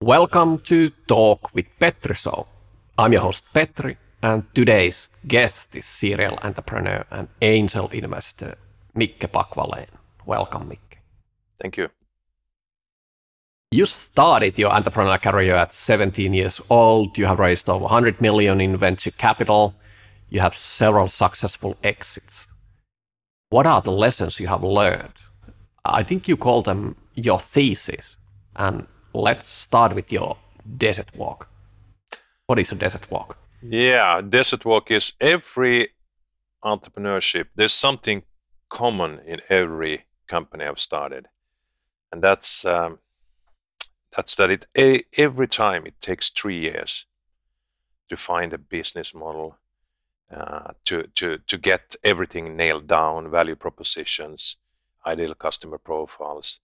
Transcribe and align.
Welcome 0.00 0.60
to 0.60 0.90
Talk 1.08 1.52
with 1.52 1.66
Petri 1.80 2.14
Show. 2.14 2.46
I'm 2.96 3.12
your 3.12 3.22
host 3.22 3.44
Petri, 3.52 3.96
and 4.22 4.44
today's 4.54 5.10
guest 5.26 5.74
is 5.74 5.86
serial 5.86 6.38
entrepreneur 6.40 7.04
and 7.10 7.26
angel 7.42 7.88
investor 7.88 8.54
Micke 8.94 9.26
Paqvalén. 9.26 9.88
Welcome, 10.24 10.68
Micke. 10.68 10.98
Thank 11.60 11.78
you. 11.78 11.88
You 13.72 13.86
started 13.86 14.56
your 14.56 14.70
entrepreneurial 14.70 15.20
career 15.20 15.56
at 15.56 15.72
17 15.72 16.32
years 16.32 16.60
old. 16.70 17.18
You 17.18 17.26
have 17.26 17.40
raised 17.40 17.68
over 17.68 17.82
100 17.82 18.20
million 18.20 18.60
in 18.60 18.76
venture 18.76 19.10
capital. 19.10 19.74
You 20.30 20.38
have 20.38 20.54
several 20.54 21.08
successful 21.08 21.76
exits. 21.82 22.46
What 23.50 23.66
are 23.66 23.82
the 23.82 23.90
lessons 23.90 24.38
you 24.38 24.46
have 24.46 24.62
learned? 24.62 25.14
I 25.84 26.04
think 26.04 26.28
you 26.28 26.36
call 26.36 26.62
them 26.62 26.94
your 27.16 27.40
thesis. 27.40 28.16
And 28.54 28.86
let's 29.12 29.46
start 29.46 29.94
with 29.94 30.12
your 30.12 30.36
desert 30.76 31.14
walk. 31.16 31.48
What 32.46 32.58
is 32.58 32.72
a 32.72 32.74
desert 32.74 33.10
walk? 33.10 33.36
Yeah, 33.62 34.20
desert 34.20 34.64
walk 34.64 34.90
is 34.90 35.14
every 35.20 35.90
entrepreneurship. 36.64 37.46
There's 37.54 37.72
something 37.74 38.22
common 38.68 39.20
in 39.26 39.40
every 39.48 40.04
company 40.28 40.64
I've 40.64 40.80
started, 40.80 41.26
and 42.12 42.22
that's 42.22 42.64
um, 42.64 42.98
that's 44.16 44.36
that 44.36 44.50
it 44.50 44.66
a, 44.76 45.04
every 45.16 45.48
time 45.48 45.86
it 45.86 46.00
takes 46.00 46.30
three 46.30 46.60
years 46.60 47.06
to 48.08 48.16
find 48.16 48.52
a 48.52 48.58
business 48.58 49.14
model, 49.14 49.58
uh, 50.34 50.72
to 50.84 51.08
to 51.14 51.38
to 51.46 51.58
get 51.58 51.96
everything 52.04 52.56
nailed 52.56 52.86
down, 52.86 53.30
value 53.30 53.56
propositions, 53.56 54.56
ideal 55.06 55.34
customer 55.34 55.78
profiles, 55.78 56.60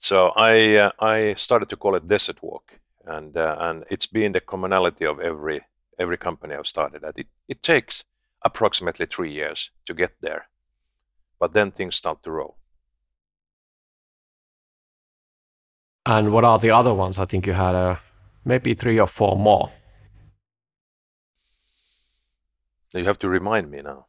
so 0.00 0.28
I 0.30 0.76
uh, 0.76 0.92
I 0.98 1.34
started 1.34 1.68
to 1.68 1.76
call 1.76 1.94
it 1.94 2.08
desert 2.08 2.42
walk, 2.42 2.80
and 3.04 3.36
uh, 3.36 3.56
and 3.60 3.84
it's 3.90 4.06
been 4.06 4.32
the 4.32 4.40
commonality 4.40 5.04
of 5.04 5.20
every 5.20 5.60
every 5.98 6.16
company 6.16 6.54
I've 6.54 6.66
started 6.66 7.04
at. 7.04 7.18
It 7.18 7.28
it 7.48 7.62
takes 7.62 8.04
approximately 8.42 9.06
three 9.06 9.30
years 9.30 9.70
to 9.84 9.94
get 9.94 10.12
there, 10.22 10.48
but 11.38 11.52
then 11.52 11.70
things 11.70 11.96
start 11.96 12.22
to 12.22 12.30
roll. 12.30 12.56
And 16.06 16.32
what 16.32 16.44
are 16.44 16.58
the 16.58 16.70
other 16.70 16.94
ones? 16.94 17.18
I 17.18 17.26
think 17.26 17.46
you 17.46 17.52
had 17.52 17.74
uh, 17.74 17.96
maybe 18.42 18.74
three 18.74 18.98
or 18.98 19.06
four 19.06 19.36
more. 19.36 19.70
You 22.94 23.04
have 23.04 23.18
to 23.18 23.28
remind 23.28 23.70
me 23.70 23.82
now 23.82 24.06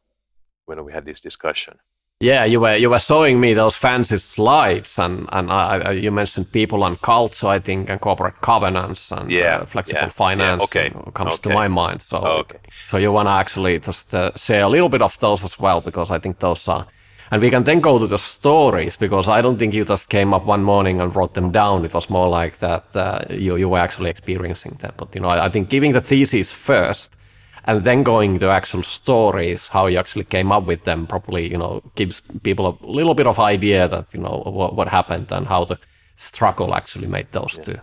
when 0.64 0.82
we 0.84 0.92
had 0.92 1.04
this 1.04 1.20
discussion. 1.20 1.78
Yeah, 2.22 2.44
you 2.44 2.60
were 2.60 2.76
you 2.76 2.88
were 2.88 3.00
showing 3.00 3.40
me 3.40 3.52
those 3.52 3.74
fancy 3.74 4.18
slides, 4.18 4.96
and 4.96 5.28
and 5.32 5.50
I, 5.50 5.90
you 5.90 6.12
mentioned 6.12 6.52
people 6.52 6.84
and 6.84 7.00
culture, 7.02 7.48
I 7.48 7.58
think, 7.58 7.90
and 7.90 8.00
corporate 8.00 8.40
governance 8.40 9.10
and 9.10 9.28
yeah, 9.28 9.56
uh, 9.56 9.66
flexible 9.66 10.02
yeah, 10.02 10.08
finance. 10.10 10.60
Yeah, 10.60 10.64
okay, 10.64 10.90
comes 11.14 11.34
okay. 11.34 11.50
to 11.50 11.54
my 11.54 11.66
mind. 11.66 12.02
So 12.02 12.18
oh, 12.18 12.38
okay. 12.42 12.58
so 12.86 12.96
you 12.96 13.10
wanna 13.10 13.30
actually 13.30 13.80
just 13.80 14.14
uh, 14.14 14.30
share 14.36 14.62
a 14.62 14.68
little 14.68 14.88
bit 14.88 15.02
of 15.02 15.18
those 15.18 15.42
as 15.42 15.58
well, 15.58 15.80
because 15.80 16.12
I 16.12 16.20
think 16.20 16.38
those 16.38 16.68
are. 16.68 16.86
And 17.32 17.42
we 17.42 17.50
can 17.50 17.64
then 17.64 17.80
go 17.80 17.98
to 17.98 18.06
the 18.06 18.18
stories 18.18 18.96
because 18.96 19.26
I 19.28 19.42
don't 19.42 19.58
think 19.58 19.74
you 19.74 19.84
just 19.84 20.08
came 20.08 20.32
up 20.32 20.46
one 20.46 20.62
morning 20.62 21.00
and 21.00 21.16
wrote 21.16 21.34
them 21.34 21.50
down. 21.50 21.84
It 21.84 21.92
was 21.92 22.08
more 22.08 22.28
like 22.28 22.58
that 22.58 22.84
uh, 22.94 23.24
you 23.30 23.56
you 23.56 23.68
were 23.68 23.82
actually 23.82 24.10
experiencing 24.10 24.78
them. 24.80 24.92
But 24.96 25.12
you 25.14 25.22
know, 25.22 25.28
I, 25.28 25.46
I 25.46 25.50
think 25.50 25.70
giving 25.70 25.92
the 25.92 26.00
thesis 26.00 26.52
first 26.52 27.16
and 27.64 27.84
then 27.84 28.02
going 28.02 28.38
to 28.40 28.48
actual 28.48 28.82
stories, 28.82 29.68
how 29.68 29.86
you 29.86 29.98
actually 29.98 30.24
came 30.24 30.50
up 30.52 30.66
with 30.66 30.84
them, 30.84 31.06
probably 31.06 31.50
you 31.50 31.58
know 31.58 31.80
gives 31.94 32.22
people 32.42 32.66
a 32.66 32.86
little 32.86 33.14
bit 33.14 33.26
of 33.26 33.38
idea 33.38 33.88
that 33.88 34.12
you 34.14 34.20
know 34.20 34.42
what, 34.46 34.74
what 34.76 34.88
happened 34.88 35.30
and 35.32 35.46
how 35.46 35.64
the 35.64 35.78
struggle 36.16 36.74
actually 36.74 37.06
made 37.08 37.26
those 37.32 37.58
Yeah. 37.58 37.64
two. 37.64 37.80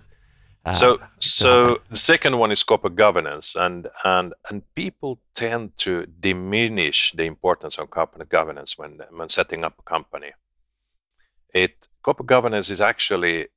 uh, 0.66 0.74
So 0.74 1.00
so 1.20 1.50
happen. 1.50 1.84
the 1.90 1.96
second 1.98 2.38
one 2.40 2.52
is 2.52 2.64
corporate 2.64 2.96
governance, 2.96 3.56
and 3.56 3.88
and 4.04 4.34
and 4.50 4.62
people 4.76 5.20
tend 5.34 5.78
to 5.78 6.06
diminish 6.20 7.12
the 7.18 7.24
importance 7.26 7.82
of 7.82 7.90
corporate 7.90 8.30
governance 8.30 8.78
when 8.78 9.00
when 9.12 9.30
setting 9.30 9.66
up 9.66 9.74
a 9.80 9.84
company. 9.84 10.32
It 11.54 11.90
corporate 12.02 12.28
governance 12.28 12.70
is 12.74 12.82
actually 12.82 13.48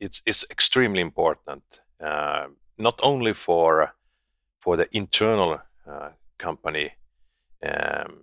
it's 0.00 0.22
it's 0.26 0.44
extremely 0.50 1.00
important, 1.00 1.62
uh, 2.00 2.46
not 2.78 3.00
only 3.02 3.32
for 3.34 3.94
for 4.60 4.76
the 4.76 4.88
internal 4.92 5.58
company, 6.38 6.92
um, 7.62 8.18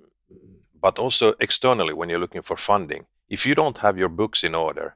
but 0.79 0.99
also 0.99 1.33
externally 1.39 1.93
when 1.93 2.09
you're 2.09 2.19
looking 2.19 2.41
for 2.41 2.57
funding. 2.57 3.05
If 3.29 3.45
you 3.45 3.55
don't 3.55 3.79
have 3.79 3.97
your 3.97 4.09
books 4.09 4.43
in 4.43 4.55
order, 4.55 4.95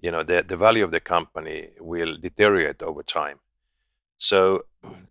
you 0.00 0.10
know 0.10 0.22
the, 0.22 0.44
the 0.46 0.56
value 0.56 0.84
of 0.84 0.90
the 0.90 1.00
company 1.00 1.70
will 1.80 2.16
deteriorate 2.16 2.82
over 2.82 3.02
time. 3.02 3.38
So 4.18 4.64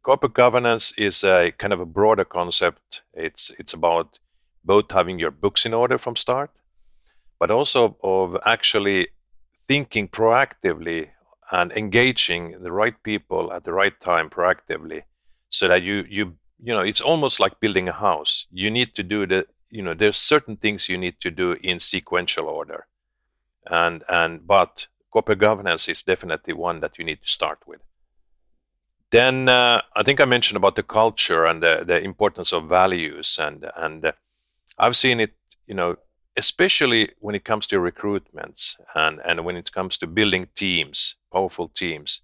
corporate 0.03 0.34
governance 0.34 0.94
is 0.97 1.23
a 1.23 1.51
kind 1.51 1.73
of 1.73 1.79
a 1.79 1.85
broader 1.85 2.25
concept. 2.25 3.03
It's 3.13 3.52
it's 3.59 3.73
about 3.73 4.19
both 4.63 4.91
having 4.91 5.19
your 5.19 5.31
books 5.31 5.66
in 5.66 5.73
order 5.73 5.97
from 5.97 6.16
start, 6.16 6.52
but 7.40 7.52
also 7.52 7.97
of 8.03 8.38
actually 8.46 9.09
thinking 9.67 10.07
proactively 10.07 11.09
and 11.52 11.72
engaging 11.72 12.63
the 12.63 12.72
right 12.72 13.02
people 13.03 13.53
at 13.53 13.63
the 13.63 13.73
right 13.73 14.00
time 14.00 14.29
proactively 14.29 15.03
so 15.50 15.67
that 15.67 15.84
you 15.84 16.06
you 16.09 16.34
you 16.61 16.73
know 16.73 16.81
it's 16.81 17.01
almost 17.01 17.39
like 17.39 17.59
building 17.59 17.88
a 17.88 17.93
house. 17.93 18.47
You 18.51 18.71
need 18.71 18.95
to 18.95 19.03
do 19.03 19.25
the 19.25 19.47
you 19.69 19.81
know 19.83 19.93
there's 19.93 20.17
certain 20.17 20.57
things 20.57 20.89
you 20.89 20.97
need 20.97 21.19
to 21.21 21.31
do 21.31 21.53
in 21.61 21.79
sequential 21.79 22.47
order. 22.47 22.88
And 23.67 24.03
and 24.09 24.45
but 24.47 24.88
corporate 25.11 25.39
governance 25.39 25.88
is 25.89 26.03
definitely 26.03 26.53
one 26.53 26.79
that 26.81 26.97
you 26.97 27.05
need 27.05 27.21
to 27.21 27.27
start 27.27 27.59
with. 27.67 27.81
Then 29.11 29.49
uh, 29.49 29.81
i 29.95 30.03
think 30.03 30.19
i 30.19 30.25
mentioned 30.25 30.57
about 30.57 30.75
the 30.75 30.83
culture 30.83 31.45
and 31.45 31.61
the, 31.61 31.83
the 31.85 31.99
importance 32.01 32.51
of 32.53 32.67
values 32.67 33.39
and 33.39 33.66
and 33.75 34.05
uh, 34.05 34.11
i've 34.77 34.95
seen 34.95 35.19
it 35.19 35.33
you 35.67 35.75
know 35.75 35.97
especially 36.37 37.11
when 37.19 37.35
it 37.35 37.45
comes 37.45 37.67
to 37.67 37.77
recruitments 37.77 38.75
and 38.95 39.22
and 39.25 39.45
when 39.45 39.55
it 39.55 39.72
comes 39.72 39.97
to 39.97 40.07
building 40.07 40.47
teams 40.55 41.16
powerful 41.31 41.69
teams. 41.69 42.22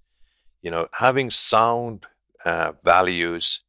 You 0.62 0.72
know 0.72 0.88
having 0.94 1.30
sound 1.32 2.06
uh, 2.46 2.74
values 2.84 3.64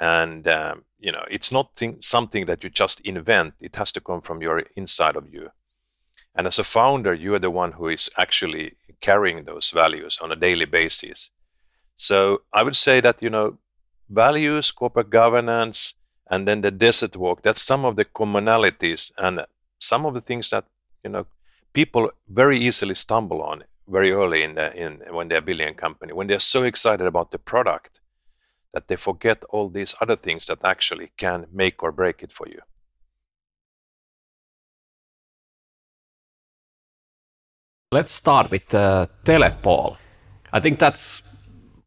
and 0.00 0.46
um, 0.48 0.84
you 0.98 1.12
know 1.12 1.24
it's 1.30 1.52
not 1.52 1.74
thing, 1.76 1.96
something 2.00 2.46
that 2.46 2.64
you 2.64 2.70
just 2.70 3.00
invent. 3.00 3.54
It 3.60 3.76
has 3.76 3.92
to 3.92 4.00
come 4.00 4.20
from 4.20 4.42
your 4.42 4.64
inside 4.76 5.16
of 5.16 5.32
you. 5.32 5.50
And 6.34 6.46
as 6.46 6.58
a 6.58 6.64
founder 6.64 7.14
you 7.14 7.34
are 7.34 7.38
the 7.38 7.50
one 7.50 7.72
who 7.72 7.88
is 7.88 8.10
actually 8.16 8.76
carrying 9.00 9.44
those 9.44 9.70
values 9.70 10.18
on 10.22 10.32
a 10.32 10.36
daily 10.36 10.66
basis. 10.66 11.30
So 11.96 12.42
i 12.52 12.62
would 12.62 12.76
say 12.76 13.00
that 13.00 13.22
you 13.22 13.30
know 13.30 13.58
values 14.08 14.70
corporate 14.70 15.10
governance 15.10 15.94
and 16.30 16.46
then 16.46 16.60
the 16.60 16.70
desert 16.70 17.16
walk 17.16 17.42
that's 17.42 17.62
some 17.62 17.84
of 17.84 17.96
the 17.96 18.04
commonalities 18.04 19.12
and 19.18 19.40
some 19.80 20.06
of 20.06 20.14
the 20.14 20.20
things 20.20 20.50
that 20.50 20.64
you 21.02 21.10
know 21.10 21.26
people 21.72 22.10
very 22.28 22.58
easily 22.58 22.94
stumble 22.94 23.42
on 23.42 23.64
very 23.88 24.12
early 24.12 24.42
in 24.42 24.54
the 24.54 24.74
in 24.74 25.00
when 25.10 25.28
they're 25.28 25.40
building 25.40 25.68
a 25.68 25.74
company 25.74 26.12
when 26.12 26.26
they're 26.26 26.38
so 26.38 26.62
excited 26.62 27.06
about 27.06 27.30
the 27.30 27.38
product 27.38 28.00
that 28.76 28.88
they 28.88 28.96
forget 28.96 29.42
all 29.48 29.70
these 29.70 29.94
other 30.02 30.16
things 30.16 30.48
that 30.48 30.58
actually 30.62 31.10
can 31.16 31.46
make 31.50 31.82
or 31.82 31.90
break 31.90 32.22
it 32.22 32.30
for 32.30 32.46
you. 32.46 32.60
Let's 37.90 38.12
start 38.12 38.50
with 38.50 38.74
uh, 38.74 39.06
Telepo. 39.24 39.96
I 40.52 40.60
think 40.60 40.78
that's 40.78 41.22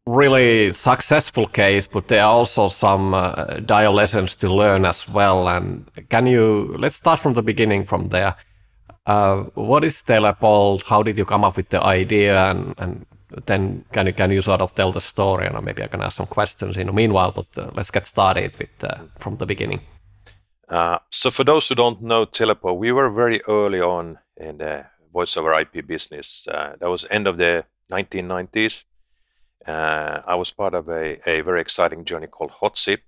really 0.04 0.72
successful 0.72 1.46
case, 1.46 1.86
but 1.86 2.08
there 2.08 2.24
are 2.24 2.32
also 2.32 2.68
some 2.68 3.14
uh, 3.14 3.60
dire 3.64 3.90
lessons 3.90 4.34
to 4.36 4.52
learn 4.52 4.84
as 4.84 5.08
well. 5.08 5.48
And 5.48 5.88
can 6.08 6.26
you 6.26 6.74
let's 6.76 6.96
start 6.96 7.20
from 7.20 7.34
the 7.34 7.42
beginning 7.42 7.84
from 7.86 8.08
there. 8.08 8.34
Uh, 9.06 9.44
what 9.54 9.84
is 9.84 10.02
Telepo? 10.02 10.82
How 10.82 11.04
did 11.04 11.16
you 11.16 11.24
come 11.24 11.44
up 11.44 11.56
with 11.56 11.68
the 11.68 11.80
idea? 11.80 12.50
And, 12.50 12.74
and 12.78 13.06
then 13.46 13.84
can 13.92 14.06
you 14.06 14.12
can 14.12 14.30
you 14.30 14.42
sort 14.42 14.60
of 14.60 14.74
tell 14.74 14.92
the 14.92 15.00
story? 15.00 15.46
And 15.46 15.64
maybe 15.64 15.82
I 15.82 15.88
can 15.88 16.02
ask 16.02 16.16
some 16.16 16.26
questions 16.26 16.76
in 16.76 16.86
the 16.86 16.92
meanwhile. 16.92 17.32
But 17.32 17.58
uh, 17.58 17.70
let's 17.74 17.90
get 17.90 18.06
started 18.06 18.56
with 18.58 18.84
uh, 18.84 18.98
from 19.18 19.36
the 19.36 19.46
beginning. 19.46 19.80
Uh, 20.68 20.98
so 21.10 21.30
for 21.30 21.44
those 21.44 21.68
who 21.68 21.74
don't 21.74 22.02
know 22.02 22.26
Telepo, 22.26 22.76
we 22.76 22.92
were 22.92 23.10
very 23.10 23.42
early 23.48 23.80
on 23.80 24.18
in 24.36 24.58
the 24.58 24.86
voice 25.12 25.36
over 25.36 25.58
IP 25.58 25.86
business. 25.86 26.46
Uh, 26.46 26.76
that 26.78 26.88
was 26.88 27.06
end 27.10 27.26
of 27.26 27.36
the 27.36 27.64
1990s. 27.90 28.84
Uh, 29.66 30.20
I 30.24 30.36
was 30.36 30.52
part 30.52 30.74
of 30.74 30.88
a, 30.88 31.18
a 31.28 31.40
very 31.42 31.60
exciting 31.60 32.04
journey 32.04 32.28
called 32.28 32.52
Hotsip. 32.52 33.00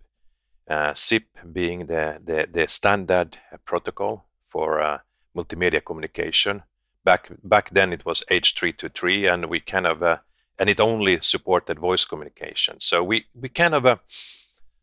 Uh, 0.68 0.92
SIP 0.94 1.24
being 1.52 1.86
the, 1.86 2.20
the, 2.24 2.46
the 2.52 2.68
standard 2.68 3.38
protocol 3.64 4.26
for 4.48 5.00
multimedia 5.36 5.84
communication. 5.84 6.62
Back 7.04 7.30
back 7.42 7.70
then 7.70 7.92
it 7.92 8.04
was 8.04 8.22
H323, 8.30 9.32
and 9.32 9.46
we 9.46 9.60
kind 9.60 9.86
of 9.86 10.02
uh, 10.02 10.18
and 10.58 10.70
it 10.70 10.80
only 10.80 11.18
supported 11.20 11.78
voice 11.78 12.04
communication. 12.04 12.80
So 12.80 13.02
we 13.02 13.26
we 13.34 13.48
kind 13.48 13.74
of 13.74 13.86
uh, 13.86 13.96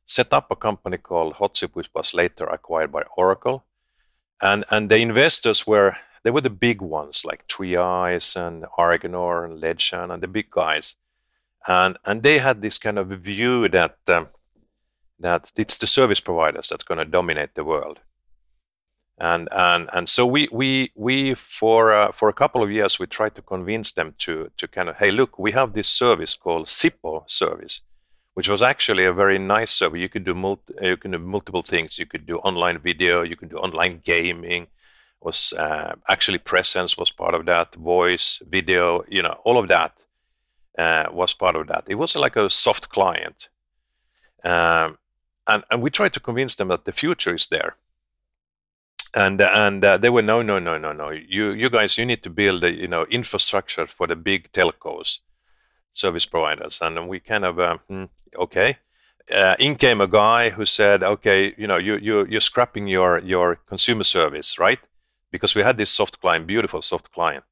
set 0.06 0.34
up 0.34 0.52
a 0.52 0.56
company 0.56 0.98
called 0.98 1.36
Hotsip, 1.36 1.76
which 1.76 1.90
was 1.94 2.14
later 2.14 2.46
acquired 2.46 2.92
by 2.92 3.04
Oracle, 3.16 3.64
and 4.42 4.66
and 4.70 4.90
the 4.90 4.98
investors 4.98 5.66
were 5.66 5.96
they 6.24 6.32
were 6.32 6.42
the 6.42 6.50
big 6.50 6.82
ones 6.82 7.24
like 7.24 7.48
3i 7.48 8.36
and 8.36 8.66
Argnor 8.78 9.46
and 9.46 9.62
Ledstiernan 9.62 10.14
and 10.14 10.24
the 10.24 10.28
big 10.28 10.50
guys. 10.50 10.98
and 11.68 11.98
and 12.06 12.24
they 12.24 12.40
had 12.40 12.62
this 12.62 12.78
kind 12.78 12.98
of 13.00 13.08
view 13.08 13.70
that 13.70 13.98
um, 14.08 14.28
that 15.20 15.52
it's 15.56 15.78
the 15.78 15.88
service 15.88 16.22
providers 16.22 16.70
that's 16.70 16.84
going 16.84 16.98
to 16.98 17.06
dominate 17.06 17.56
the 17.56 17.64
world 17.64 18.00
and 19.20 19.50
and 19.52 19.90
and 19.94 20.08
so 20.08 20.26
we 20.26 20.48
we 20.52 20.92
we 20.96 21.34
for 21.34 21.94
uh, 21.94 22.12
for 22.12 22.30
a 22.30 22.34
couple 22.34 22.64
of 22.64 22.72
years 22.72 23.00
we 23.00 23.06
tried 23.06 23.36
to 23.36 23.42
convince 23.42 23.92
them 23.92 24.14
to 24.18 24.50
to 24.58 24.68
kind 24.68 24.90
of 24.90 24.96
hey 24.98 25.12
look 25.12 25.38
we 25.38 25.52
have 25.52 25.74
this 25.74 25.88
service 25.88 26.36
called 26.36 26.68
Sippo 26.68 27.30
service 27.30 27.82
which 28.34 28.48
was 28.48 28.62
actually 28.62 29.04
a 29.04 29.12
very 29.12 29.38
nice 29.38 29.70
service. 29.70 30.00
You 30.00 30.08
could 30.08 30.24
do 30.24 30.34
multi, 30.34 30.74
you 30.82 30.96
can 30.96 31.12
do 31.12 31.20
multiple 31.20 31.62
things. 31.62 32.00
You 32.00 32.06
could 32.06 32.26
do 32.26 32.38
online 32.38 32.80
video 32.80 33.22
you 33.22 33.36
could 33.36 33.50
do 33.50 33.58
online 33.58 34.02
gaming 34.04 34.68
was 35.20 35.52
uh, 35.54 35.96
actually 36.08 36.38
presence 36.38 36.98
was 36.98 37.12
part 37.12 37.34
of 37.34 37.46
that 37.46 37.76
voice 37.76 38.42
video 38.50 39.04
you 39.10 39.22
know 39.22 39.38
all 39.44 39.58
of 39.58 39.68
that 39.68 39.94
uh, 40.78 41.08
was 41.12 41.34
part 41.34 41.58
of 41.58 41.68
that. 41.68 41.84
It 41.88 41.96
was 41.96 42.16
like 42.16 42.38
a 42.38 42.50
soft 42.50 42.88
client. 42.88 43.50
Um, 44.46 44.98
and 45.46 45.64
and 45.70 45.82
we 45.82 45.90
tried 45.90 46.14
to 46.14 46.22
convince 46.22 46.56
them 46.56 46.70
that 46.70 46.86
the 46.86 46.94
future 46.94 47.36
is 47.36 47.48
there 47.48 47.76
and 49.14 49.42
and 49.42 49.84
uh, 49.84 49.98
they 49.98 50.10
were 50.10 50.22
no 50.22 50.42
no 50.42 50.60
no 50.60 50.78
no 50.78 50.92
no. 50.94 51.10
You 51.10 51.52
you 51.52 51.70
guys 51.70 51.98
you 51.98 52.06
need 52.06 52.24
to 52.24 52.30
build 52.30 52.64
you 52.64 52.88
know 52.88 53.06
infrastructure 53.10 53.88
for 53.88 54.08
the 54.08 54.16
big 54.16 54.52
telcos 54.52 55.20
service 55.92 56.26
providers. 56.26 56.82
And 56.82 57.08
we 57.08 57.20
kind 57.20 57.46
of 57.46 57.60
uh, 57.60 57.78
hmm, 57.88 58.06
okay. 58.38 58.78
Uh, 59.34 59.56
in 59.60 59.76
came 59.76 60.02
a 60.02 60.08
guy 60.08 60.50
who 60.50 60.66
said 60.66 61.04
okay 61.04 61.54
you 61.56 61.68
know 61.68 61.78
you 61.78 61.98
you 61.98 62.26
you're 62.26 62.42
scrapping 62.42 62.88
your 62.88 63.20
your 63.20 63.58
consumer 63.68 64.04
service 64.04 64.58
right? 64.58 64.80
Because 65.32 65.56
we 65.56 65.62
had 65.62 65.78
this 65.78 65.92
soft 65.92 66.20
client 66.20 66.48
beautiful 66.48 66.82
soft 66.82 67.12
client. 67.12 67.44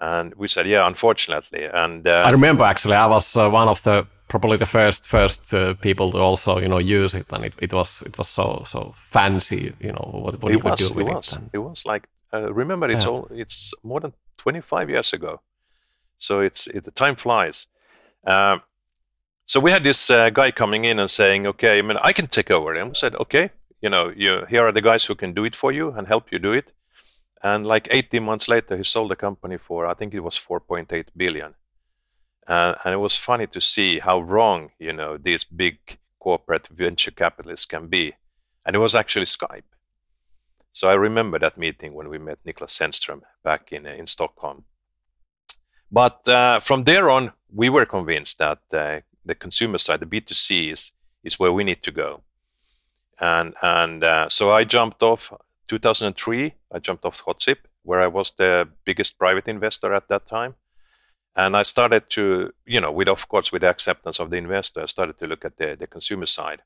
And 0.00 0.34
we 0.34 0.48
said 0.48 0.66
yeah 0.66 0.86
unfortunately. 0.86 1.64
And 1.64 2.06
uh, 2.06 2.24
i 2.26 2.30
remember 2.30 2.64
actually 2.64 2.96
i 2.96 3.06
was 3.06 3.36
uh, 3.36 3.48
one 3.48 3.68
of 3.68 3.82
the 3.82 4.06
probably 4.34 4.56
the 4.56 4.66
first 4.78 5.06
first 5.06 5.54
uh, 5.54 5.74
people 5.74 6.10
to 6.10 6.18
also 6.18 6.58
you 6.58 6.68
know 6.68 6.80
use 7.00 7.14
it, 7.20 7.26
and 7.30 7.44
it, 7.44 7.54
it 7.58 7.72
was 7.72 8.02
it 8.06 8.18
was 8.18 8.28
so 8.28 8.64
so 8.72 8.94
fancy. 9.10 9.72
You 9.86 9.92
know 9.92 10.10
what, 10.24 10.42
what 10.42 10.52
it 10.52 10.56
you 10.56 10.64
was, 10.64 10.80
could 10.80 10.88
do 10.88 10.94
with 10.98 11.08
it. 11.08 11.14
Was. 11.14 11.32
It, 11.32 11.38
and, 11.38 11.50
it 11.52 11.58
was 11.58 11.86
like 11.86 12.08
uh, 12.32 12.52
remember 12.52 12.90
it's 12.90 13.04
Yeah. 13.04 13.12
all 13.12 13.28
it's 13.30 13.74
more 13.82 14.00
than 14.00 14.12
25 14.38 14.90
years 14.90 15.12
ago, 15.12 15.40
so 16.18 16.40
it's 16.40 16.66
it, 16.66 16.84
the 16.84 16.90
time 16.90 17.16
flies. 17.16 17.68
Um, 18.26 18.62
so 19.46 19.60
we 19.60 19.70
had 19.70 19.84
this 19.84 20.10
uh, 20.10 20.30
guy 20.30 20.50
coming 20.52 20.84
in 20.84 20.98
and 20.98 21.10
saying, 21.10 21.46
"Okay, 21.46 21.78
I 21.78 21.82
mean, 21.82 21.98
I 22.10 22.12
can 22.12 22.26
take 22.26 22.50
over." 22.54 22.74
And 22.74 22.88
we 22.88 22.94
said, 22.94 23.14
"Okay, 23.14 23.50
you 23.80 23.90
know, 23.90 24.12
you 24.16 24.46
here 24.50 24.66
are 24.66 24.72
the 24.72 24.82
guys 24.90 25.06
who 25.08 25.14
can 25.14 25.34
do 25.34 25.44
it 25.44 25.56
for 25.56 25.72
you 25.72 25.92
and 25.96 26.08
help 26.08 26.32
you 26.32 26.40
do 26.40 26.52
it." 26.52 26.72
And 27.42 27.66
like 27.66 27.88
18 27.90 28.22
months 28.24 28.48
later, 28.48 28.76
he 28.76 28.84
sold 28.84 29.10
the 29.10 29.16
company 29.16 29.58
for 29.58 29.86
I 29.86 29.94
think 29.94 30.14
it 30.14 30.20
was 30.20 30.38
4.8 30.38 31.06
billion. 31.16 31.54
Uh, 32.46 32.74
and 32.84 32.92
it 32.94 32.98
was 32.98 33.16
funny 33.16 33.46
to 33.46 33.60
see 33.60 33.98
how 33.98 34.20
wrong 34.20 34.70
you 34.78 34.92
know 34.92 35.16
these 35.16 35.44
big 35.44 35.98
corporate 36.18 36.68
venture 36.68 37.10
capitalists 37.10 37.66
can 37.66 37.88
be. 37.88 38.14
And 38.66 38.76
it 38.76 38.78
was 38.78 38.94
actually 38.94 39.26
Skype. 39.26 39.70
So 40.72 40.88
I 40.88 40.94
remember 40.94 41.38
that 41.38 41.58
meeting 41.58 41.94
when 41.94 42.08
we 42.08 42.18
met 42.18 42.44
Niklas 42.44 42.78
Zennström 42.78 43.22
back 43.42 43.72
in 43.72 43.86
in 43.86 44.06
Stockholm. 44.06 44.64
But 45.90 46.28
uh, 46.28 46.60
from 46.60 46.84
there 46.84 47.08
on, 47.08 47.32
we 47.52 47.70
were 47.70 47.86
convinced 47.86 48.38
that 48.38 48.58
uh, 48.72 49.00
the 49.24 49.34
consumer 49.34 49.78
side, 49.78 50.00
the 50.00 50.06
B2C, 50.06 50.72
is 50.72 50.92
is 51.22 51.38
where 51.38 51.52
we 51.52 51.64
need 51.64 51.82
to 51.82 51.92
go. 51.92 52.22
And 53.20 53.54
and 53.62 54.02
uh, 54.02 54.28
so 54.28 54.52
I 54.52 54.64
jumped 54.64 55.02
off 55.02 55.32
2003. 55.68 56.54
I 56.72 56.78
jumped 56.78 57.04
off 57.04 57.22
Hotsip, 57.24 57.58
where 57.82 58.00
I 58.00 58.08
was 58.08 58.32
the 58.32 58.68
biggest 58.84 59.18
private 59.18 59.48
investor 59.48 59.94
at 59.94 60.08
that 60.08 60.26
time. 60.26 60.54
And 61.36 61.56
I 61.56 61.62
started 61.62 62.08
to, 62.10 62.52
you 62.64 62.80
know, 62.80 62.92
with 62.92 63.08
of 63.08 63.28
course 63.28 63.50
with 63.52 63.62
the 63.62 63.68
acceptance 63.68 64.20
of 64.20 64.30
the 64.30 64.36
investor, 64.36 64.82
I 64.82 64.86
started 64.86 65.18
to 65.18 65.26
look 65.26 65.44
at 65.44 65.56
the, 65.56 65.76
the 65.78 65.86
consumer 65.86 66.26
side. 66.26 66.62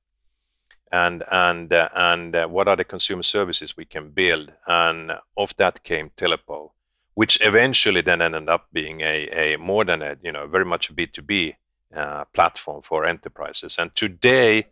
And 0.91 1.23
and 1.31 1.73
uh, 1.73 1.88
and 1.94 2.35
uh, 2.35 2.47
what 2.47 2.69
are 2.69 2.76
the 2.76 2.85
consumer 2.85 3.23
services 3.23 3.76
we 3.76 3.85
can 3.85 4.11
build? 4.11 4.53
And 4.67 5.12
of 5.37 5.56
that 5.56 5.82
came 5.85 6.11
telepo 6.17 6.70
which 7.19 7.41
eventually 7.43 8.00
then 8.00 8.23
ended 8.23 8.49
up 8.49 8.69
being 8.73 9.00
a, 9.00 9.26
a 9.31 9.56
more 9.59 9.85
than 9.85 10.03
a 10.03 10.17
you 10.23 10.31
know 10.31 10.47
very 10.47 10.65
much 10.65 10.88
a 10.88 10.93
b2b 10.93 11.53
uh, 11.97 12.25
platform 12.26 12.81
for 12.81 13.05
enterprises. 13.05 13.76
And 13.76 13.93
today 13.97 14.69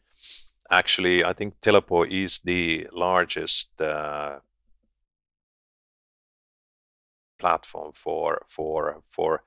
actually 0.70 1.24
i 1.24 1.32
think 1.32 1.60
telepo 1.60 2.06
is 2.08 2.40
the 2.40 2.86
largest 2.92 3.80
uh, 3.80 4.38
platform 7.38 7.92
for 7.94 8.42
for 8.46 9.02
for 9.06 9.42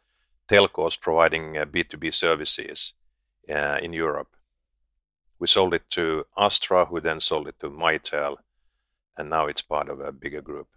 telcos 0.49 0.99
providing 0.99 1.57
uh, 1.57 1.65
b2b 1.65 2.13
services 2.13 2.93
uh, 3.49 3.77
in 3.81 3.93
europe 3.93 4.29
we 5.41 5.47
sold 5.47 5.73
it 5.73 5.83
to 5.91 6.25
Aastra, 6.37 6.85
who 6.89 6.99
then 6.99 7.21
sold 7.21 7.47
it 7.47 7.55
to 7.61 7.69
Mitel, 7.69 8.35
and 9.17 9.29
now 9.29 9.45
it's 9.47 9.61
part 9.61 9.87
of 9.87 10.01
a 10.01 10.11
bigger 10.11 10.41
group. 10.41 10.67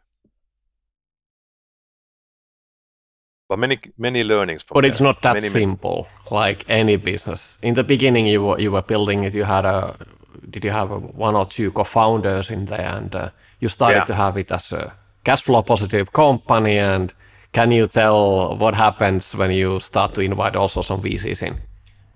But 3.48 3.58
many 3.58 3.78
many 3.98 4.22
learnings 4.24 4.62
from 4.62 4.74
it. 4.74 4.76
but 4.78 4.84
it's 4.84 4.98
there. 4.98 5.08
not 5.08 5.22
that 5.22 5.34
many- 5.34 5.48
simple 5.48 6.06
like 6.30 6.64
any 6.68 6.96
business. 6.96 7.58
In 7.62 7.74
the 7.74 7.84
beginning, 7.84 8.26
you 8.28 8.40
were 8.42 8.58
you 8.60 8.70
were 8.72 8.82
building 8.82 9.24
it. 9.24 9.34
You 9.34 9.44
had 9.44 9.64
a 9.64 9.96
did 10.48 10.64
you 10.64 10.70
have 10.70 10.90
a, 10.90 10.98
one 10.98 11.34
or 11.36 11.46
two 11.46 11.70
co-founders 11.72 12.50
in 12.50 12.66
there, 12.66 12.96
and 12.96 13.14
uh, 13.14 13.30
you 13.60 13.68
started 13.68 13.98
Yeah. 13.98 14.04
to 14.06 14.14
have 14.14 14.36
it 14.40 14.50
as 14.52 14.72
a 14.72 14.92
cash 15.24 15.42
flow 15.42 15.62
positive 15.62 16.12
company. 16.12 16.78
And 16.78 17.12
can 17.52 17.70
you 17.70 17.86
tell 17.86 18.56
what 18.56 18.74
happens 18.74 19.34
when 19.34 19.50
you 19.50 19.80
start 19.80 20.14
to 20.14 20.20
invite 20.20 20.56
also 20.56 20.82
some 20.82 21.02
VCs 21.02 21.42
in? 21.42 21.60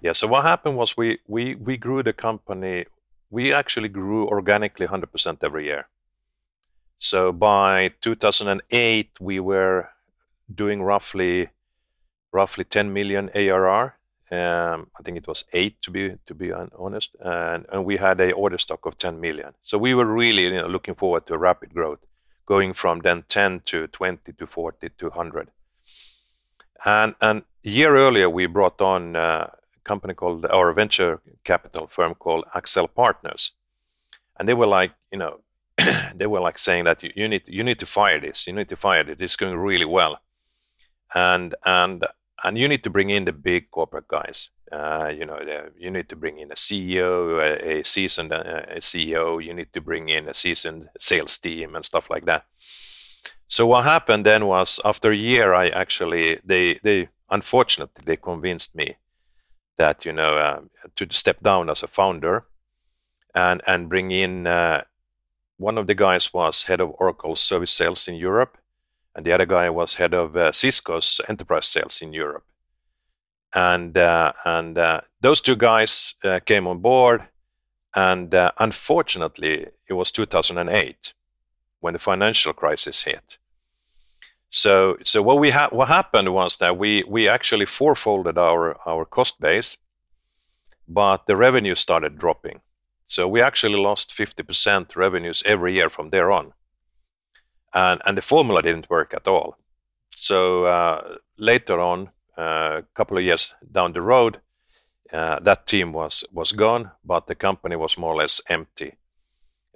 Yeah. 0.00 0.12
So 0.12 0.26
what 0.26 0.44
happened 0.44 0.76
was 0.76 0.96
we 0.96 1.18
we 1.26 1.54
we 1.54 1.76
grew 1.76 2.02
the 2.02 2.12
company. 2.12 2.86
We 3.30 3.52
actually 3.52 3.88
grew 3.88 4.28
organically 4.28 4.86
100% 4.86 5.38
every 5.42 5.64
year. 5.64 5.88
So 6.96 7.32
by 7.32 7.90
2008, 8.00 9.10
we 9.20 9.40
were 9.40 9.90
doing 10.54 10.82
roughly 10.82 11.48
roughly 12.32 12.64
10 12.64 12.92
million 12.92 13.30
ARR. 13.34 13.94
Um, 14.30 14.90
I 14.98 15.02
think 15.04 15.16
it 15.16 15.26
was 15.26 15.44
eight 15.52 15.80
to 15.82 15.90
be 15.90 16.16
to 16.26 16.34
be 16.34 16.52
honest, 16.52 17.16
and 17.20 17.66
and 17.72 17.84
we 17.84 17.96
had 17.96 18.20
a 18.20 18.32
order 18.32 18.58
stock 18.58 18.86
of 18.86 18.96
10 18.96 19.20
million. 19.20 19.54
So 19.62 19.78
we 19.78 19.94
were 19.94 20.06
really 20.06 20.44
you 20.44 20.52
know, 20.52 20.66
looking 20.66 20.94
forward 20.94 21.26
to 21.26 21.38
rapid 21.38 21.74
growth, 21.74 22.00
going 22.46 22.72
from 22.72 23.00
then 23.00 23.24
10 23.28 23.60
to 23.66 23.88
20 23.88 24.32
to 24.32 24.46
40 24.46 24.88
to 24.98 25.08
100. 25.08 25.50
And 26.84 27.14
and 27.20 27.42
a 27.64 27.68
year 27.68 27.96
earlier, 27.96 28.30
we 28.30 28.46
brought 28.46 28.80
on 28.80 29.16
uh, 29.16 29.50
a 29.50 29.80
company 29.84 30.14
called 30.14 30.46
our 30.46 30.72
venture 30.72 31.20
capital 31.44 31.88
firm 31.88 32.14
called 32.14 32.44
Accel 32.54 32.88
Partners, 32.94 33.52
and 34.38 34.48
they 34.48 34.54
were 34.54 34.66
like, 34.66 34.92
you 35.10 35.18
know, 35.18 35.40
they 36.14 36.26
were 36.26 36.40
like 36.40 36.58
saying 36.58 36.84
that 36.84 37.02
you, 37.02 37.12
you 37.16 37.28
need 37.28 37.42
you 37.46 37.64
need 37.64 37.80
to 37.80 37.86
fire 37.86 38.20
this, 38.20 38.46
you 38.46 38.52
need 38.52 38.68
to 38.68 38.76
fire 38.76 39.02
this. 39.02 39.16
It's 39.20 39.36
going 39.36 39.56
really 39.56 39.84
well, 39.84 40.20
and 41.14 41.54
and 41.64 42.06
and 42.44 42.58
you 42.58 42.68
need 42.68 42.84
to 42.84 42.90
bring 42.90 43.10
in 43.10 43.24
the 43.24 43.32
big 43.32 43.70
corporate 43.70 44.08
guys. 44.08 44.50
Uh, 44.72 45.12
you 45.16 45.24
know, 45.24 45.38
you 45.78 45.90
need 45.90 46.08
to 46.08 46.16
bring 46.16 46.38
in 46.38 46.50
a 46.50 46.54
CEO, 46.54 47.40
a, 47.40 47.78
a 47.78 47.84
seasoned 47.84 48.32
uh, 48.32 48.62
a 48.68 48.80
CEO. 48.80 49.42
You 49.42 49.54
need 49.54 49.72
to 49.72 49.80
bring 49.80 50.08
in 50.08 50.28
a 50.28 50.34
seasoned 50.34 50.88
sales 50.98 51.38
team 51.38 51.76
and 51.76 51.84
stuff 51.84 52.10
like 52.10 52.24
that. 52.26 52.44
So 53.48 53.66
what 53.66 53.84
happened 53.84 54.26
then 54.26 54.46
was 54.46 54.80
after 54.84 55.12
a 55.12 55.16
year, 55.16 55.54
I 55.54 55.68
actually 55.68 56.40
they 56.44 56.80
they 56.82 57.08
unfortunately 57.30 58.02
they 58.04 58.16
convinced 58.16 58.74
me 58.74 58.96
that 59.78 60.04
you 60.04 60.12
know 60.12 60.36
uh, 60.36 60.60
to 60.96 61.06
step 61.10 61.40
down 61.42 61.70
as 61.70 61.82
a 61.82 61.86
founder 61.86 62.44
and 63.34 63.62
and 63.66 63.88
bring 63.88 64.10
in 64.10 64.46
uh, 64.46 64.82
one 65.58 65.78
of 65.78 65.86
the 65.86 65.94
guys 65.94 66.34
was 66.34 66.64
head 66.64 66.80
of 66.80 66.94
Oracle 66.98 67.36
service 67.36 67.72
sales 67.72 68.08
in 68.08 68.14
Europe, 68.16 68.58
and 69.14 69.24
the 69.24 69.32
other 69.32 69.46
guy 69.46 69.70
was 69.70 69.94
head 69.94 70.12
of 70.14 70.36
uh, 70.36 70.52
Cisco's 70.52 71.20
enterprise 71.28 71.66
sales 71.66 72.02
in 72.02 72.12
Europe. 72.12 72.44
And 73.56 73.96
uh, 73.96 74.32
and 74.44 74.78
uh, 74.78 75.00
those 75.22 75.40
two 75.40 75.56
guys 75.56 76.14
uh, 76.22 76.40
came 76.44 76.66
on 76.66 76.80
board, 76.80 77.22
and 77.94 78.34
uh, 78.34 78.52
unfortunately, 78.58 79.66
it 79.88 79.94
was 79.94 80.12
2008 80.12 81.14
when 81.80 81.94
the 81.94 81.98
financial 81.98 82.52
crisis 82.52 83.04
hit. 83.04 83.38
So 84.50 84.98
so 85.02 85.22
what 85.22 85.38
we 85.38 85.50
ha- 85.50 85.70
what 85.72 85.88
happened 85.88 86.34
was 86.34 86.58
that 86.58 86.76
we 86.76 87.02
we 87.08 87.28
actually 87.28 87.66
fourfolded 87.66 88.36
our 88.36 88.76
our 88.86 89.06
cost 89.06 89.40
base, 89.40 89.78
but 90.86 91.26
the 91.26 91.36
revenue 91.36 91.74
started 91.74 92.18
dropping. 92.18 92.60
So 93.06 93.28
we 93.28 93.40
actually 93.40 93.78
lost 93.78 94.10
50% 94.10 94.96
revenues 94.96 95.42
every 95.46 95.74
year 95.74 95.88
from 95.88 96.10
there 96.10 96.32
on. 96.32 96.52
And, 97.72 98.00
and 98.04 98.18
the 98.18 98.22
formula 98.22 98.62
didn't 98.62 98.90
work 98.90 99.14
at 99.14 99.28
all. 99.28 99.56
So 100.14 100.64
uh, 100.64 101.16
later 101.38 101.80
on, 101.80 102.10
a 102.36 102.84
couple 102.94 103.18
of 103.18 103.24
years 103.24 103.54
down 103.72 103.92
the 103.92 104.02
road, 104.02 104.40
uh, 105.12 105.38
that 105.40 105.66
team 105.66 105.92
was, 105.92 106.24
was 106.32 106.52
gone, 106.52 106.90
but 107.04 107.26
the 107.26 107.34
company 107.34 107.76
was 107.76 107.98
more 107.98 108.12
or 108.12 108.16
less 108.16 108.40
empty 108.48 108.94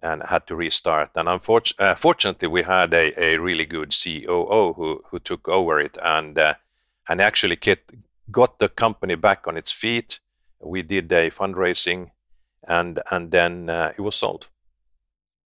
and 0.02 0.22
had 0.24 0.46
to 0.46 0.56
restart. 0.56 1.10
And 1.14 1.28
unfortunately, 1.28 1.86
uh, 1.86 1.94
fortunately, 1.94 2.48
we 2.48 2.62
had 2.62 2.92
a, 2.94 3.36
really 3.38 3.66
good 3.66 3.92
COO 3.92 4.72
who, 4.74 5.04
who 5.10 5.18
took 5.18 5.48
over 5.48 5.80
it 5.80 5.98
and, 6.02 6.38
uh, 6.38 6.54
and 7.08 7.20
actually 7.20 7.56
got 8.30 8.58
the 8.58 8.68
company 8.68 9.14
back 9.14 9.46
on 9.46 9.56
its 9.56 9.72
feet. 9.72 10.20
We 10.60 10.82
did 10.82 11.10
a 11.12 11.30
fundraising, 11.30 12.10
and 12.68 13.00
and 13.10 13.30
then 13.30 13.70
uh, 13.70 13.92
it 13.96 14.00
was 14.00 14.14
sold. 14.14 14.48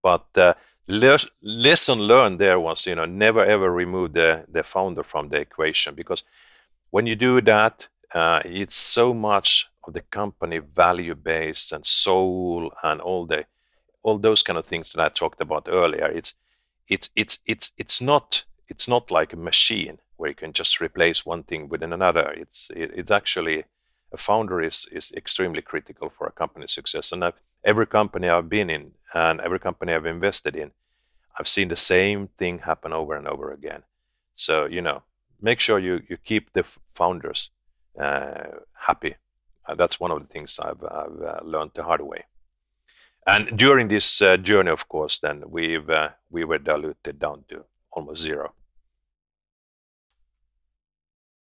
But 0.03 0.25
uh, 0.37 0.53
lesson 0.87 1.99
learned 1.99 2.39
there 2.39 2.59
was, 2.59 2.85
you 2.85 2.95
know, 2.95 3.05
never 3.05 3.43
ever 3.43 3.71
remove 3.71 4.13
the 4.13 4.63
founder 4.63 5.03
from 5.03 5.29
the 5.29 5.39
equation 5.39 5.95
because 5.95 6.23
when 6.95 7.07
you 7.07 7.15
do 7.17 7.41
that, 7.41 7.89
uh, 8.13 8.39
it's 8.45 8.77
so 8.77 9.13
much 9.13 9.67
of 9.83 9.93
the 9.93 9.99
company 9.99 10.59
value 10.59 11.13
base 11.13 11.73
and 11.73 11.85
soul 11.85 12.71
and 12.83 13.01
all 13.01 13.25
the 13.25 13.43
all 14.01 14.17
those 14.17 14.41
kind 14.41 14.57
of 14.57 14.65
things 14.65 14.93
that 14.93 15.01
I 15.01 15.09
talked 15.09 15.41
about 15.41 15.67
earlier. 15.69 16.05
It's 16.05 16.35
it's 16.87 17.09
it's 17.13 17.39
it's 17.45 17.73
it's 17.77 17.99
not 17.99 18.45
it's 18.69 18.87
not 18.87 19.11
like 19.11 19.33
a 19.33 19.47
machine 19.51 19.97
where 20.15 20.29
you 20.29 20.35
can 20.35 20.53
just 20.53 20.79
replace 20.79 21.25
one 21.25 21.43
thing 21.43 21.67
with 21.67 21.83
another. 21.83 22.27
It's 22.31 22.71
it, 22.73 22.91
it's 22.95 23.11
actually 23.11 23.65
a 24.13 24.17
founder 24.17 24.61
is 24.61 24.87
is 24.89 25.11
extremely 25.17 25.61
critical 25.61 26.09
for 26.09 26.27
a 26.27 26.37
company's 26.41 26.71
success. 26.71 27.11
And 27.11 27.25
I've, 27.25 27.39
every 27.65 27.87
company 27.87 28.29
I've 28.29 28.47
been 28.47 28.69
in 28.69 28.91
and 29.13 29.41
every 29.41 29.59
company 29.59 29.91
I've 29.93 30.05
invested 30.05 30.55
in, 30.55 30.71
I've 31.37 31.49
seen 31.49 31.67
the 31.67 31.83
same 31.95 32.29
thing 32.37 32.59
happen 32.59 32.93
over 32.93 33.17
and 33.17 33.27
over 33.27 33.51
again. 33.51 33.83
So 34.35 34.65
you 34.65 34.81
know, 34.81 35.03
make 35.41 35.59
sure 35.59 35.79
you 35.79 36.01
you 36.09 36.17
keep 36.23 36.53
the 36.53 36.63
founders 36.93 37.51
uh, 38.01 38.59
happy. 38.73 39.15
Uh, 39.67 39.75
that's 39.75 39.99
one 39.99 40.11
of 40.11 40.19
the 40.21 40.27
things 40.27 40.59
I've, 40.59 40.83
I've 40.83 41.21
uh, 41.21 41.39
learned 41.43 41.71
the 41.73 41.83
hard 41.83 42.01
way. 42.01 42.25
And 43.27 43.57
during 43.57 43.87
this 43.89 44.21
uh, 44.21 44.37
journey, 44.37 44.71
of 44.71 44.87
course, 44.87 45.19
then 45.19 45.43
we've 45.49 45.89
uh, 45.89 46.09
we 46.29 46.43
were 46.45 46.59
diluted 46.59 47.19
down 47.19 47.43
to 47.49 47.65
almost 47.91 48.21
zero. 48.21 48.53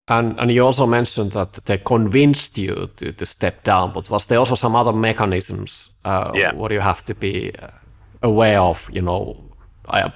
And 0.08 0.38
and 0.38 0.52
you 0.52 0.64
also 0.64 0.86
mentioned 0.86 1.32
that 1.32 1.52
they 1.64 1.78
convinced 1.78 2.56
you 2.58 2.90
to, 2.96 3.12
to 3.12 3.26
step 3.26 3.64
down, 3.64 3.92
but 3.92 4.08
was 4.08 4.26
there 4.26 4.38
also 4.38 4.54
some 4.54 4.76
other 4.76 4.92
mechanisms 4.92 5.90
uh, 6.04 6.30
Yeah. 6.34 6.54
what 6.54 6.70
you 6.70 6.80
have 6.80 7.04
to 7.06 7.14
be 7.14 7.52
aware 8.22 8.60
of? 8.60 8.88
You 8.92 9.02
know, 9.02 9.45
I, 9.88 10.10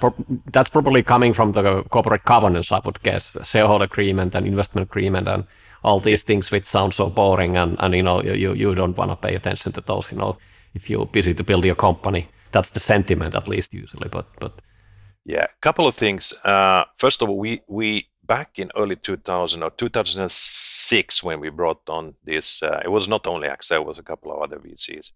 that's 0.51 0.69
probably 0.69 1.03
coming 1.03 1.33
from 1.33 1.53
the 1.53 1.83
corporate 1.83 2.25
governance, 2.25 2.71
I 2.71 2.79
would 2.83 3.01
guess, 3.03 3.37
shareholder 3.43 3.85
agreement 3.85 4.35
and 4.35 4.45
investment 4.45 4.89
agreement 4.89 5.27
and 5.27 5.45
all 5.83 5.99
these 5.99 6.23
things 6.23 6.51
which 6.51 6.65
sound 6.65 6.93
so 6.93 7.09
boring 7.09 7.57
and, 7.57 7.75
and 7.79 7.95
you 7.95 8.03
know 8.03 8.21
you, 8.21 8.53
you, 8.53 8.75
don't 8.75 8.97
want 8.97 9.11
to 9.11 9.15
pay 9.15 9.35
attention 9.35 9.71
to 9.73 9.81
those, 9.81 10.11
you 10.11 10.17
know, 10.17 10.37
if 10.73 10.89
you're 10.89 11.05
busy 11.05 11.33
to 11.33 11.43
build 11.43 11.65
your 11.65 11.75
company. 11.75 12.27
That's 12.51 12.69
the 12.69 12.79
sentiment 12.79 13.35
at 13.35 13.47
least 13.47 13.73
usually, 13.73 14.09
but 14.09 14.27
but 14.39 14.61
Yeah, 15.25 15.45
a 15.45 15.61
couple 15.61 15.87
of 15.87 15.95
things. 15.95 16.33
Uh, 16.43 16.83
first 16.97 17.21
of 17.21 17.29
all, 17.29 17.37
we 17.37 17.61
we 17.67 18.09
back 18.23 18.59
in 18.59 18.71
early 18.75 18.95
2000 18.95 19.63
or 19.63 19.71
2006 19.71 21.23
when 21.23 21.39
we 21.39 21.49
brought 21.49 21.89
on 21.89 22.15
this. 22.23 22.61
Uh, 22.61 22.81
it 22.83 22.89
was 22.89 23.07
not 23.07 23.27
only 23.27 23.47
AXA, 23.47 23.75
it 23.75 23.85
was 23.85 23.99
a 23.99 24.03
couple 24.03 24.31
of 24.31 24.41
other 24.41 24.57
VCs. 24.57 25.11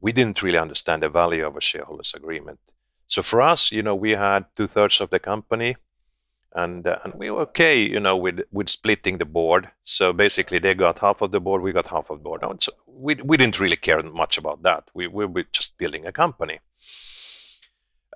We 0.00 0.12
didn't 0.12 0.42
really 0.42 0.58
understand 0.58 1.02
the 1.02 1.08
value 1.08 1.46
of 1.46 1.56
a 1.56 1.60
shareholders 1.60 2.14
agreement. 2.14 2.60
So 3.06 3.22
for 3.22 3.40
us, 3.40 3.72
you 3.72 3.82
know, 3.82 3.94
we 3.94 4.12
had 4.12 4.46
two 4.56 4.66
thirds 4.66 5.00
of 5.00 5.10
the 5.10 5.18
company, 5.18 5.76
and 6.52 6.86
uh, 6.86 6.98
and 7.04 7.14
we 7.14 7.30
were 7.30 7.42
okay, 7.42 7.78
you 7.78 8.00
know, 8.00 8.16
with 8.16 8.40
with 8.50 8.68
splitting 8.68 9.18
the 9.18 9.24
board. 9.24 9.70
So 9.82 10.12
basically, 10.12 10.58
they 10.58 10.74
got 10.74 10.98
half 10.98 11.22
of 11.22 11.30
the 11.30 11.40
board, 11.40 11.62
we 11.62 11.72
got 11.72 11.88
half 11.88 12.10
of 12.10 12.18
the 12.18 12.24
board. 12.24 12.42
So 12.62 12.72
we 12.86 13.14
we 13.14 13.36
didn't 13.36 13.60
really 13.60 13.76
care 13.76 14.02
much 14.02 14.38
about 14.38 14.62
that. 14.62 14.90
We 14.94 15.06
we 15.06 15.26
were 15.26 15.44
just 15.52 15.78
building 15.78 16.06
a 16.06 16.12
company. 16.12 16.60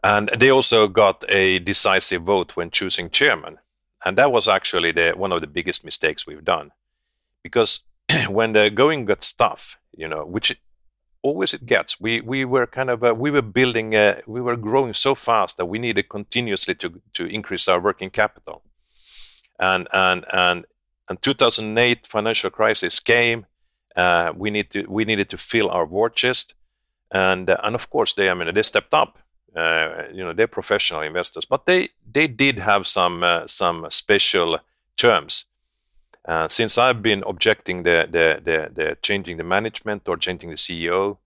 And 0.03 0.31
they 0.39 0.51
also 0.51 0.89
got 0.89 1.25
a 1.29 1.59
decisive 1.59 2.23
vote 2.23 2.57
when 2.57 2.71
choosing 2.71 3.11
chairman. 3.11 3.59
And 4.05 4.17
that 4.17 4.33
was 4.33 4.49
actually 4.49 4.93
the, 4.93 5.13
one 5.15 5.33
of 5.33 5.43
the 5.43 5.47
biggest 5.47 5.85
mistakes 5.85 6.27
we've 6.27 6.45
done. 6.45 6.73
Because 7.43 7.85
when 8.29 8.53
the 8.55 8.71
going 8.71 9.05
got 9.05 9.31
tough, 9.37 9.79
you 9.95 10.09
know, 10.09 10.25
which 10.25 10.59
always 11.23 11.55
it 11.55 11.67
gets, 11.67 12.01
we, 12.01 12.21
we 12.21 12.45
were 12.45 12.67
kind 12.67 12.91
of, 12.91 13.05
uh, 13.05 13.15
we 13.15 13.31
were 13.31 13.43
building, 13.43 13.95
uh, 13.95 14.21
we 14.27 14.41
were 14.41 14.57
growing 14.57 14.93
so 14.93 15.15
fast 15.15 15.57
that 15.57 15.67
we 15.67 15.79
needed 15.79 16.09
continuously 16.09 16.75
to, 16.77 17.01
to 17.15 17.27
increase 17.27 17.69
our 17.69 17.81
working 17.81 18.11
capital. 18.11 18.63
And, 19.59 19.89
and, 19.93 20.25
and, 20.33 20.65
and 21.09 21.21
2008 21.21 22.07
financial 22.07 22.51
crisis 22.51 23.01
came. 23.01 23.47
Uh, 23.97 24.33
we, 24.35 24.51
need 24.51 24.71
to, 24.71 24.87
we 24.89 25.05
needed 25.05 25.29
to 25.31 25.37
fill 25.37 25.69
our 25.71 25.85
war 25.85 26.09
chest. 26.09 26.55
And, 27.11 27.51
uh, 27.51 27.59
and 27.63 27.75
of 27.75 27.91
course, 27.91 28.15
they, 28.15 28.31
I 28.31 28.35
mean, 28.35 28.55
they 28.55 28.63
stepped 28.63 28.95
up 28.95 29.19
uh, 29.57 30.05
you 30.13 30.23
know 30.23 30.33
they're 30.33 30.47
professional 30.47 31.01
investors, 31.01 31.45
but 31.45 31.67
they 31.67 31.89
they 32.11 32.29
did 32.29 32.59
have 32.59 32.87
some 32.87 33.23
uh, 33.23 33.47
some 33.47 33.87
special 33.91 34.59
terms. 34.97 35.47
Uh, 36.31 36.49
since 36.49 36.79
I've 36.79 37.03
been 37.03 37.25
objecting 37.27 37.83
the, 37.83 38.07
the 38.09 38.41
the 38.49 38.59
the 38.73 38.97
changing 39.03 39.37
the 39.37 39.43
management 39.57 40.09
or 40.09 40.17
changing 40.17 40.51
the 40.51 40.63
CEO 40.65 41.19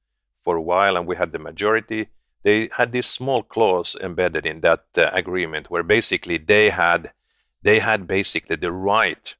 for 0.42 0.56
a 0.56 0.62
while, 0.62 0.96
and 0.96 1.06
we 1.06 1.16
had 1.16 1.30
the 1.30 1.38
majority, 1.38 2.08
they 2.42 2.70
had 2.72 2.92
this 2.92 3.06
small 3.06 3.42
clause 3.42 3.94
embedded 4.00 4.46
in 4.46 4.62
that 4.62 4.84
uh, 4.96 5.10
agreement 5.12 5.70
where 5.70 5.82
basically 5.82 6.38
they 6.38 6.70
had 6.70 7.12
they 7.60 7.80
had 7.80 8.06
basically 8.06 8.56
the 8.56 8.72
right 8.72 9.34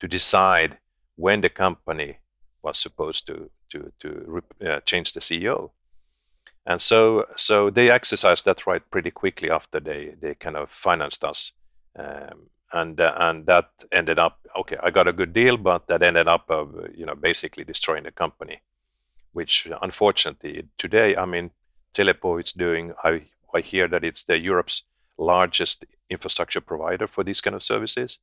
to 0.00 0.06
decide 0.06 0.76
when 1.16 1.40
the 1.40 1.48
company 1.48 2.18
was 2.62 2.76
supposed 2.76 3.26
to 3.26 3.50
to 3.70 3.90
to 4.00 4.42
uh, 4.66 4.80
change 4.80 5.14
the 5.14 5.20
CEO 5.20 5.70
and 6.66 6.82
so 6.82 7.24
so 7.36 7.70
they 7.70 7.90
exercised 7.90 8.44
that 8.44 8.66
right 8.66 8.82
pretty 8.90 9.10
quickly 9.10 9.48
after 9.48 9.80
they 9.80 10.14
they 10.20 10.34
kind 10.34 10.56
of 10.56 10.70
financed 10.70 11.24
us 11.24 11.54
um, 11.98 12.50
and 12.74 13.00
uh, 13.00 13.14
and 13.16 13.46
that 13.46 13.68
ended 13.92 14.18
up 14.18 14.38
okay 14.60 14.76
i 14.82 14.90
got 14.90 15.08
a 15.08 15.12
good 15.12 15.32
deal 15.32 15.56
but 15.56 15.86
that 15.86 16.02
ended 16.02 16.28
up 16.28 16.50
uh, 16.50 16.64
you 16.94 17.06
know 17.06 17.14
basically 17.14 17.64
destroying 17.64 18.04
the 18.04 18.12
company 18.12 18.60
which 19.32 19.68
unfortunately 19.82 20.68
today 20.76 21.16
i 21.16 21.24
mean 21.24 21.50
telepo 21.94 22.38
is 22.42 22.52
doing 22.52 22.92
i 23.04 23.22
i 23.54 23.60
hear 23.60 23.88
that 23.88 24.04
it's 24.04 24.24
the 24.24 24.38
europe's 24.38 24.84
largest 25.18 25.84
infrastructure 26.10 26.60
provider 26.60 27.06
for 27.06 27.24
these 27.24 27.40
kind 27.40 27.54
of 27.54 27.62
services. 27.62 28.18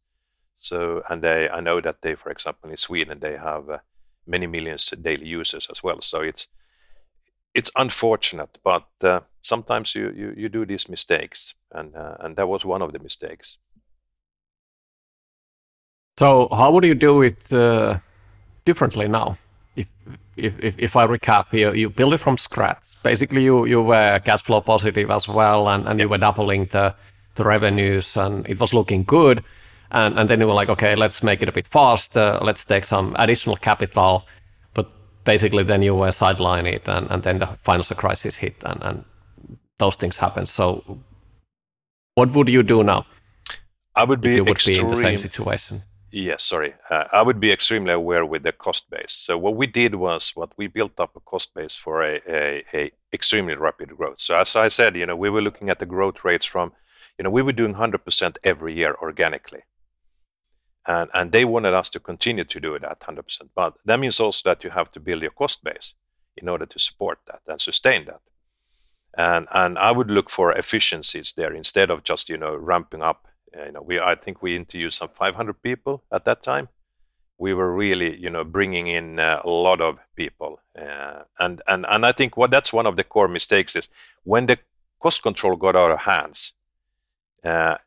So 0.56 1.04
and 1.10 1.24
they 1.24 1.50
i 1.50 1.60
know 1.60 1.82
that 1.82 2.02
they 2.02 2.16
for 2.16 2.30
example 2.30 2.70
in 2.70 2.78
sweden 2.78 3.20
they 3.20 3.38
have 3.38 3.70
uh, 3.70 3.78
many 4.28 4.48
millions 4.48 4.94
daily 5.02 5.26
users 5.26 5.68
as 5.72 5.84
well. 5.84 6.02
So 6.02 6.22
it's 6.22 6.48
it's 7.54 7.72
unfortunate, 7.76 8.58
but 8.64 8.88
uh, 9.04 9.20
sometimes 9.42 9.94
you, 9.94 10.14
you, 10.16 10.34
you 10.38 10.48
do 10.48 10.66
these 10.66 10.88
mistakes, 10.88 11.54
and 11.72 11.96
uh, 11.96 12.16
and 12.20 12.36
that 12.36 12.48
was 12.48 12.64
one 12.66 12.82
of 12.82 12.94
the 12.94 13.00
mistakes. 13.00 13.58
So 16.22 16.48
how 16.52 16.72
would 16.72 16.84
you 16.84 16.94
do 16.94 17.24
it 17.24 17.52
uh, 17.52 17.98
differently 18.64 19.08
now? 19.08 19.40
If, 19.76 19.88
if 20.38 20.54
if 20.60 20.76
if 20.78 20.96
I 20.96 21.08
recap 21.08 21.46
here, 21.52 21.74
you 21.74 21.90
build 21.90 22.14
it 22.14 22.20
from 22.20 22.38
scratch. 22.38 22.84
Basically, 23.02 23.44
you 23.44 23.66
you 23.66 23.82
were 23.82 24.20
cash 24.20 24.44
flow 24.44 24.62
positive 24.62 25.10
as 25.10 25.28
well, 25.28 25.68
and, 25.68 25.88
and 25.88 26.00
you 26.00 26.08
were 26.08 26.20
doubling 26.20 26.68
the 26.68 26.94
the 27.34 27.44
revenues, 27.44 28.18
and 28.18 28.48
it 28.48 28.60
was 28.60 28.72
looking 28.72 29.04
good. 29.04 29.44
And 29.90 30.20
and 30.20 30.30
then 30.30 30.40
you 30.40 30.48
were 30.48 30.60
like, 30.62 30.70
okay, 30.70 30.96
let's 30.96 31.24
make 31.24 31.42
it 31.42 31.50
a 31.50 31.52
bit 31.52 31.68
faster. 31.68 32.38
Let's 32.42 32.66
take 32.66 32.86
some 32.86 33.16
additional 33.18 33.58
capital. 33.58 34.24
But 34.76 34.92
basically, 35.24 35.64
then 35.64 35.82
you 35.82 35.96
were 35.96 36.12
sidelined, 36.12 36.88
and 36.88 37.12
and 37.12 37.24
then 37.24 37.40
the 37.40 37.48
financial 37.64 37.96
crisis 37.96 38.36
hit, 38.36 38.64
and 38.64 38.84
and 38.84 39.06
those 39.80 39.98
things 39.98 40.18
happened. 40.18 40.50
So, 40.50 41.00
what 42.14 42.32
would 42.36 42.48
you 42.48 42.62
do 42.62 42.84
now? 42.84 43.06
I 43.96 44.04
would 44.04 44.22
be 44.22 44.30
if 44.30 44.36
you 44.36 44.44
would 44.44 44.58
extreme, 44.58 44.76
be 44.76 44.82
in 44.82 44.90
the 44.90 45.02
same 45.02 45.18
situation. 45.18 45.82
Yes, 46.14 46.44
sorry. 46.44 46.74
Uh, 46.90 47.06
I 47.14 47.22
would 47.22 47.40
be 47.40 47.52
extremely 47.52 47.94
aware 47.94 48.26
with 48.26 48.44
the 48.44 48.52
cost 48.52 48.90
base. 48.90 49.14
So 49.14 49.38
what 49.38 49.56
we 49.56 49.66
did 49.66 49.96
was 49.96 50.32
what 50.36 50.52
we 50.58 50.68
built 50.68 51.00
up 51.00 51.16
a 51.16 51.22
cost 51.22 51.54
base 51.56 51.78
for 51.78 52.04
a, 52.04 52.92
extremely 53.14 53.56
rapid 53.56 53.96
growth. 53.96 54.20
So 54.20 54.38
as 54.38 54.56
I 54.56 54.68
said, 54.68 54.96
you 54.96 55.06
know, 55.06 55.16
we 55.16 55.30
were 55.30 55.42
looking 55.42 55.70
at 55.70 55.80
the 55.80 55.86
growth 55.86 56.26
rates 56.26 56.46
from, 56.46 56.74
you 57.18 57.24
know, 57.24 57.30
we 57.30 57.42
were 57.42 57.54
doing 57.54 57.76
100% 57.76 58.38
every 58.44 58.74
year 58.74 58.96
organically. 59.02 59.62
And, 60.86 61.10
and 61.14 61.32
they 61.32 61.46
wanted 61.46 61.74
us 61.74 61.90
to 61.92 62.00
continue 62.00 62.44
to 62.44 62.60
do 62.60 62.78
that 62.80 63.00
100%. 63.00 63.50
But 63.56 63.76
that 63.86 64.00
means 64.00 64.20
also 64.20 64.50
that 64.50 64.64
you 64.66 64.72
have 64.72 64.92
to 64.94 65.00
build 65.00 65.22
your 65.22 65.32
cost 65.32 65.64
base 65.64 65.94
in 66.36 66.50
order 66.50 66.66
to 66.66 66.80
support 66.80 67.20
that 67.28 67.42
and 67.48 67.62
sustain 67.62 68.06
that. 68.06 68.22
And, 69.18 69.48
and 69.54 69.78
I 69.78 69.92
would 69.92 70.10
look 70.10 70.30
for 70.30 70.52
efficiencies 70.52 71.34
there 71.34 71.54
instead 71.54 71.90
of 71.90 72.04
just, 72.04 72.30
you 72.30 72.38
know, 72.38 72.56
ramping 72.56 73.02
up 73.02 73.28
you 73.56 73.72
know, 73.72 73.82
we 73.82 74.00
I 74.00 74.16
think 74.16 74.42
we 74.42 74.56
interviewed 74.56 74.94
some 74.94 75.10
500 75.10 75.62
people 75.62 76.04
at 76.12 76.26
that 76.26 76.44
time. 76.44 76.70
We 77.38 77.54
were 77.54 77.74
really, 77.74 78.16
you 78.18 78.30
know, 78.30 78.44
bringing 78.44 78.88
in 78.88 79.20
uh, 79.20 79.42
a 79.44 79.50
lot 79.50 79.82
of 79.82 79.98
people, 80.16 80.60
uh, 80.78 81.24
and 81.40 81.62
and 81.68 81.86
and 81.90 82.06
I 82.06 82.12
think 82.12 82.38
what 82.38 82.52
that's 82.52 82.72
one 82.72 82.86
of 82.86 82.96
the 82.96 83.04
core 83.04 83.28
mistakes 83.28 83.76
is 83.76 83.90
when 84.24 84.46
the 84.46 84.60
cost 85.00 85.24
control 85.24 85.56
got 85.56 85.76
out 85.76 85.92
of 85.92 86.00
hands. 86.00 86.54
Uh, 87.44 87.78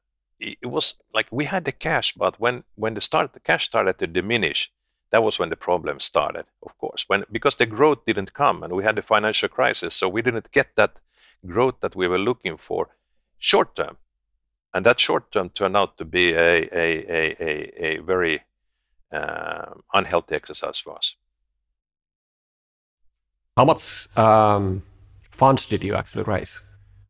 it, 0.41 0.59
it 0.63 0.67
was 0.67 0.99
like 1.15 1.29
we 1.31 1.45
had 1.45 1.65
the 1.65 1.73
cash, 1.73 2.13
but 2.15 2.41
when 2.41 2.65
when 2.75 2.95
the 2.95 3.01
start 3.01 3.33
the 3.33 3.41
cash 3.41 3.65
started 3.67 3.99
to 3.99 4.09
diminish, 4.09 4.73
that 5.11 5.23
was 5.23 5.39
when 5.39 5.51
the 5.51 5.57
problem 5.57 6.01
started. 6.01 6.47
Of 6.63 6.77
course, 6.79 7.05
when 7.07 7.25
because 7.31 7.55
the 7.55 7.67
growth 7.67 8.05
didn't 8.05 8.35
come, 8.35 8.65
and 8.65 8.73
we 8.73 8.83
had 8.83 8.97
the 8.97 9.03
financial 9.03 9.49
crisis, 9.49 9.95
so 9.95 10.09
we 10.09 10.23
didn't 10.23 10.51
get 10.51 10.75
that 10.75 10.97
growth 11.47 11.77
that 11.81 11.95
we 11.95 12.09
were 12.09 12.19
looking 12.19 12.57
for 12.57 12.89
short 13.39 13.77
term 13.77 13.99
and 14.75 14.85
that 14.85 15.01
short 15.01 15.31
term 15.31 15.49
turned 15.51 15.77
out 15.77 15.97
to 15.99 16.05
be 16.05 16.33
a 16.33 16.69
a 16.73 16.89
a 17.09 17.37
a, 17.41 17.87
a 17.87 17.99
very 17.99 18.43
uh, 19.13 19.75
unhealthy 19.95 20.35
exercise 20.35 20.79
for 20.79 20.97
us. 20.97 21.15
How 23.57 23.65
much 23.65 24.09
um, 24.19 24.83
funds 25.31 25.67
did 25.67 25.85
you 25.85 25.95
actually 25.95 26.25
raise? 26.25 26.61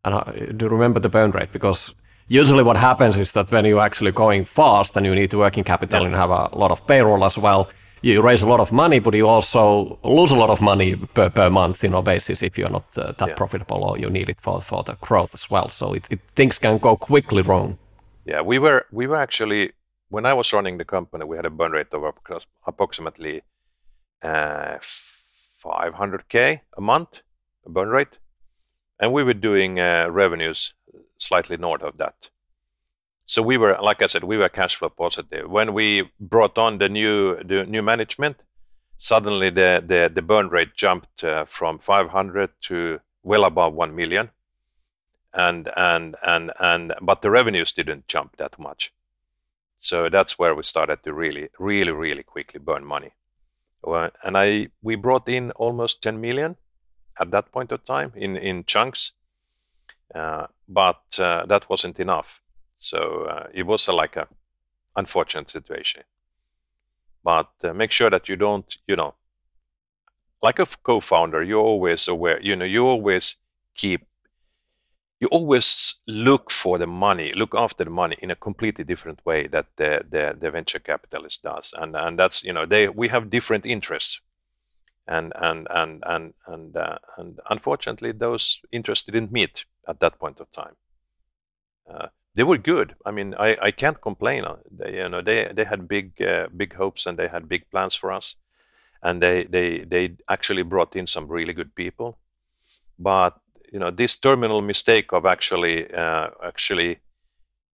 And 0.04 0.14
uh, 0.14 0.24
do 0.24 0.66
you 0.66 0.68
remember 0.68 1.00
the 1.00 1.08
burn 1.08 1.30
rate? 1.30 1.52
Because 1.52 1.94
usually 2.28 2.62
what 2.62 2.76
happens 2.76 3.18
is 3.18 3.32
that 3.32 3.50
when 3.50 3.64
you're 3.64 3.80
actually 3.80 4.12
going 4.12 4.44
fast 4.44 4.96
and 4.96 5.06
you 5.06 5.14
need 5.14 5.30
to 5.30 5.38
working 5.38 5.64
capital 5.64 6.00
yeah. 6.00 6.06
and 6.08 6.14
have 6.14 6.28
a 6.28 6.50
lot 6.54 6.70
of 6.70 6.86
payroll 6.86 7.24
as 7.24 7.38
well, 7.38 7.70
you 8.04 8.20
raise 8.20 8.42
a 8.42 8.46
lot 8.46 8.60
of 8.60 8.70
money, 8.70 8.98
but 9.00 9.14
you 9.14 9.26
also 9.26 9.98
lose 10.04 10.30
a 10.30 10.36
lot 10.36 10.50
of 10.50 10.60
money 10.60 10.94
per, 10.96 11.30
per 11.30 11.48
month, 11.48 11.82
you 11.82 11.88
know, 11.88 12.02
basis 12.02 12.42
if 12.42 12.58
you're 12.58 12.68
not 12.68 12.84
uh, 12.98 13.12
that 13.18 13.28
yeah. 13.28 13.34
profitable 13.34 13.82
or 13.82 13.98
you 13.98 14.10
need 14.10 14.28
it 14.28 14.40
for, 14.40 14.60
for 14.60 14.82
the 14.82 14.94
growth 15.00 15.34
as 15.34 15.50
well. 15.50 15.70
So 15.70 15.94
it, 15.94 16.06
it, 16.10 16.20
things 16.36 16.58
can 16.58 16.78
go 16.78 16.96
quickly 16.96 17.42
wrong. 17.42 17.78
Yeah, 18.26 18.42
we 18.42 18.58
were 18.58 18.86
we 18.90 19.06
were 19.06 19.16
actually 19.16 19.72
when 20.10 20.26
I 20.26 20.34
was 20.34 20.52
running 20.52 20.78
the 20.78 20.84
company, 20.84 21.24
we 21.24 21.36
had 21.36 21.46
a 21.46 21.50
burn 21.50 21.72
rate 21.72 21.92
of 21.92 22.04
approximately 22.66 23.42
uh, 24.22 24.78
500k 25.64 26.60
a 26.76 26.80
month, 26.80 27.22
a 27.66 27.70
burn 27.70 27.88
rate, 27.88 28.18
and 29.00 29.12
we 29.12 29.24
were 29.24 29.34
doing 29.34 29.80
uh, 29.80 30.08
revenues 30.10 30.74
slightly 31.18 31.56
north 31.56 31.82
of 31.82 31.96
that. 31.96 32.30
So 33.26 33.42
we 33.42 33.56
were, 33.56 33.78
like 33.80 34.02
I 34.02 34.06
said, 34.06 34.24
we 34.24 34.36
were 34.36 34.48
cash 34.48 34.76
flow 34.76 34.90
positive. 34.90 35.50
When 35.50 35.72
we 35.72 36.10
brought 36.20 36.58
on 36.58 36.78
the 36.78 36.88
new 36.88 37.42
the 37.42 37.64
new 37.64 37.82
management, 37.82 38.42
suddenly 38.98 39.50
the 39.50 39.82
the, 39.86 40.10
the 40.14 40.22
burn 40.22 40.48
rate 40.48 40.74
jumped 40.74 41.24
uh, 41.24 41.44
from 41.46 41.78
500 41.78 42.50
to 42.62 43.00
well 43.22 43.44
above 43.44 43.72
1 43.72 43.94
million, 43.94 44.30
and 45.32 45.70
and 45.76 46.16
and 46.22 46.52
and 46.60 46.92
but 47.00 47.22
the 47.22 47.30
revenues 47.30 47.72
didn't 47.72 48.08
jump 48.08 48.36
that 48.36 48.58
much. 48.58 48.92
So 49.78 50.08
that's 50.08 50.38
where 50.38 50.54
we 50.54 50.62
started 50.62 51.02
to 51.02 51.12
really, 51.12 51.48
really, 51.58 51.92
really 51.92 52.22
quickly 52.22 52.58
burn 52.58 52.84
money. 52.84 53.12
And 53.86 54.36
I 54.36 54.68
we 54.82 54.96
brought 54.96 55.28
in 55.28 55.50
almost 55.52 56.02
10 56.02 56.20
million 56.20 56.56
at 57.20 57.30
that 57.30 57.52
point 57.52 57.72
of 57.72 57.84
time 57.84 58.12
in 58.14 58.36
in 58.36 58.64
chunks, 58.64 59.12
uh, 60.14 60.46
but 60.68 61.18
uh, 61.18 61.46
that 61.46 61.68
wasn't 61.68 62.00
enough. 62.00 62.40
So 62.84 63.24
uh, 63.24 63.46
it 63.54 63.66
was 63.66 63.88
a, 63.88 63.92
like 63.92 64.16
a 64.16 64.28
unfortunate 64.94 65.50
situation. 65.50 66.02
But 67.22 67.50
uh, 67.62 67.72
make 67.72 67.90
sure 67.90 68.10
that 68.10 68.28
you 68.28 68.36
don't, 68.36 68.76
you 68.86 68.96
know, 68.96 69.14
like 70.42 70.58
a 70.58 70.66
co-founder, 70.82 71.42
you're 71.42 71.64
always 71.64 72.06
aware. 72.06 72.38
You 72.42 72.56
know, 72.56 72.66
you 72.66 72.86
always 72.86 73.36
keep, 73.74 74.06
you 75.18 75.28
always 75.28 76.02
look 76.06 76.50
for 76.50 76.76
the 76.76 76.86
money, 76.86 77.32
look 77.34 77.54
after 77.54 77.84
the 77.84 77.90
money 77.90 78.18
in 78.20 78.30
a 78.30 78.36
completely 78.36 78.84
different 78.84 79.24
way 79.24 79.46
that 79.46 79.66
the 79.76 80.04
the, 80.10 80.36
the 80.38 80.50
venture 80.50 80.78
capitalist 80.80 81.42
does, 81.42 81.72
and 81.78 81.96
and 81.96 82.18
that's 82.18 82.44
you 82.44 82.52
know 82.52 82.66
they 82.66 82.88
we 82.88 83.08
have 83.08 83.30
different 83.30 83.64
interests 83.64 84.20
and 85.06 85.32
and 85.36 85.66
and 85.70 86.02
and 86.06 86.34
and 86.46 86.76
uh, 86.76 86.98
and 87.16 87.40
unfortunately 87.48 88.12
those 88.12 88.60
interests 88.72 89.06
didn't 89.06 89.32
meet 89.32 89.64
at 89.88 90.00
that 90.00 90.18
point 90.18 90.40
of 90.40 90.50
time 90.52 90.76
uh, 91.90 92.08
they 92.34 92.42
were 92.44 92.58
good. 92.58 92.94
I 93.06 93.10
mean, 93.10 93.34
I, 93.38 93.56
I 93.62 93.70
can't 93.70 94.00
complain. 94.00 94.44
They, 94.70 94.96
you 94.96 95.08
know, 95.08 95.22
they 95.22 95.50
they 95.54 95.64
had 95.64 95.88
big 95.88 96.20
uh, 96.20 96.48
big 96.56 96.74
hopes 96.74 97.06
and 97.06 97.18
they 97.18 97.28
had 97.28 97.48
big 97.48 97.70
plans 97.70 97.94
for 97.94 98.12
us, 98.12 98.36
and 99.02 99.22
they 99.22 99.44
they 99.44 99.84
they 99.84 100.16
actually 100.28 100.62
brought 100.62 100.96
in 100.96 101.06
some 101.06 101.28
really 101.28 101.52
good 101.52 101.74
people. 101.74 102.18
But 102.98 103.38
you 103.72 103.78
know, 103.78 103.90
this 103.90 104.16
terminal 104.16 104.62
mistake 104.62 105.12
of 105.12 105.26
actually 105.26 105.92
uh, 105.92 106.30
actually 106.42 106.98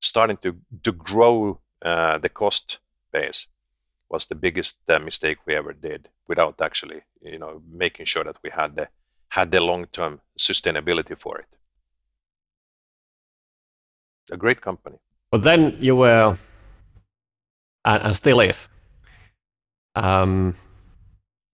starting 0.01 0.37
to 0.39 0.57
to 0.83 0.93
grow 0.93 1.61
uh, 1.85 2.19
the 2.19 2.29
cost 2.29 2.79
base 3.13 3.49
was 4.09 4.27
the 4.27 4.35
biggest 4.35 4.79
uh, 4.89 4.99
mistake 4.99 5.39
we 5.47 5.55
ever 5.55 5.73
did 5.73 6.09
without 6.29 6.61
actually 6.61 7.03
you 7.23 7.39
know 7.39 7.63
making 7.71 8.07
sure 8.07 8.25
that 8.25 8.37
we 8.43 8.51
had 8.51 8.77
the 8.77 8.89
had 9.29 9.51
the 9.51 9.61
long 9.61 9.87
term 9.87 10.21
sustainability 10.39 11.17
for 11.19 11.39
it 11.39 11.60
a 14.31 14.37
great 14.37 14.61
company. 14.61 14.97
But 15.31 15.43
then 15.43 15.77
you 15.81 15.97
were, 15.97 16.37
and, 17.85 18.03
and 18.03 18.17
still 18.17 18.41
is. 18.41 18.69
Um, 19.95 20.57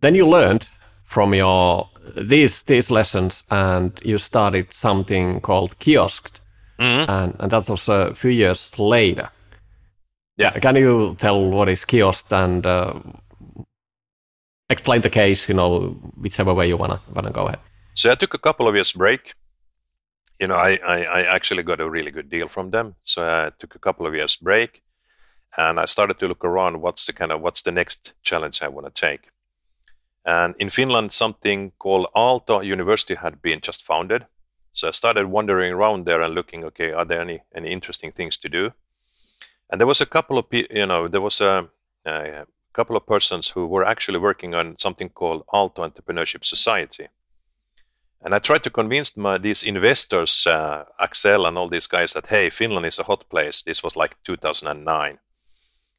then 0.00 0.14
you 0.14 0.26
learned 0.26 0.68
from 1.04 1.34
your 1.34 1.88
these 2.16 2.62
these 2.62 2.90
lessons, 2.90 3.44
and 3.50 3.98
you 4.04 4.18
started 4.18 4.72
something 4.72 5.40
called 5.40 5.78
Kiosk, 5.78 6.40
mm-hmm. 6.78 7.10
and 7.10 7.36
and 7.38 7.50
that 7.50 7.68
was 7.68 7.88
a 7.88 8.14
few 8.14 8.30
years 8.30 8.78
later. 8.78 9.30
Yeah. 10.36 10.58
Can 10.58 10.76
you 10.76 11.14
tell 11.18 11.50
what 11.50 11.68
is 11.68 11.84
Kiosk 11.84 12.30
and 12.30 12.66
uh, 12.66 12.94
explain 14.68 15.00
the 15.00 15.10
case? 15.10 15.48
You 15.48 15.54
know, 15.54 15.96
whichever 16.20 16.52
way 16.52 16.68
you 16.68 16.76
wanna 16.76 17.00
wanna 17.14 17.30
go 17.30 17.46
ahead. 17.46 17.60
So 17.94 18.12
I 18.12 18.14
took 18.14 18.34
a 18.34 18.38
couple 18.38 18.68
of 18.68 18.74
years 18.74 18.92
break 18.92 19.34
you 20.38 20.46
know, 20.46 20.56
I, 20.56 20.78
I, 20.86 21.02
I, 21.02 21.34
actually 21.34 21.62
got 21.62 21.80
a 21.80 21.88
really 21.88 22.10
good 22.10 22.28
deal 22.28 22.48
from 22.48 22.70
them. 22.70 22.96
So 23.04 23.26
I 23.26 23.50
took 23.58 23.74
a 23.74 23.78
couple 23.78 24.06
of 24.06 24.14
years 24.14 24.36
break 24.36 24.82
and 25.56 25.80
I 25.80 25.86
started 25.86 26.18
to 26.18 26.28
look 26.28 26.44
around 26.44 26.82
what's 26.82 27.06
the 27.06 27.12
kind 27.12 27.32
of 27.32 27.40
what's 27.40 27.62
the 27.62 27.72
next 27.72 28.12
challenge 28.22 28.62
I 28.62 28.68
want 28.68 28.86
to 28.86 29.08
take. 29.08 29.30
And 30.24 30.54
in 30.58 30.70
Finland, 30.70 31.12
something 31.12 31.72
called 31.78 32.08
Aalto 32.14 32.64
University 32.64 33.14
had 33.14 33.40
been 33.40 33.60
just 33.60 33.84
founded. 33.84 34.26
So 34.72 34.88
I 34.88 34.90
started 34.90 35.26
wandering 35.26 35.72
around 35.72 36.04
there 36.04 36.20
and 36.20 36.34
looking, 36.34 36.64
okay, 36.64 36.92
are 36.92 37.06
there 37.06 37.20
any 37.20 37.40
any 37.54 37.70
interesting 37.70 38.12
things 38.12 38.36
to 38.38 38.48
do? 38.48 38.72
And 39.70 39.80
there 39.80 39.86
was 39.86 40.00
a 40.00 40.06
couple 40.06 40.38
of, 40.38 40.46
you 40.50 40.86
know, 40.86 41.08
there 41.08 41.20
was 41.20 41.40
a, 41.40 41.68
a 42.04 42.46
couple 42.72 42.96
of 42.96 43.06
persons 43.06 43.50
who 43.50 43.66
were 43.66 43.84
actually 43.84 44.18
working 44.18 44.54
on 44.54 44.76
something 44.78 45.08
called 45.08 45.46
Aalto 45.46 45.82
Entrepreneurship 45.90 46.44
Society 46.44 47.08
and 48.26 48.34
I 48.34 48.40
tried 48.40 48.64
to 48.64 48.70
convince 48.70 49.16
my, 49.16 49.38
these 49.38 49.62
investors, 49.62 50.48
uh, 50.48 50.84
Accel 51.00 51.46
and 51.46 51.56
all 51.56 51.68
these 51.68 51.86
guys, 51.86 52.12
that 52.14 52.26
hey, 52.26 52.50
Finland 52.50 52.84
is 52.84 52.98
a 52.98 53.04
hot 53.04 53.28
place. 53.28 53.62
This 53.62 53.84
was 53.84 53.94
like 53.94 54.16
2009. 54.24 55.18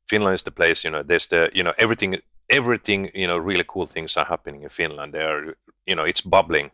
Finland 0.10 0.36
is 0.36 0.44
the 0.44 0.52
place. 0.52 0.84
You 0.84 0.92
know, 0.92 1.04
there's 1.04 1.28
the 1.28 1.50
you 1.54 1.64
know 1.64 1.74
everything, 1.78 2.18
everything. 2.50 3.12
You 3.14 3.28
know, 3.28 3.38
really 3.38 3.64
cool 3.66 3.88
things 3.88 4.18
are 4.18 4.26
happening 4.26 4.64
in 4.64 4.70
Finland. 4.70 5.14
There, 5.14 5.56
you 5.86 5.96
know, 5.96 6.04
it's 6.04 6.20
bubbling. 6.20 6.72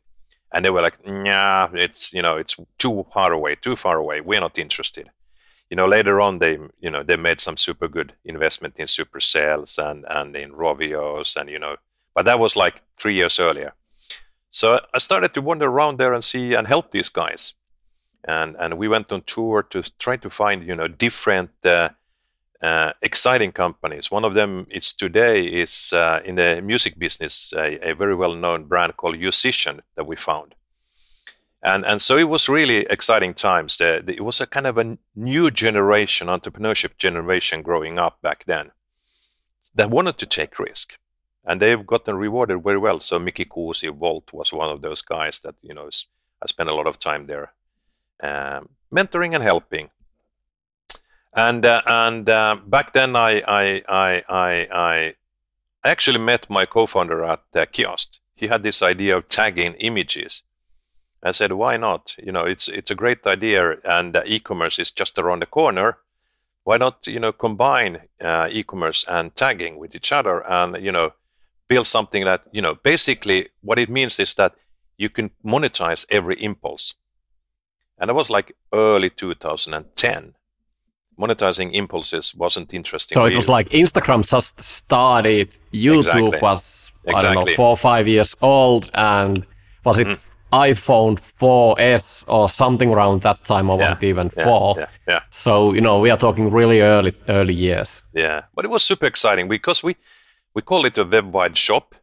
And 0.51 0.65
they 0.65 0.71
were 0.71 0.81
like, 0.81 1.05
nah, 1.05 1.69
it's 1.73 2.11
you 2.13 2.23
know, 2.23 2.35
it's 2.37 2.57
too 2.79 3.05
far 3.13 3.31
away, 3.31 3.53
too 3.53 3.75
far 3.75 3.97
away. 3.97 4.21
We're 4.21 4.39
not 4.39 4.57
interested. 4.57 5.11
You 5.69 5.77
know, 5.77 5.85
later 5.85 6.19
on 6.19 6.39
they 6.39 6.57
you 6.79 6.89
know 6.89 7.03
they 7.03 7.15
made 7.15 7.39
some 7.39 7.57
super 7.57 7.87
good 7.87 8.13
investment 8.25 8.79
in 8.79 8.87
Supercells 8.87 9.77
and 9.77 10.03
and 10.09 10.35
in 10.35 10.51
Rovios 10.53 11.35
and 11.35 11.47
you 11.47 11.59
know, 11.59 11.75
but 12.15 12.25
that 12.25 12.39
was 12.39 12.55
like 12.55 12.81
three 12.97 13.13
years 13.13 13.39
earlier 13.39 13.73
so 14.53 14.79
I 14.93 14.99
started 14.99 15.33
to 15.33 15.41
wander 15.41 15.65
around 15.65 15.97
there 15.97 16.13
and 16.13 16.23
see 16.23 16.53
and 16.53 16.67
help 16.67 16.91
these 16.91 17.09
guys. 17.09 17.53
And, 18.23 18.55
and 18.59 18.77
we 18.77 18.87
went 18.87 19.11
on 19.11 19.23
tour 19.23 19.63
to 19.71 19.81
try 19.97 20.15
to 20.17 20.29
find 20.29 20.63
you 20.63 20.75
know 20.75 20.87
different 20.87 21.49
uh, 21.65 21.89
uh, 22.61 22.93
exciting 23.01 23.51
companies. 23.51 24.11
One 24.11 24.23
of 24.23 24.35
them 24.35 24.67
is 24.69 24.93
today 24.93 25.43
is 25.43 25.91
uh, 25.91 26.19
in 26.23 26.35
the 26.35 26.61
music 26.61 26.99
business 26.99 27.51
a, 27.57 27.89
a 27.89 27.95
very 27.95 28.15
well 28.15 28.35
known 28.35 28.65
brand 28.65 28.95
called 28.95 29.15
Yousician 29.15 29.79
that 29.95 30.05
we 30.05 30.15
found. 30.15 30.53
And, 31.63 31.83
and 31.83 31.99
so 31.99 32.17
it 32.17 32.29
was 32.29 32.47
really 32.47 32.85
exciting 32.89 33.33
times. 33.33 33.77
The, 33.77 34.03
the, 34.05 34.13
it 34.13 34.23
was 34.23 34.39
a 34.39 34.45
kind 34.45 34.67
of 34.67 34.77
a 34.77 34.97
new 35.15 35.49
generation, 35.49 36.27
entrepreneurship 36.27 36.97
generation 36.97 37.63
growing 37.63 37.97
up 37.97 38.21
back 38.21 38.43
then 38.45 38.71
that 39.73 39.89
wanted 39.89 40.19
to 40.19 40.25
take 40.27 40.59
risk 40.59 40.99
and 41.45 41.61
they've 41.61 41.85
gotten 41.85 42.15
rewarded 42.15 42.63
very 42.63 42.77
well. 42.77 42.99
So 42.99 43.19
Miki 43.19 43.45
Kuusi, 43.45 43.89
Wolt 43.89 44.31
was 44.33 44.53
one 44.53 44.69
of 44.69 44.81
those 44.81 45.01
guys 45.01 45.39
that 45.39 45.55
you 45.61 45.73
know 45.73 45.89
I 46.41 46.45
spent 46.47 46.69
a 46.69 46.75
lot 46.75 46.87
of 46.87 46.99
time 46.99 47.27
there, 47.27 47.53
um, 48.21 48.69
mentoring 48.91 49.35
and 49.35 49.43
helping. 49.43 49.89
And 51.35 51.65
uh, 51.65 51.81
and 51.85 52.29
uh, 52.29 52.57
back 52.65 52.93
then 52.93 53.15
I 53.15 53.41
I 53.47 53.83
I 53.87 54.23
I 54.29 54.67
I 54.71 55.15
actually 55.83 56.19
met 56.19 56.49
my 56.49 56.65
co-founder 56.65 57.23
at 57.23 57.41
uh, 57.55 57.65
Kiosk. 57.65 58.19
He 58.35 58.47
had 58.47 58.63
this 58.63 58.81
idea 58.81 59.17
of 59.17 59.27
tagging 59.27 59.73
images. 59.75 60.43
I 61.23 61.31
said, 61.31 61.53
why 61.53 61.77
not? 61.77 62.15
You 62.21 62.31
know, 62.31 62.43
it's 62.43 62.67
it's 62.67 62.91
a 62.91 62.95
great 62.95 63.25
idea, 63.25 63.77
and 63.85 64.15
uh, 64.15 64.23
e-commerce 64.25 64.77
is 64.77 64.91
just 64.91 65.17
around 65.17 65.41
the 65.41 65.45
corner. 65.45 65.97
Why 66.65 66.77
not, 66.77 67.07
you 67.07 67.19
know, 67.19 67.31
combine 67.31 68.01
uh, 68.21 68.47
e-commerce 68.51 69.05
and 69.07 69.35
tagging 69.35 69.77
with 69.77 69.95
each 69.95 70.11
other, 70.11 70.45
and 70.45 70.83
you 70.83 70.91
know, 70.91 71.13
build 71.73 71.87
something 71.87 72.23
that 72.25 72.41
you 72.51 72.61
know 72.65 72.75
basically 72.83 73.39
what 73.67 73.77
it 73.79 73.89
means 73.89 74.19
is 74.19 74.35
that 74.35 74.51
you 74.97 75.09
can 75.09 75.31
monetize 75.43 76.05
every 76.17 76.35
impulse 76.49 76.95
and 77.99 78.09
it 78.11 78.13
was 78.13 78.29
like 78.29 78.55
early 78.71 79.09
2010 79.09 80.35
monetizing 81.19 81.73
impulses 81.73 82.35
wasn't 82.35 82.73
interesting 82.73 83.15
so 83.15 83.25
it 83.25 83.35
was 83.35 83.49
like 83.49 83.69
instagram 83.69 84.21
just 84.35 84.61
started 84.61 85.47
youtube 85.71 85.97
exactly. 85.97 86.39
was 86.41 86.91
exactly. 87.05 87.29
i 87.29 87.33
don't 87.33 87.45
know 87.47 87.55
four 87.55 87.69
or 87.69 87.77
five 87.77 88.07
years 88.07 88.35
old 88.41 88.89
and 88.93 89.45
was 89.85 89.97
it 89.99 90.07
mm. 90.07 90.19
iPhone 90.71 91.15
4S 91.41 92.23
or 92.27 92.47
something 92.47 92.89
around 92.95 93.21
that 93.21 93.43
time, 93.43 93.71
or 93.71 93.77
was 93.77 93.89
Yeah, 93.89 93.97
it 93.97 94.03
even 94.03 94.31
yeah, 94.37 94.43
4? 94.43 94.75
yeah, 94.77 94.87
yeah. 95.07 95.21
So 95.31 95.73
you 95.73 95.81
know, 95.81 95.99
we 96.03 96.11
are 96.11 96.19
talking 96.25 96.53
really 96.59 96.79
early 96.81 97.13
early 97.27 97.55
years. 97.67 98.03
Yeah, 98.13 98.43
but 98.55 98.63
it 98.65 98.71
was 98.71 98.83
super 98.83 99.07
exciting 99.07 99.49
because 99.49 99.83
we 99.87 99.95
we 100.53 100.61
call 100.61 100.85
it 100.85 100.97
a 100.97 101.03
web-wide 101.03 101.57
shop, 101.57 101.95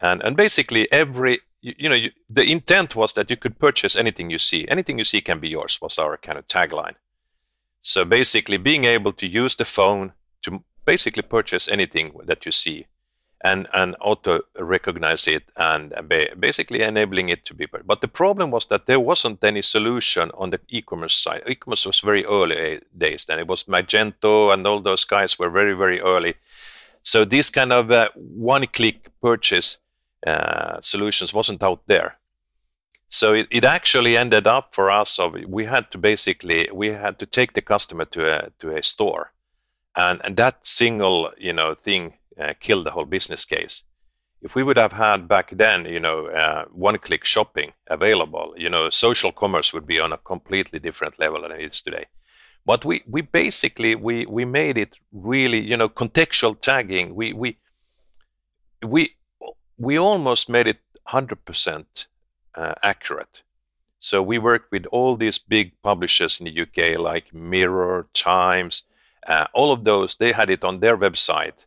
and 0.00 0.22
and 0.22 0.36
basically 0.36 0.90
every 0.92 1.40
you, 1.60 1.74
you 1.78 1.88
know 1.88 1.94
you, 1.94 2.10
the 2.28 2.44
intent 2.44 2.94
was 2.94 3.12
that 3.14 3.30
you 3.30 3.36
could 3.36 3.58
purchase 3.58 3.96
anything 3.96 4.30
you 4.30 4.38
see. 4.38 4.68
Anything 4.68 4.98
you 4.98 5.04
see 5.04 5.20
can 5.20 5.40
be 5.40 5.48
yours 5.48 5.80
was 5.80 5.98
our 5.98 6.16
kind 6.16 6.38
of 6.38 6.46
tagline. 6.48 6.94
So 7.82 8.04
basically, 8.04 8.56
being 8.56 8.84
able 8.84 9.12
to 9.12 9.26
use 9.26 9.54
the 9.56 9.64
phone 9.64 10.12
to 10.42 10.62
basically 10.84 11.22
purchase 11.22 11.68
anything 11.68 12.12
that 12.24 12.46
you 12.46 12.52
see, 12.52 12.86
and 13.44 13.68
and 13.72 13.94
auto 14.00 14.40
recognize 14.58 15.26
it 15.28 15.44
and 15.56 15.92
basically 16.40 16.82
enabling 16.82 17.28
it 17.28 17.44
to 17.44 17.54
be. 17.54 17.66
But 17.66 18.00
the 18.00 18.08
problem 18.08 18.50
was 18.50 18.66
that 18.66 18.86
there 18.86 19.00
wasn't 19.00 19.44
any 19.44 19.62
solution 19.62 20.30
on 20.34 20.50
the 20.50 20.60
e-commerce 20.68 21.14
side. 21.14 21.42
E-commerce 21.46 21.86
was 21.86 22.00
very 22.00 22.24
early 22.24 22.56
eh, 22.56 22.78
days. 22.96 23.26
Then 23.26 23.38
it 23.38 23.46
was 23.46 23.64
Magento 23.64 24.52
and 24.52 24.66
all 24.66 24.80
those 24.80 25.04
guys 25.04 25.38
were 25.38 25.50
very 25.50 25.74
very 25.74 26.00
early. 26.00 26.34
So 27.04 27.24
this 27.24 27.50
kind 27.50 27.72
of 27.72 27.90
uh, 27.90 28.08
one-click 28.14 29.10
purchase 29.20 29.78
uh, 30.26 30.80
solutions 30.80 31.34
wasn't 31.34 31.62
out 31.62 31.82
there. 31.86 32.18
So 33.08 33.34
it, 33.34 33.46
it 33.50 33.62
actually 33.62 34.16
ended 34.16 34.46
up 34.46 34.74
for 34.74 34.90
us 34.90 35.18
of 35.18 35.34
we 35.46 35.66
had 35.66 35.90
to 35.92 35.98
basically 35.98 36.68
we 36.72 36.88
had 36.88 37.18
to 37.18 37.26
take 37.26 37.52
the 37.52 37.60
customer 37.60 38.06
to 38.06 38.22
a 38.26 38.50
to 38.58 38.76
a 38.76 38.82
store, 38.82 39.32
and 39.94 40.20
and 40.24 40.36
that 40.36 40.66
single 40.66 41.30
you 41.38 41.52
know 41.52 41.74
thing 41.74 42.14
uh, 42.40 42.54
killed 42.58 42.86
the 42.86 42.90
whole 42.90 43.04
business 43.04 43.44
case. 43.44 43.84
If 44.42 44.54
we 44.54 44.62
would 44.62 44.78
have 44.78 44.94
had 44.94 45.28
back 45.28 45.50
then 45.56 45.84
you 45.84 46.00
know 46.00 46.26
uh, 46.26 46.64
one-click 46.72 47.24
shopping 47.24 47.72
available, 47.86 48.54
you 48.56 48.70
know 48.70 48.90
social 48.90 49.30
commerce 49.30 49.72
would 49.72 49.86
be 49.86 50.00
on 50.00 50.12
a 50.12 50.18
completely 50.18 50.80
different 50.80 51.18
level 51.18 51.42
than 51.42 51.52
it 51.52 51.60
is 51.60 51.80
today. 51.82 52.06
But 52.66 52.84
we 52.84 53.02
we 53.06 53.20
basically 53.20 53.94
we 53.94 54.26
we 54.26 54.44
made 54.44 54.78
it 54.78 54.96
really 55.12 55.60
you 55.60 55.76
know 55.76 55.88
contextual 55.88 56.60
tagging. 56.60 57.14
We 57.14 57.32
we 57.32 57.58
we 58.82 59.16
we 59.76 59.98
almost 59.98 60.48
made 60.48 60.66
it 60.66 60.80
hundred 61.06 61.44
percent 61.44 62.06
uh, 62.54 62.74
accurate. 62.82 63.42
So 63.98 64.22
we 64.22 64.38
worked 64.38 64.70
with 64.70 64.86
all 64.86 65.16
these 65.16 65.38
big 65.38 65.72
publishers 65.82 66.40
in 66.40 66.44
the 66.46 66.60
UK, 66.60 66.98
like 66.98 67.32
Mirror, 67.32 68.06
Times, 68.12 68.84
uh, 69.26 69.46
all 69.54 69.72
of 69.72 69.84
those. 69.84 70.16
They 70.16 70.32
had 70.32 70.50
it 70.50 70.64
on 70.64 70.80
their 70.80 70.96
website, 70.96 71.64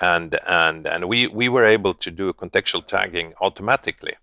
and 0.00 0.38
and 0.46 0.86
and 0.86 1.08
we 1.08 1.26
we 1.26 1.48
were 1.48 1.64
able 1.64 1.94
to 1.94 2.10
do 2.10 2.32
contextual 2.32 2.86
tagging 2.86 3.34
automatically. 3.40 4.14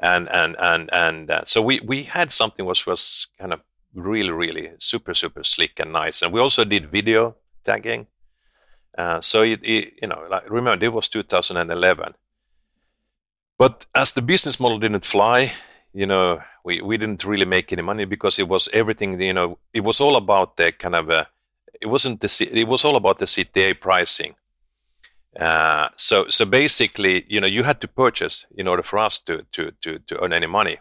And 0.00 0.28
and 0.30 0.56
and 0.58 0.90
and 0.92 1.30
uh, 1.30 1.44
so 1.44 1.60
we 1.60 1.80
we 1.80 2.04
had 2.04 2.32
something 2.32 2.64
which 2.66 2.86
was 2.86 3.28
kind 3.38 3.52
of 3.52 3.60
really 3.94 4.30
really 4.30 4.70
super 4.78 5.14
super 5.14 5.44
slick 5.44 5.80
and 5.80 5.92
nice. 5.92 6.22
And 6.22 6.32
we 6.32 6.40
also 6.40 6.64
did 6.64 6.90
video 6.90 7.36
tagging. 7.64 8.06
Uh, 8.96 9.20
so 9.20 9.42
it, 9.42 9.60
it 9.62 9.94
you 10.02 10.08
know 10.08 10.26
like 10.30 10.48
remember 10.50 10.84
it 10.84 10.92
was 10.92 11.08
2011 11.08 12.14
but 13.58 13.86
as 13.94 14.12
the 14.12 14.22
business 14.22 14.60
model 14.60 14.78
didn't 14.78 15.04
fly, 15.04 15.52
you 15.92 16.06
know, 16.06 16.40
we, 16.64 16.80
we 16.80 16.96
didn't 16.96 17.24
really 17.24 17.44
make 17.44 17.72
any 17.72 17.82
money 17.82 18.04
because 18.04 18.38
it 18.38 18.48
was 18.48 18.68
everything, 18.72 19.20
you 19.20 19.32
know, 19.32 19.58
it 19.74 19.80
was 19.80 20.00
all 20.00 20.14
about 20.16 20.56
the 20.56 20.70
kind 20.70 20.94
of 20.94 21.10
a, 21.10 21.26
it 21.80 21.86
wasn't 21.86 22.20
the, 22.20 22.48
it 22.52 22.68
was 22.68 22.84
all 22.84 22.94
about 22.94 23.18
the 23.18 23.24
CTA 23.24 23.80
pricing. 23.80 24.36
Uh, 25.38 25.88
so, 25.96 26.28
so 26.28 26.44
basically, 26.44 27.24
you 27.28 27.40
know, 27.40 27.46
you 27.46 27.64
had 27.64 27.80
to 27.80 27.88
purchase 27.88 28.46
in 28.56 28.68
order 28.68 28.82
for 28.82 28.98
us 28.98 29.18
to, 29.18 29.44
to, 29.52 29.72
to, 29.82 29.98
to 29.98 30.22
earn 30.22 30.32
any 30.32 30.46
money. 30.46 30.78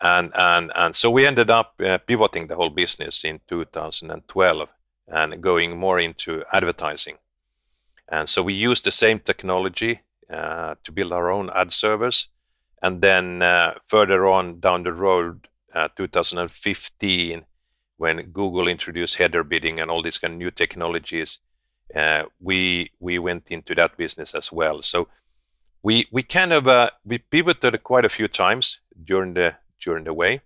And, 0.00 0.32
and, 0.34 0.72
and 0.74 0.96
so 0.96 1.10
we 1.10 1.26
ended 1.26 1.50
up 1.50 1.74
uh, 1.84 1.98
pivoting 1.98 2.46
the 2.46 2.56
whole 2.56 2.70
business 2.70 3.24
in 3.24 3.40
2012 3.48 4.68
and 5.08 5.42
going 5.42 5.78
more 5.78 5.98
into 6.00 6.42
advertising. 6.52 7.18
And 8.08 8.28
so 8.28 8.42
we 8.42 8.54
used 8.54 8.84
the 8.84 8.92
same 8.92 9.20
technology 9.20 10.00
uh, 10.30 10.74
to 10.84 10.92
build 10.92 11.12
our 11.12 11.30
own 11.30 11.50
ad 11.54 11.72
servers. 11.72 12.28
And 12.82 13.02
then 13.02 13.42
uh, 13.42 13.74
further 13.86 14.26
on 14.26 14.60
down 14.60 14.84
the 14.84 14.92
road, 14.92 15.48
uh, 15.74 15.88
2015, 15.96 17.44
when 17.98 18.30
Google 18.32 18.66
introduced 18.66 19.16
header 19.16 19.44
bidding 19.44 19.78
and 19.78 19.90
all 19.90 20.02
these 20.02 20.18
kind 20.18 20.34
of 20.34 20.38
new 20.38 20.50
technologies, 20.50 21.40
uh, 21.94 22.24
we 22.40 22.90
we 23.00 23.18
went 23.18 23.48
into 23.50 23.74
that 23.74 23.96
business 23.96 24.34
as 24.34 24.50
well. 24.50 24.82
So 24.82 25.08
we 25.82 26.08
we 26.10 26.22
kind 26.22 26.52
of 26.52 26.66
uh, 26.66 26.90
we 27.04 27.18
pivoted 27.18 27.82
quite 27.82 28.04
a 28.04 28.08
few 28.08 28.28
times 28.28 28.80
during 29.04 29.34
the 29.34 29.56
during 29.80 30.04
the 30.04 30.14
way, 30.14 30.42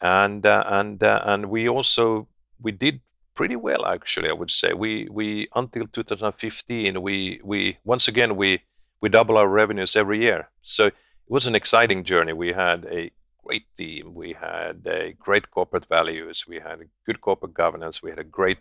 and 0.00 0.44
uh, 0.44 0.64
and 0.66 1.02
and 1.02 1.46
we 1.46 1.68
also 1.68 2.28
we 2.60 2.72
did 2.72 3.00
pretty 3.34 3.56
well 3.56 3.86
actually. 3.86 4.28
I 4.28 4.32
would 4.32 4.50
say 4.50 4.72
we 4.72 5.08
we 5.10 5.48
until 5.54 5.86
2015 5.86 7.00
we 7.00 7.40
we 7.44 7.78
once 7.84 8.08
again 8.08 8.36
we 8.36 8.62
we 9.00 9.08
double 9.08 9.36
our 9.36 9.48
revenues 9.48 9.96
every 9.96 10.20
year. 10.20 10.48
So 10.62 10.86
it 10.86 10.94
was 11.28 11.46
an 11.46 11.54
exciting 11.54 12.04
journey. 12.04 12.32
We 12.32 12.52
had 12.52 12.84
a 12.86 13.10
great 13.44 13.64
team. 13.76 14.14
We 14.14 14.34
had 14.34 14.86
a 14.86 15.12
great 15.12 15.50
corporate 15.50 15.86
values. 15.86 16.46
We 16.48 16.56
had 16.56 16.88
good 17.06 17.20
corporate 17.20 17.54
governance. 17.54 18.02
We 18.02 18.10
had 18.10 18.18
a 18.18 18.24
great 18.24 18.58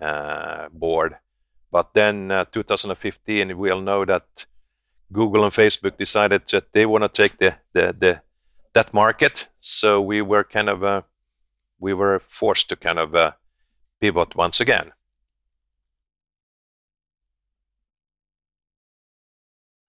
uh, 0.00 0.68
board. 0.72 1.16
But 1.70 1.92
then 1.92 2.30
uh, 2.30 2.46
2015, 2.52 3.58
we 3.58 3.70
all 3.70 3.80
know 3.80 4.04
that 4.04 4.46
Google 5.12 5.44
and 5.44 5.52
Facebook 5.52 5.98
decided 5.98 6.42
that 6.48 6.72
they 6.72 6.86
want 6.86 7.04
to 7.04 7.08
take 7.08 7.38
the, 7.38 7.56
the, 7.72 7.94
the 7.98 8.20
that 8.78 8.94
market. 8.94 9.48
So 9.60 10.00
we 10.00 10.22
were 10.22 10.44
kind 10.44 10.68
of 10.68 10.82
uh, 10.82 11.02
we 11.80 11.94
were 11.94 12.20
forced 12.20 12.68
to 12.68 12.76
kind 12.76 12.98
of 12.98 13.14
uh, 13.14 13.32
pivot 14.00 14.36
once 14.36 14.60
again. 14.60 14.92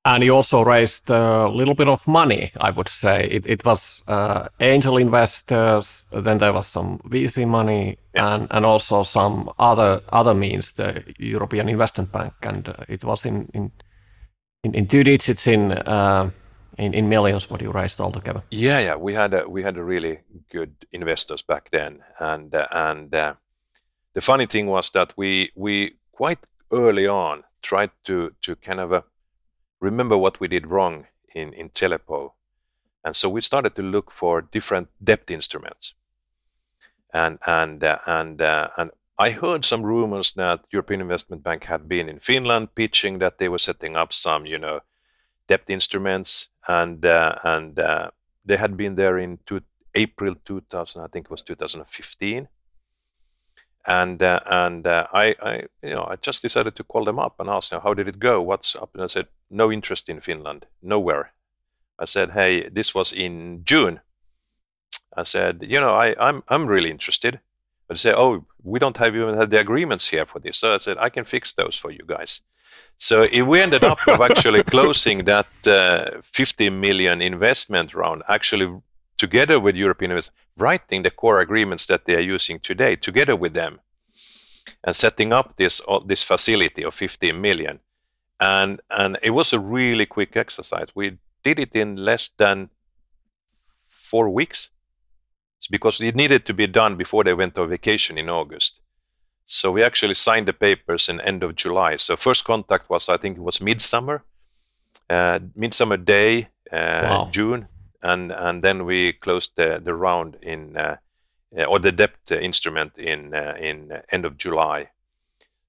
And 0.06 0.24
you 0.24 0.36
also 0.36 0.64
raised 0.64 1.10
a 1.12 1.48
little 1.50 1.76
bit 1.76 1.88
of 1.88 2.08
money, 2.08 2.52
I 2.60 2.72
would 2.72 2.90
say. 2.90 3.28
It, 3.30 3.46
it 3.46 3.66
was 3.66 4.02
uh, 4.08 4.48
angel 4.60 4.98
investors, 4.98 6.06
then 6.12 6.38
there 6.40 6.54
was 6.54 6.68
some 6.68 7.00
VC 7.06 7.46
money, 7.46 7.98
Yeah. 8.16 8.34
and, 8.36 8.48
and 8.50 8.66
also 8.66 9.04
some 9.04 9.52
other 9.60 10.02
other 10.12 10.34
means, 10.34 10.74
the 10.74 11.04
European 11.20 11.70
Investment 11.70 12.12
Bank, 12.12 12.34
and 12.42 12.70
uh, 12.70 12.74
it 12.88 13.04
was 13.04 13.26
in 13.26 13.50
in, 13.54 13.72
in, 14.64 14.74
in 14.74 14.88
two 14.88 15.04
digits 15.04 15.48
in, 15.48 15.72
uh, 15.72 16.30
in 16.80 16.94
in 16.94 17.10
millions 17.10 17.50
what 17.50 17.62
you 17.62 17.72
raised 17.72 18.00
altogether. 18.00 18.42
Yeah, 18.52 18.80
yeah, 18.80 18.96
we 18.96 19.14
had 19.14 19.34
a, 19.34 19.48
we 19.50 19.64
had 19.64 19.78
a 19.78 19.84
really 19.84 20.20
good 20.52 20.74
investors 20.92 21.42
back 21.42 21.70
then, 21.72 22.04
and 22.20 22.56
uh, 22.56 22.68
and 22.72 23.14
uh, 23.14 23.34
the 24.14 24.22
funny 24.22 24.46
thing 24.46 24.68
was 24.68 24.92
that 24.92 25.14
we 25.18 25.52
we 25.56 25.96
quite 26.12 26.40
early 26.72 27.08
on 27.08 27.44
tried 27.62 27.92
to 28.06 28.32
to 28.42 28.56
kind 28.56 28.80
of 28.80 28.94
uh, 28.94 29.02
remember 29.80 30.18
what 30.18 30.40
we 30.40 30.48
did 30.48 30.68
wrong 30.68 31.06
in 31.36 31.54
in 31.54 31.70
Telepo, 31.70 32.34
and 33.04 33.16
so 33.16 33.30
we 33.30 33.42
started 33.42 33.76
to 33.76 33.82
look 33.82 34.12
for 34.12 34.42
different 34.42 34.88
debt 35.04 35.30
instruments, 35.30 35.96
and 37.14 37.40
and 37.46 37.84
uh, 37.84 37.98
and 38.06 38.42
uh, 38.42 38.70
and 38.78 38.92
I 39.18 39.32
heard 39.32 39.66
some 39.66 39.84
rumors 39.84 40.34
that 40.34 40.62
European 40.72 41.02
Investment 41.02 41.44
Bank 41.44 41.66
had 41.66 41.90
been 41.90 42.10
in 42.10 42.20
Finland 42.20 42.76
pitching 42.76 43.20
that 43.20 43.38
they 43.38 43.50
were 43.50 43.60
setting 43.60 43.98
up 43.98 44.14
some 44.14 44.46
you 44.46 44.58
know 44.58 44.80
debt 45.48 45.64
instruments 45.68 46.49
and 46.70 47.04
uh, 47.04 47.36
and 47.44 47.80
uh, 47.80 48.12
they 48.46 48.56
had 48.56 48.78
been 48.78 48.96
there 48.96 49.18
in 49.18 49.40
two, 49.46 49.62
April 49.96 50.36
2000 50.46 51.02
I 51.02 51.08
think 51.08 51.26
it 51.26 51.32
was 51.32 51.42
2015 51.42 52.48
and 53.88 54.22
uh, 54.22 54.40
and 54.46 54.88
I, 54.88 55.36
I 55.42 55.64
you 55.82 55.96
know 55.96 56.06
I 56.10 56.16
just 56.18 56.44
decided 56.44 56.76
to 56.76 56.84
call 56.84 57.06
them 57.06 57.18
up 57.18 57.40
and 57.40 57.50
ask 57.50 57.72
them 57.72 57.82
how 57.82 57.94
did 57.96 58.08
it 58.08 58.20
go? 58.20 58.42
What's 58.42 58.76
up? 58.76 58.92
And 58.94 59.04
I 59.04 59.08
said 59.08 59.28
no 59.50 59.72
interest 59.72 60.10
in 60.10 60.22
Finland. 60.22 60.68
Nowhere. 60.82 61.34
I 61.98 62.06
said 62.06 62.32
hey 62.32 62.70
this 62.70 62.94
was 62.94 63.12
in 63.14 63.62
June. 63.64 64.02
I 65.18 65.24
said 65.24 65.66
you 65.68 65.80
know 65.80 65.96
I 65.96 66.16
I'm 66.20 66.44
I'm 66.48 66.68
really 66.68 66.92
interested. 66.92 67.40
But 67.88 67.96
they 67.96 68.00
say 68.10 68.14
oh 68.14 68.46
we 68.64 68.78
don't 68.78 68.98
have 68.98 69.16
even 69.16 69.36
had 69.36 69.50
the 69.50 69.60
agreements 69.60 70.10
here 70.10 70.28
for 70.28 70.40
this. 70.40 70.60
So 70.60 70.76
I 70.76 70.78
said 70.78 70.98
I 71.00 71.10
can 71.10 71.26
fix 71.26 71.54
those 71.54 71.76
for 71.76 71.90
you 71.90 72.06
guys 72.06 72.42
so 73.00 73.22
if 73.22 73.48
we 73.48 73.62
ended 73.62 73.84
up 73.86 74.06
of 74.08 74.20
actually 74.20 74.62
closing 74.64 75.24
that 75.24 75.48
uh, 75.66 76.20
50 76.22 76.70
million 76.70 77.22
investment 77.22 77.96
round, 77.96 78.24
actually 78.28 78.82
together 79.18 79.58
with 79.58 79.76
European 79.76 80.12
investors, 80.12 80.36
writing 80.58 81.04
the 81.04 81.10
core 81.10 81.40
agreements 81.40 81.86
that 81.86 82.04
they 82.04 82.16
are 82.16 82.34
using 82.36 82.60
today, 82.60 82.98
together 82.98 83.38
with 83.38 83.54
them, 83.54 83.80
and 84.84 84.96
setting 84.96 85.32
up 85.32 85.56
this 85.56 85.82
uh, 85.88 86.00
this 86.06 86.24
facility 86.24 86.84
of 86.84 86.94
15 86.94 87.40
million. 87.40 87.80
And 88.38 88.82
and 88.90 89.18
it 89.24 89.32
was 89.32 89.54
a 89.54 89.60
really 89.60 90.06
quick 90.06 90.36
exercise. 90.36 90.90
We 90.94 91.20
did 91.42 91.58
it 91.58 91.76
in 91.76 91.96
less 91.96 92.28
than 92.38 92.70
four 93.88 94.30
weeks. 94.30 94.72
It's 95.58 95.68
because 95.68 96.02
it 96.02 96.16
needed 96.16 96.46
to 96.46 96.54
be 96.54 96.68
done 96.68 96.98
before 96.98 97.24
they 97.24 97.34
went 97.34 97.58
on 97.58 97.70
vacation 97.70 98.18
in 98.18 98.30
August. 98.30 98.82
So 99.52 99.72
we 99.72 99.84
actually 99.84 100.14
signed 100.14 100.48
the 100.48 100.54
papers 100.54 101.10
in 101.10 101.20
end 101.22 101.44
of 101.44 101.56
July. 101.56 101.98
So 101.98 102.16
first 102.16 102.46
contact 102.46 102.88
was, 102.88 103.10
I 103.10 103.18
think 103.18 103.38
it 103.38 103.42
was 103.42 103.60
midsummer, 103.60 104.22
uh, 105.10 105.40
midsummer 105.56 105.98
day, 105.98 106.50
uh, 106.72 107.02
Wow. 107.10 107.30
June, 107.32 107.68
and 108.02 108.32
and 108.32 108.64
then 108.64 108.86
we 108.86 109.14
closed 109.14 109.56
the 109.56 109.82
the 109.84 109.96
round 109.96 110.38
in 110.42 110.78
uh, 110.78 110.98
uh, 111.58 111.64
or 111.64 111.80
the 111.80 111.92
debt 111.92 112.32
instrument 112.32 112.98
in 112.98 113.34
uh, 113.34 113.56
in 113.60 113.92
uh, 113.92 114.02
end 114.12 114.26
of 114.26 114.38
July. 114.38 114.90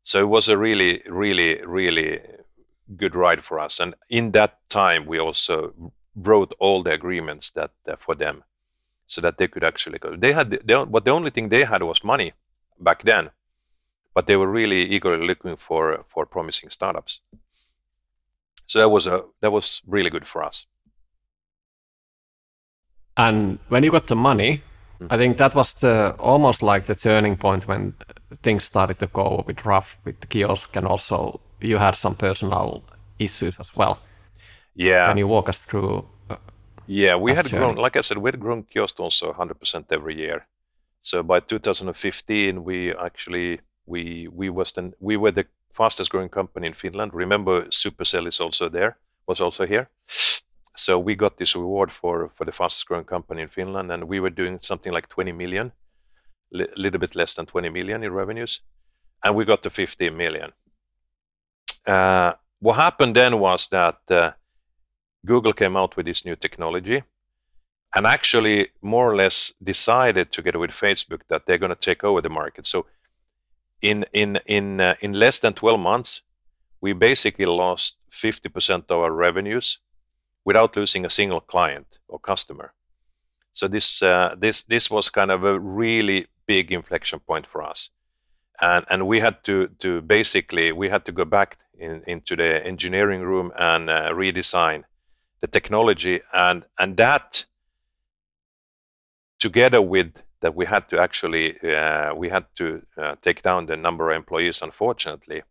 So 0.02 0.20
it 0.20 0.28
was 0.28 0.48
a 0.48 0.58
really 0.58 1.02
really 1.06 1.62
really 1.64 2.20
good 2.96 3.14
ride 3.14 3.42
for 3.42 3.58
us. 3.58 3.80
And 3.80 3.94
in 4.08 4.32
that 4.32 4.58
time, 4.68 5.06
we 5.06 5.18
also 5.18 5.72
wrote 6.14 6.54
all 6.58 6.82
the 6.82 6.92
agreements 6.92 7.50
that 7.52 7.70
uh, 7.88 7.96
for 7.98 8.14
them, 8.14 8.44
so 9.06 9.22
that 9.22 9.38
they 9.38 9.48
could 9.48 9.64
actually 9.64 9.98
go. 9.98 10.16
They 10.16 10.32
had 10.34 10.50
the, 10.50 10.60
the, 10.64 10.86
but 10.86 11.04
the 11.04 11.12
only 11.12 11.30
thing 11.30 11.48
they 11.48 11.64
had 11.64 11.82
was 11.82 12.04
money 12.04 12.32
back 12.78 13.04
then, 13.04 13.30
but 14.20 14.26
they 14.26 14.37
were 14.37 14.52
really 14.52 14.83
eagerly 14.83 15.26
looking 15.26 15.56
for 15.56 16.04
for 16.06 16.26
promising 16.26 16.70
startups. 16.70 17.22
So 18.66 18.78
that 18.78 18.90
was 18.90 19.06
a 19.06 19.24
that 19.40 19.52
was 19.52 19.83
really 19.87 20.11
good 20.11 20.26
for 20.26 20.44
us. 20.48 20.66
And 23.16 23.59
when 23.68 23.85
you 23.85 23.90
got 23.90 24.06
the 24.06 24.16
money, 24.16 24.61
Mm. 25.00 25.14
I 25.14 25.16
think 25.16 25.37
that 25.37 25.54
was 25.54 25.74
the 25.74 26.14
almost 26.18 26.62
like 26.62 26.85
the 26.85 26.94
turning 26.94 27.37
point 27.38 27.66
when 27.68 27.94
things 28.42 28.64
started 28.64 28.98
to 28.98 29.06
go 29.06 29.38
a 29.38 29.42
bit 29.42 29.64
rough 29.64 29.96
with 30.04 30.20
the 30.20 30.26
kiosk, 30.26 30.76
and 30.76 30.87
also 30.87 31.40
you 31.61 31.78
had 31.78 31.94
some 31.96 32.14
personal 32.14 32.83
issues 33.18 33.59
as 33.61 33.76
well. 33.76 33.96
Yeah, 34.74 35.06
Can 35.06 35.18
you 35.18 35.28
walk 35.28 35.48
us 35.48 35.64
through? 35.66 36.04
Uh, 36.30 36.37
Yeah, 36.87 37.16
we 37.16 37.35
had 37.35 37.50
grown, 37.50 37.76
like 37.85 37.98
I 37.98 38.02
said, 38.02 38.18
we 38.18 38.28
had 38.28 38.40
grown 38.40 38.62
kiosk 38.64 39.00
also 39.00 39.33
100% 39.33 39.92
every 39.92 40.14
year. 40.14 40.46
So 41.02 41.22
by 41.22 41.40
2015, 41.40 42.62
we 42.64 42.94
actually 42.94 43.61
we 43.86 44.28
we 44.28 44.50
was 44.50 44.72
then 44.72 44.94
we 45.00 45.16
were 45.16 45.32
the 45.32 45.46
fastest 45.72 46.10
growing 46.10 46.28
company 46.28 46.66
in 46.66 46.74
Finland. 46.74 47.14
Remember, 47.14 47.66
Supercell 47.70 48.26
is 48.26 48.40
also 48.40 48.68
there, 48.68 48.96
was 49.26 49.40
also 49.40 49.66
here. 49.66 49.88
So 50.76 50.98
we 50.98 51.14
got 51.14 51.36
this 51.36 51.56
reward 51.56 51.92
for 51.92 52.30
for 52.36 52.44
the 52.44 52.52
fastest 52.52 52.86
growing 52.86 53.06
company 53.06 53.42
in 53.42 53.48
Finland, 53.48 53.92
and 53.92 54.04
we 54.04 54.20
were 54.20 54.34
doing 54.34 54.58
something 54.60 54.92
like 54.92 55.08
20 55.08 55.32
million, 55.32 55.72
a 56.54 56.66
little 56.76 57.00
bit 57.00 57.14
less 57.14 57.34
than 57.34 57.46
20 57.46 57.70
million 57.70 58.02
in 58.02 58.12
revenues, 58.12 58.62
and 59.22 59.36
we 59.36 59.44
got 59.44 59.62
to 59.62 59.70
15 59.70 60.16
million. 60.16 60.52
Uh, 61.86 62.32
what 62.60 62.76
happened 62.76 63.16
then 63.16 63.38
was 63.38 63.68
that. 63.68 63.98
Uh, 64.10 64.32
Google 65.24 65.52
came 65.52 65.76
out 65.76 65.96
with 65.96 66.06
this 66.06 66.24
new 66.24 66.36
technology 66.36 67.02
and 67.94 68.06
actually 68.06 68.68
more 68.82 69.10
or 69.10 69.16
less 69.16 69.52
decided 69.62 70.32
together 70.32 70.58
with 70.58 70.70
Facebook 70.70 71.22
that 71.28 71.46
they're 71.46 71.58
going 71.58 71.70
to 71.70 71.76
take 71.76 72.04
over 72.04 72.20
the 72.20 72.28
market. 72.28 72.66
So 72.66 72.86
in 73.82 74.04
in 74.12 74.38
in 74.46 74.80
uh, 74.80 74.94
in 75.00 75.12
less 75.12 75.38
than 75.38 75.54
12 75.54 75.80
months, 75.80 76.22
we 76.80 76.92
basically 76.92 77.46
lost 77.46 77.98
50% 78.10 78.84
of 78.90 78.98
our 78.98 79.12
revenues 79.12 79.78
without 80.44 80.76
losing 80.76 81.04
a 81.04 81.10
single 81.10 81.40
client 81.40 81.98
or 82.08 82.18
customer. 82.18 82.72
So 83.52 83.68
this 83.68 84.02
uh, 84.02 84.34
this 84.38 84.62
this 84.62 84.90
was 84.90 85.10
kind 85.10 85.30
of 85.30 85.44
a 85.44 85.58
really 85.58 86.26
big 86.46 86.72
inflection 86.72 87.20
point 87.20 87.46
for 87.46 87.62
us. 87.62 87.90
And, 88.62 88.84
and 88.90 89.06
we 89.06 89.20
had 89.20 89.42
to, 89.44 89.68
to 89.78 90.02
basically 90.02 90.72
we 90.72 90.90
had 90.90 91.04
to 91.06 91.12
go 91.12 91.24
back 91.24 91.58
in, 91.78 92.02
into 92.06 92.36
the 92.36 92.66
engineering 92.66 93.22
room 93.22 93.52
and 93.58 93.88
uh, 93.88 94.10
redesign 94.10 94.84
the 95.40 95.46
technology 95.46 96.20
and 96.32 96.64
and 96.78 96.96
that 96.98 97.46
together 99.38 99.80
with 99.80 100.22
that 100.40 100.55
we 100.55 100.66
had 100.66 100.88
to 100.88 101.00
actually 101.00 101.59
uh, 101.61 102.14
we 102.14 102.29
had 102.29 102.46
to 102.57 102.83
uh, 102.96 103.14
take 103.22 103.42
down 103.42 103.66
the 103.66 103.76
number 103.76 104.11
of 104.11 104.16
employees 104.16 104.62
unfortunately 104.62 105.42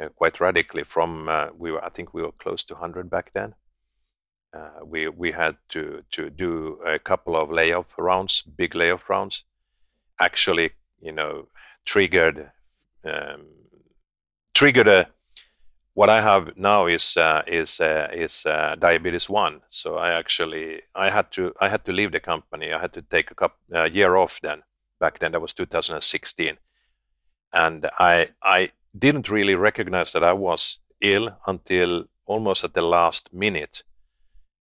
uh, 0.00 0.08
quite 0.10 0.40
radically 0.40 0.84
from 0.84 1.28
we 1.56 1.70
were 1.72 1.84
I 1.84 1.90
think 1.90 2.14
we 2.14 2.22
were 2.22 2.32
close 2.32 2.64
to 2.64 2.74
100 2.74 3.10
back 3.10 3.32
then. 3.34 3.54
We 4.84 5.08
we 5.08 5.32
had 5.32 5.56
to 5.70 6.02
to 6.10 6.30
do 6.30 6.80
a 6.86 6.98
couple 6.98 7.36
of 7.36 7.50
layoff 7.50 7.98
rounds 7.98 8.42
big 8.42 8.74
layoff 8.74 9.10
rounds 9.10 9.44
actually 10.20 10.70
you 11.00 11.12
know 11.12 11.48
triggered 11.84 12.50
um, 13.04 13.46
triggered 14.54 14.88
a 14.88 15.08
what 15.98 16.08
I 16.08 16.20
have 16.20 16.56
now 16.56 16.86
is 16.86 17.16
uh, 17.16 17.42
is 17.48 17.80
uh, 17.80 18.06
is 18.12 18.46
uh, 18.46 18.76
diabetes 18.78 19.28
one. 19.28 19.62
So 19.68 19.96
I 19.96 20.16
actually 20.16 20.82
I 20.94 21.10
had 21.10 21.32
to 21.32 21.52
I 21.60 21.68
had 21.68 21.84
to 21.86 21.92
leave 21.92 22.12
the 22.12 22.20
company. 22.20 22.72
I 22.72 22.80
had 22.80 22.92
to 22.92 23.02
take 23.02 23.32
a 23.32 23.34
couple, 23.34 23.88
year 23.88 24.14
off 24.16 24.40
then. 24.40 24.62
Back 25.00 25.18
then 25.18 25.32
that 25.32 25.40
was 25.40 25.52
2016, 25.54 26.58
and 27.52 27.90
I 27.98 28.28
I 28.40 28.70
didn't 28.96 29.28
really 29.28 29.56
recognize 29.56 30.12
that 30.12 30.22
I 30.22 30.34
was 30.34 30.78
ill 31.00 31.36
until 31.46 32.04
almost 32.26 32.64
at 32.64 32.74
the 32.74 32.82
last 32.82 33.32
minute. 33.32 33.82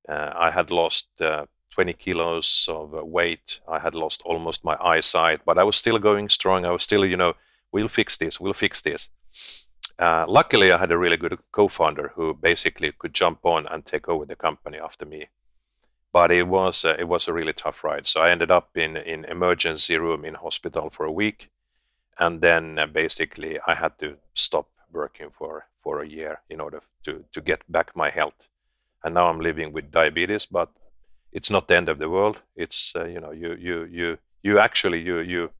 Uh, 0.09 0.31
I 0.47 0.49
had 0.51 0.71
lost 0.71 1.21
uh, 1.21 1.45
20 1.71 1.93
kilos 1.93 2.67
of 2.67 2.93
weight. 2.93 3.59
I 3.67 3.77
had 3.77 3.93
lost 3.93 4.23
almost 4.25 4.65
my 4.65 4.75
eyesight, 4.81 5.41
but 5.45 5.59
I 5.59 5.63
was 5.63 5.75
still 5.75 5.99
going 5.99 6.29
strong. 6.29 6.65
I 6.65 6.71
was 6.71 6.83
still 6.83 7.05
you 7.05 7.17
know 7.17 7.33
we'll 7.71 7.89
fix 7.89 8.17
this. 8.17 8.39
We'll 8.39 8.53
fix 8.53 8.81
this. 8.81 9.11
Uh, 9.99 10.25
luckily, 10.27 10.71
I 10.71 10.77
had 10.77 10.91
a 10.91 10.97
really 10.97 11.17
good 11.17 11.37
co-founder 11.51 12.11
who 12.15 12.33
basically 12.33 12.91
could 12.91 13.13
jump 13.13 13.39
on 13.45 13.65
and 13.67 13.85
take 13.85 14.07
over 14.07 14.25
the 14.25 14.35
company 14.35 14.77
after 14.77 15.05
me. 15.05 15.29
But 16.13 16.31
it 16.31 16.47
was 16.47 16.85
uh, 16.85 16.95
it 16.99 17.07
was 17.07 17.27
a 17.27 17.33
really 17.33 17.53
tough 17.53 17.83
ride. 17.83 18.07
So 18.07 18.21
I 18.21 18.31
ended 18.31 18.51
up 18.51 18.77
in 18.77 18.97
in 18.97 19.25
emergency 19.25 19.97
room 19.97 20.25
in 20.25 20.35
hospital 20.35 20.89
for 20.89 21.05
a 21.05 21.11
week, 21.11 21.49
and 22.17 22.41
then 22.41 22.79
uh, 22.79 22.87
basically 22.87 23.59
I 23.67 23.75
had 23.75 23.97
to 23.99 24.17
stop 24.33 24.67
working 24.91 25.29
for 25.31 25.67
for 25.83 26.01
a 26.01 26.07
year 26.07 26.41
in 26.49 26.61
order 26.61 26.81
to 27.03 27.25
to 27.33 27.41
get 27.41 27.61
back 27.71 27.95
my 27.95 28.09
health. 28.09 28.47
And 29.03 29.13
now 29.15 29.29
I'm 29.29 29.41
living 29.41 29.73
with 29.73 29.91
diabetes, 29.91 30.45
but 30.45 30.69
it's 31.31 31.51
not 31.51 31.67
the 31.67 31.75
end 31.75 31.89
of 31.89 31.99
the 31.99 32.09
world. 32.09 32.41
It's 32.55 32.95
uh, 32.95 33.05
you 33.05 33.19
know 33.19 33.31
you 33.31 33.55
you 33.59 33.85
you 33.85 34.17
you 34.43 34.59
actually 34.59 35.01
you 35.01 35.19
you 35.19 35.51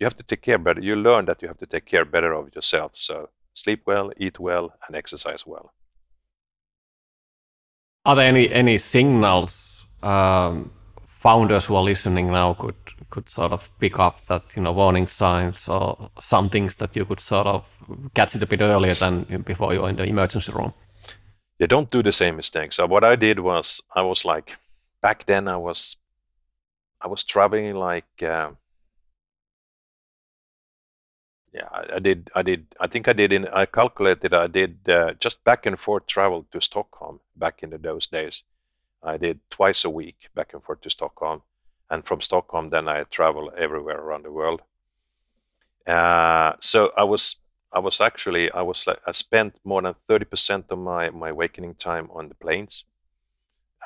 you 0.00 0.04
have 0.06 0.16
to 0.16 0.22
take 0.22 0.42
care 0.42 0.58
better. 0.58 0.80
You 0.80 0.96
learn 0.96 1.26
that 1.26 1.42
you 1.42 1.48
have 1.48 1.58
to 1.58 1.66
take 1.66 1.86
care 1.86 2.04
better 2.04 2.32
of 2.34 2.54
yourself. 2.54 2.92
So 2.94 3.28
sleep 3.58 3.82
well, 3.86 4.10
eat 4.16 4.38
well, 4.38 4.72
and 4.86 4.96
exercise 4.96 5.46
well. 5.46 5.72
Are 8.04 8.16
there 8.16 8.28
any 8.28 8.50
any 8.52 8.78
signals 8.78 9.84
um, 10.02 10.70
founders 11.18 11.66
who 11.66 11.74
are 11.74 11.82
listening 11.82 12.30
now 12.30 12.54
could 12.54 12.74
could 13.10 13.28
sort 13.28 13.52
of 13.52 13.70
pick 13.80 13.98
up 13.98 14.24
that 14.26 14.56
you 14.56 14.62
know 14.62 14.72
warning 14.72 15.08
signs 15.08 15.68
or 15.68 16.10
some 16.20 16.48
things 16.48 16.76
that 16.76 16.96
you 16.96 17.04
could 17.04 17.20
sort 17.20 17.46
of 17.46 17.64
catch 18.14 18.34
it 18.34 18.42
a 18.42 18.46
bit 18.46 18.60
earlier 18.60 18.94
than 18.94 19.42
before 19.42 19.74
you're 19.74 19.88
in 19.88 19.96
the 19.96 20.04
emergency 20.04 20.52
room? 20.52 20.72
Yeah, 21.58 21.66
don't 21.66 21.90
do 21.90 22.02
the 22.02 22.12
same 22.12 22.36
mistakes. 22.36 22.76
So 22.76 22.86
what 22.86 23.04
I 23.04 23.16
did 23.16 23.40
was 23.40 23.82
I 23.94 24.02
was 24.02 24.24
like 24.24 24.56
back 25.02 25.26
then 25.26 25.48
I 25.48 25.56
was 25.56 25.96
I 27.00 27.08
was 27.08 27.24
traveling 27.24 27.74
like 27.74 28.22
uh, 28.22 28.50
yeah 31.52 31.68
I, 31.94 31.98
did 31.98 32.30
I 32.34 32.42
did 32.42 32.66
I 32.80 32.86
think 32.86 33.08
I 33.08 33.12
did 33.12 33.32
in 33.32 33.46
I 33.48 33.66
calculated 33.66 34.34
I 34.34 34.46
did 34.46 34.88
uh, 34.88 35.14
just 35.20 35.42
back 35.44 35.66
and 35.66 35.78
forth 35.78 36.06
travel 36.06 36.46
to 36.52 36.60
Stockholm 36.60 37.20
back 37.36 37.62
in 37.62 37.70
the, 37.70 37.78
those 37.78 38.06
days. 38.06 38.44
I 39.02 39.16
did 39.16 39.40
twice 39.50 39.84
a 39.84 39.90
week 39.90 40.28
back 40.34 40.52
and 40.52 40.62
forth 40.62 40.80
to 40.82 40.90
Stockholm, 40.90 41.42
and 41.90 42.04
from 42.04 42.20
Stockholm 42.20 42.70
then 42.70 42.88
I 42.88 43.04
travel 43.04 43.52
everywhere 43.56 43.98
around 43.98 44.24
the 44.24 44.32
world. 44.32 44.62
Uh, 45.86 46.52
so 46.60 46.92
I 46.96 47.04
was 47.04 47.36
I 47.72 47.78
was 47.78 48.00
actually 48.00 48.50
I 48.50 48.62
was 48.62 48.86
like 48.86 49.00
I 49.06 49.12
spent 49.12 49.56
more 49.64 49.82
than 49.82 49.94
thirty 50.06 50.24
percent 50.24 50.66
of 50.70 50.78
my 50.78 51.10
my 51.10 51.30
awakening 51.30 51.74
time 51.74 52.08
on 52.12 52.28
the 52.28 52.34
planes. 52.34 52.84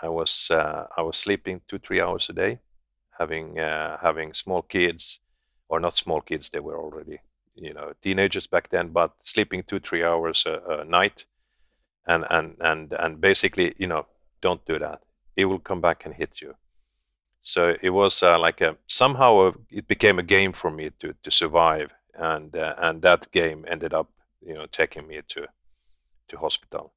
I 0.03 0.09
was 0.09 0.51
uh, 0.51 0.87
I 0.97 1.03
was 1.03 1.17
sleeping 1.17 1.61
two 1.69 1.79
three 1.79 2.01
hours 2.01 2.29
a 2.29 2.33
day, 2.33 2.59
having 3.19 3.61
uh, 3.61 3.99
having 4.03 4.35
small 4.35 4.63
kids, 4.63 5.21
or 5.69 5.79
not 5.79 5.99
small 5.99 6.21
kids. 6.21 6.51
They 6.51 6.61
were 6.61 6.79
already 6.79 7.21
you 7.55 7.73
know 7.75 7.93
teenagers 8.01 8.47
back 8.47 8.71
then, 8.71 8.89
but 8.89 9.13
sleeping 9.23 9.63
two 9.63 9.81
three 9.81 10.05
hours 10.05 10.47
a, 10.47 10.81
a 10.81 10.85
night, 10.85 11.25
and 12.07 12.25
and 12.31 12.57
and 12.61 12.93
and 12.93 13.21
basically 13.21 13.75
you 13.79 13.87
know 13.87 14.07
don't 14.41 14.65
do 14.67 14.79
that. 14.79 15.03
It 15.37 15.47
will 15.47 15.59
come 15.59 15.81
back 15.81 16.05
and 16.05 16.15
hit 16.15 16.41
you. 16.43 16.55
So 17.41 17.75
it 17.83 17.91
was 17.91 18.23
uh, 18.23 18.39
like 18.39 18.61
a 18.61 18.77
somehow 18.87 19.41
a, 19.41 19.53
it 19.71 19.89
became 19.89 20.19
a 20.19 20.23
game 20.23 20.53
for 20.53 20.71
me 20.71 20.91
to 21.01 21.15
to 21.23 21.31
survive, 21.31 21.93
and 22.15 22.55
uh, 22.57 22.75
and 22.79 23.03
that 23.03 23.31
game 23.33 23.65
ended 23.69 23.93
up 23.93 24.09
you 24.47 24.55
know 24.55 24.67
taking 24.67 25.07
me 25.07 25.21
to 25.29 25.47
to 26.29 26.39
hospital. 26.39 26.93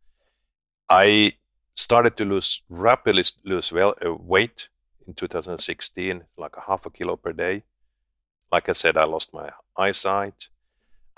I 0.90 1.34
started 1.76 2.16
to 2.18 2.26
lose 2.26 2.62
rapidly 2.70 3.24
lose 3.44 3.72
well 3.72 3.96
uh, 4.06 4.14
weight 4.14 4.70
in 5.08 5.14
2016, 5.14 6.24
like 6.38 6.58
a 6.58 6.62
half 6.62 6.86
a 6.86 6.90
kilo 6.90 7.16
per 7.16 7.34
day. 7.34 7.64
Like 8.52 8.70
I 8.70 8.74
said, 8.74 8.98
I 8.98 9.06
lost 9.06 9.34
my 9.34 9.50
eyesight. 9.78 10.48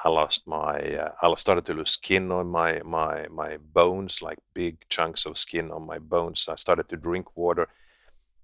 I 0.03 0.09
lost 0.09 0.47
my. 0.47 0.79
Uh, 0.79 1.11
I 1.21 1.35
started 1.35 1.65
to 1.65 1.73
lose 1.73 1.91
skin 1.91 2.31
on 2.31 2.47
my 2.47 2.81
my 2.83 3.27
my 3.29 3.57
bones, 3.57 4.21
like 4.21 4.37
big 4.53 4.77
chunks 4.89 5.25
of 5.25 5.37
skin 5.37 5.71
on 5.71 5.85
my 5.85 5.99
bones. 5.99 6.47
I 6.47 6.55
started 6.55 6.87
to 6.89 6.97
drink 6.97 7.35
water, 7.35 7.67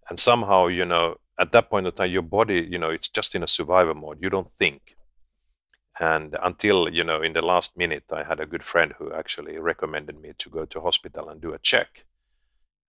and 0.09 0.19
somehow, 0.19 0.67
you 0.67 0.85
know, 0.85 1.17
at 1.37 1.51
that 1.51 1.69
point 1.69 1.87
of 1.87 1.95
time, 1.95 2.11
your 2.11 2.23
body, 2.23 2.67
you 2.69 2.79
know, 2.79 2.89
it's 2.89 3.09
just 3.09 3.35
in 3.35 3.43
a 3.43 3.47
survival 3.47 3.93
mode. 3.93 4.19
You 4.21 4.29
don't 4.29 4.51
think. 4.57 4.95
And 5.99 6.35
until 6.41 6.89
you 6.89 7.03
know, 7.03 7.21
in 7.21 7.33
the 7.33 7.41
last 7.41 7.77
minute, 7.77 8.05
I 8.11 8.23
had 8.23 8.39
a 8.39 8.47
good 8.47 8.63
friend 8.63 8.93
who 8.97 9.13
actually 9.13 9.57
recommended 9.59 10.19
me 10.19 10.33
to 10.39 10.49
go 10.49 10.65
to 10.65 10.81
hospital 10.81 11.29
and 11.29 11.39
do 11.39 11.53
a 11.53 11.59
check. 11.59 12.05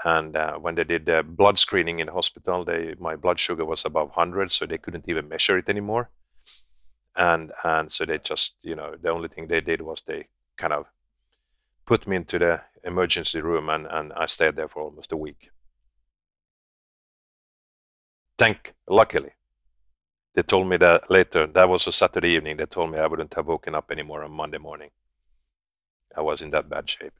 And 0.04 0.36
uh, 0.36 0.56
when 0.58 0.74
they 0.74 0.84
did 0.84 1.08
uh, 1.08 1.22
blood 1.22 1.58
screening 1.58 2.00
in 2.00 2.06
the 2.06 2.12
hospital, 2.12 2.64
they 2.64 2.94
my 2.98 3.16
blood 3.16 3.38
sugar 3.38 3.64
was 3.64 3.84
above 3.84 4.08
100, 4.08 4.52
so 4.52 4.66
they 4.66 4.78
couldn't 4.78 5.08
even 5.08 5.28
measure 5.28 5.58
it 5.58 5.68
anymore. 5.68 6.10
And 7.16 7.52
and 7.62 7.92
so 7.92 8.04
they 8.04 8.18
just 8.18 8.56
you 8.62 8.74
know 8.74 8.96
the 9.00 9.10
only 9.10 9.28
thing 9.28 9.46
they 9.46 9.60
did 9.60 9.80
was 9.82 10.02
they 10.02 10.28
kind 10.56 10.72
of 10.72 10.86
put 11.86 12.06
me 12.06 12.16
into 12.16 12.38
the 12.38 12.62
emergency 12.84 13.40
room, 13.40 13.68
and 13.68 13.86
and 13.86 14.12
I 14.14 14.26
stayed 14.26 14.56
there 14.56 14.68
for 14.68 14.82
almost 14.82 15.12
a 15.12 15.16
week. 15.16 15.50
Thank 18.38 18.74
luckily 18.88 19.30
they 20.34 20.42
told 20.42 20.68
me 20.68 20.76
that 20.78 21.10
later, 21.10 21.46
that 21.46 21.68
was 21.68 21.86
a 21.86 21.92
Saturday 21.92 22.30
evening, 22.30 22.56
they 22.56 22.66
told 22.66 22.90
me 22.90 22.98
I 22.98 23.06
wouldn't 23.06 23.34
have 23.34 23.46
woken 23.46 23.74
up 23.74 23.90
anymore 23.90 24.24
on 24.24 24.32
Monday 24.32 24.58
morning. 24.58 24.90
I 26.16 26.20
was 26.22 26.42
in 26.42 26.50
that 26.50 26.68
bad 26.68 26.88
shape. 26.88 27.14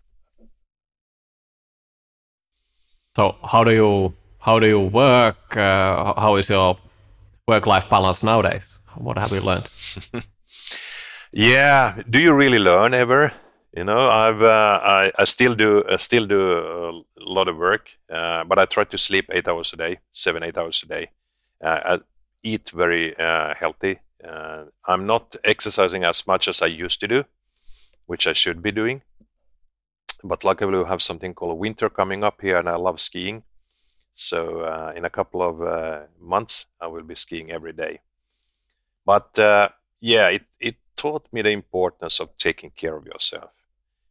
So 3.17 3.37
how 3.45 3.63
do 3.63 3.73
you 3.73 4.15
how 4.39 4.59
do 4.59 4.67
you 4.67 4.81
work? 4.81 5.57
Uh, 5.57 6.21
how 6.21 6.37
is 6.37 6.49
your 6.49 6.77
work 7.47 7.67
life 7.67 7.89
balance 7.89 8.23
nowadays? 8.23 8.67
What 8.97 9.19
have 9.19 9.31
you 9.31 9.41
learned? 9.41 9.67
yeah, 11.33 12.03
do 12.11 12.19
you 12.19 12.33
really 12.33 12.59
learn 12.59 12.93
ever? 12.93 13.33
You 13.77 13.85
know, 13.85 14.09
I've 14.09 14.43
uh, 14.43 14.81
I, 14.83 15.13
I 15.19 15.25
still 15.25 15.55
do 15.55 15.85
I 15.89 15.97
still 15.97 16.27
do 16.27 16.41
a 16.53 16.93
lot 17.19 17.49
of 17.49 17.57
work, 17.57 17.89
uh, 18.11 18.45
but 18.45 18.59
I 18.59 18.67
try 18.67 18.85
to 18.85 18.99
sleep 18.99 19.27
eight 19.33 19.49
hours 19.49 19.73
a 19.73 19.77
day, 19.77 19.99
seven 20.11 20.43
eight 20.43 20.59
hours 20.59 20.83
a 20.83 20.87
day. 20.87 21.11
Uh, 21.61 21.99
eat 22.43 22.71
very 22.71 23.17
uh, 23.19 23.55
healthy. 23.55 24.01
Uh, 24.23 24.65
I'm 24.87 25.07
not 25.07 25.37
exercising 25.45 26.05
as 26.05 26.27
much 26.27 26.49
as 26.49 26.63
I 26.63 26.67
used 26.67 27.01
to 27.01 27.09
do, 27.09 27.25
which 28.07 28.27
I 28.27 28.33
should 28.33 28.61
be 28.61 28.73
doing. 28.73 29.03
But 30.25 30.43
luckily, 30.43 30.79
we 30.79 30.85
have 30.87 31.03
something 31.03 31.35
called 31.35 31.59
winter 31.59 31.91
coming 31.91 32.25
up 32.25 32.41
here, 32.41 32.57
and 32.57 32.69
I 32.69 32.77
love 32.77 32.99
skiing. 32.99 33.43
So 34.15 34.61
uh, 34.61 34.93
in 34.97 35.05
a 35.05 35.11
couple 35.11 35.43
of 35.43 35.61
uh, 35.61 36.03
months, 36.19 36.67
I 36.81 36.87
will 36.87 37.03
be 37.03 37.15
skiing 37.15 37.51
every 37.51 37.73
day. 37.75 38.01
But 39.05 39.39
uh, 39.39 39.69
yeah, 40.01 40.29
it, 40.29 40.45
it 40.59 40.77
taught 40.97 41.27
me 41.31 41.43
the 41.43 41.51
importance 41.51 42.21
of 42.21 42.37
taking 42.39 42.71
care 42.71 42.97
of 42.97 43.07
yourself 43.07 43.51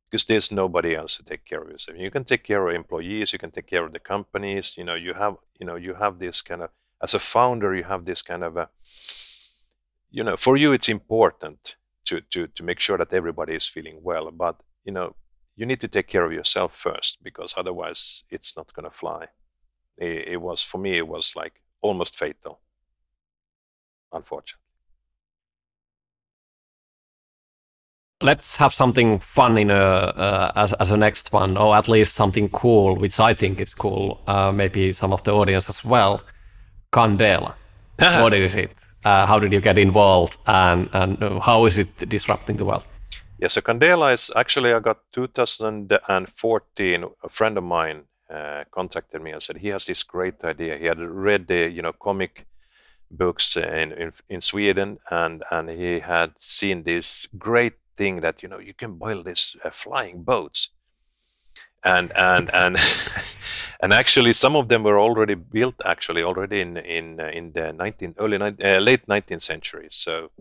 because 0.05 0.25
there's 0.25 0.51
nobody 0.51 0.95
else 0.95 1.17
to 1.17 1.23
take 1.23 1.45
care 1.45 1.63
of 1.63 1.69
yourself. 1.69 1.97
You 1.97 2.11
can 2.11 2.25
take 2.25 2.43
care 2.43 2.67
of 2.67 2.75
employees, 2.75 3.33
you 3.33 3.39
can 3.39 3.49
take 3.49 3.65
care 3.65 3.83
of 3.83 3.93
the 3.93 3.99
companies. 3.99 4.77
You 4.77 4.83
know, 4.83 4.95
you 4.95 5.15
have 5.15 5.37
you 5.59 5.65
know 5.65 5.75
you 5.75 5.95
have 5.95 6.19
this 6.19 6.41
kind 6.43 6.61
of 6.61 6.69
as 7.01 7.15
a 7.15 7.19
founder, 7.19 7.73
you 7.75 7.85
have 7.85 8.05
this 8.05 8.21
kind 8.21 8.43
of 8.43 8.55
a, 8.55 8.69
you 10.11 10.23
know, 10.23 10.37
for 10.37 10.57
you 10.57 10.73
it's 10.73 10.89
important 10.89 11.75
to 12.05 12.21
to 12.29 12.47
to 12.47 12.63
make 12.63 12.79
sure 12.79 12.97
that 12.97 13.13
everybody 13.13 13.55
is 13.55 13.67
feeling 13.67 13.99
well, 14.03 14.29
but 14.29 14.61
you 14.85 14.91
know, 14.91 15.15
you 15.55 15.65
need 15.65 15.81
to 15.81 15.87
take 15.87 16.07
care 16.07 16.25
of 16.25 16.33
yourself 16.33 16.75
first 16.75 17.23
because 17.23 17.53
otherwise 17.57 18.23
it's 18.29 18.55
not 18.57 18.73
going 18.73 18.89
to 18.89 18.95
fly. 18.95 19.27
It, 19.97 20.27
it 20.27 20.41
was 20.41 20.63
for 20.63 20.77
me, 20.77 20.97
it 20.97 21.07
was 21.07 21.35
like 21.35 21.61
almost 21.81 22.15
fatal, 22.15 22.59
unfortunately. 24.11 24.63
let's 28.23 28.55
have 28.57 28.73
something 28.73 29.19
fun 29.19 29.57
in 29.57 29.69
a 29.69 29.75
uh, 29.75 30.51
as 30.55 30.73
as 30.73 30.91
a 30.91 30.97
next 30.97 31.31
one, 31.33 31.57
or 31.57 31.75
at 31.75 31.87
least 31.87 32.15
something 32.15 32.49
cool, 32.49 32.95
which 32.95 33.19
I 33.19 33.33
think 33.33 33.59
is 33.59 33.73
cool. 33.73 34.21
Uh, 34.25 34.51
maybe 34.51 34.93
some 34.93 35.13
of 35.13 35.23
the 35.23 35.31
audience 35.31 35.69
as 35.69 35.83
well. 35.85 36.21
Candela. 36.91 37.53
what 38.21 38.33
is 38.33 38.55
it? 38.55 38.71
Uh, 39.03 39.25
how 39.25 39.39
did 39.39 39.51
you 39.53 39.61
get 39.61 39.77
involved, 39.77 40.37
and 40.47 40.89
and 40.93 41.17
how 41.41 41.65
is 41.65 41.77
it 41.77 42.09
disrupting 42.09 42.57
the 42.57 42.65
world? 42.65 42.83
Yeah, 43.43 43.49
so 43.49 43.59
Candela 43.59 44.13
is 44.13 44.31
actually 44.37 44.71
I 44.71 44.79
got 44.79 44.99
2014. 45.11 47.03
A 47.23 47.27
friend 47.29 47.57
of 47.57 47.63
mine 47.65 48.03
uh, 48.33 48.63
contacted 48.71 49.21
me 49.21 49.31
and 49.31 49.43
said 49.43 49.57
he 49.57 49.67
has 49.67 49.85
this 49.85 50.01
great 50.01 50.41
idea. 50.45 50.77
He 50.77 50.85
had 50.85 50.99
read 51.01 51.47
the 51.47 51.69
you 51.69 51.81
know 51.81 51.91
comic 51.91 52.45
books 53.11 53.57
in, 53.57 53.91
in, 53.91 54.13
in 54.29 54.39
Sweden, 54.39 54.99
and 55.11 55.43
and 55.51 55.69
he 55.69 55.99
had 55.99 56.31
seen 56.39 56.83
this 56.83 57.27
great 57.37 57.73
thing 57.97 58.21
that 58.21 58.41
you 58.43 58.47
know 58.47 58.59
you 58.59 58.73
can 58.73 58.97
build 58.97 59.25
these 59.25 59.57
uh, 59.65 59.71
flying 59.71 60.23
boats 60.23 60.69
and 61.83 62.13
and 62.15 62.49
and 62.53 62.77
and 63.81 63.91
actually 63.91 64.31
some 64.31 64.55
of 64.55 64.69
them 64.69 64.83
were 64.83 65.01
already 65.01 65.35
built 65.35 65.75
actually 65.83 66.23
already 66.23 66.61
in 66.61 66.77
in 66.77 67.19
uh, 67.19 67.27
in 67.27 67.51
the 67.51 67.73
19 67.73 68.15
early 68.19 68.37
uh, 68.37 68.79
late 68.79 69.05
19th 69.07 69.41
century 69.41 69.87
so 69.89 70.31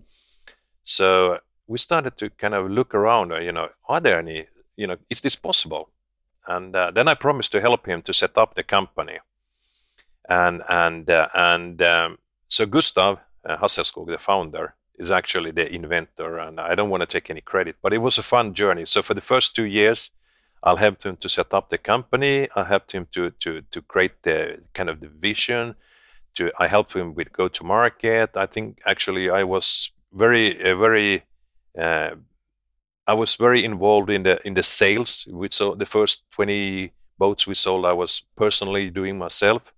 so 0.84 1.40
we 1.72 1.78
started 1.78 2.14
to 2.18 2.28
kind 2.42 2.54
of 2.54 2.70
look 2.70 2.94
around 2.94 3.32
uh, 3.32 3.38
you 3.38 3.52
know 3.52 3.68
are 3.88 4.00
there 4.00 4.18
any 4.18 4.46
you 4.76 4.86
know 4.86 4.96
is 5.08 5.20
this 5.22 5.36
possible 5.36 5.88
and 6.46 6.76
uh, 6.76 6.90
then 6.90 7.08
i 7.08 7.14
promised 7.14 7.52
to 7.52 7.60
help 7.60 7.86
him 7.86 8.02
to 8.02 8.12
set 8.12 8.36
up 8.36 8.54
the 8.54 8.62
company 8.62 9.18
and 10.28 10.62
and 10.68 11.08
uh, 11.10 11.28
and 11.34 11.80
um, 11.82 12.18
so 12.48 12.66
gustav 12.66 13.18
uh, 13.48 13.56
hasselskog 13.56 14.06
the 14.06 14.18
founder 14.18 14.74
is 14.98 15.10
actually 15.10 15.50
the 15.50 15.66
inventor 15.74 16.38
and 16.38 16.60
i 16.60 16.74
don't 16.74 16.90
want 16.90 17.00
to 17.00 17.12
take 17.14 17.30
any 17.30 17.40
credit 17.40 17.74
but 17.82 17.92
it 17.92 18.02
was 18.06 18.18
a 18.18 18.28
fun 18.34 18.52
journey 18.52 18.84
so 18.84 19.02
for 19.02 19.14
the 19.14 19.28
first 19.32 19.56
two 19.56 19.66
years 19.80 20.10
I'll 20.64 20.76
help 20.76 21.02
him 21.02 21.16
to 21.16 21.28
set 21.28 21.52
up 21.52 21.70
the 21.70 21.78
company. 21.78 22.48
I 22.54 22.62
helped 22.64 22.92
him 22.92 23.08
to 23.12 23.30
to 23.30 23.62
to 23.72 23.82
create 23.82 24.22
the 24.22 24.60
kind 24.74 24.88
of 24.88 25.00
the 25.00 25.08
vision. 25.08 25.74
To 26.34 26.52
I 26.58 26.68
helped 26.68 26.92
him 26.94 27.14
with 27.14 27.32
go 27.32 27.48
to 27.48 27.64
market. 27.64 28.36
I 28.36 28.46
think 28.46 28.80
actually 28.86 29.28
I 29.28 29.42
was 29.42 29.90
very 30.12 30.46
uh, 30.62 30.76
very 30.76 31.24
I 31.76 33.14
was 33.14 33.36
very 33.36 33.64
involved 33.64 34.10
in 34.10 34.22
the 34.22 34.46
in 34.46 34.54
the 34.54 34.62
sales. 34.62 35.28
We 35.30 35.48
saw 35.50 35.74
the 35.74 35.86
first 35.86 36.24
twenty 36.30 36.92
boats 37.18 37.46
we 37.46 37.54
sold. 37.54 37.84
I 37.84 37.92
was 37.92 38.22
personally 38.36 38.90
doing 38.90 39.18
myself, 39.18 39.72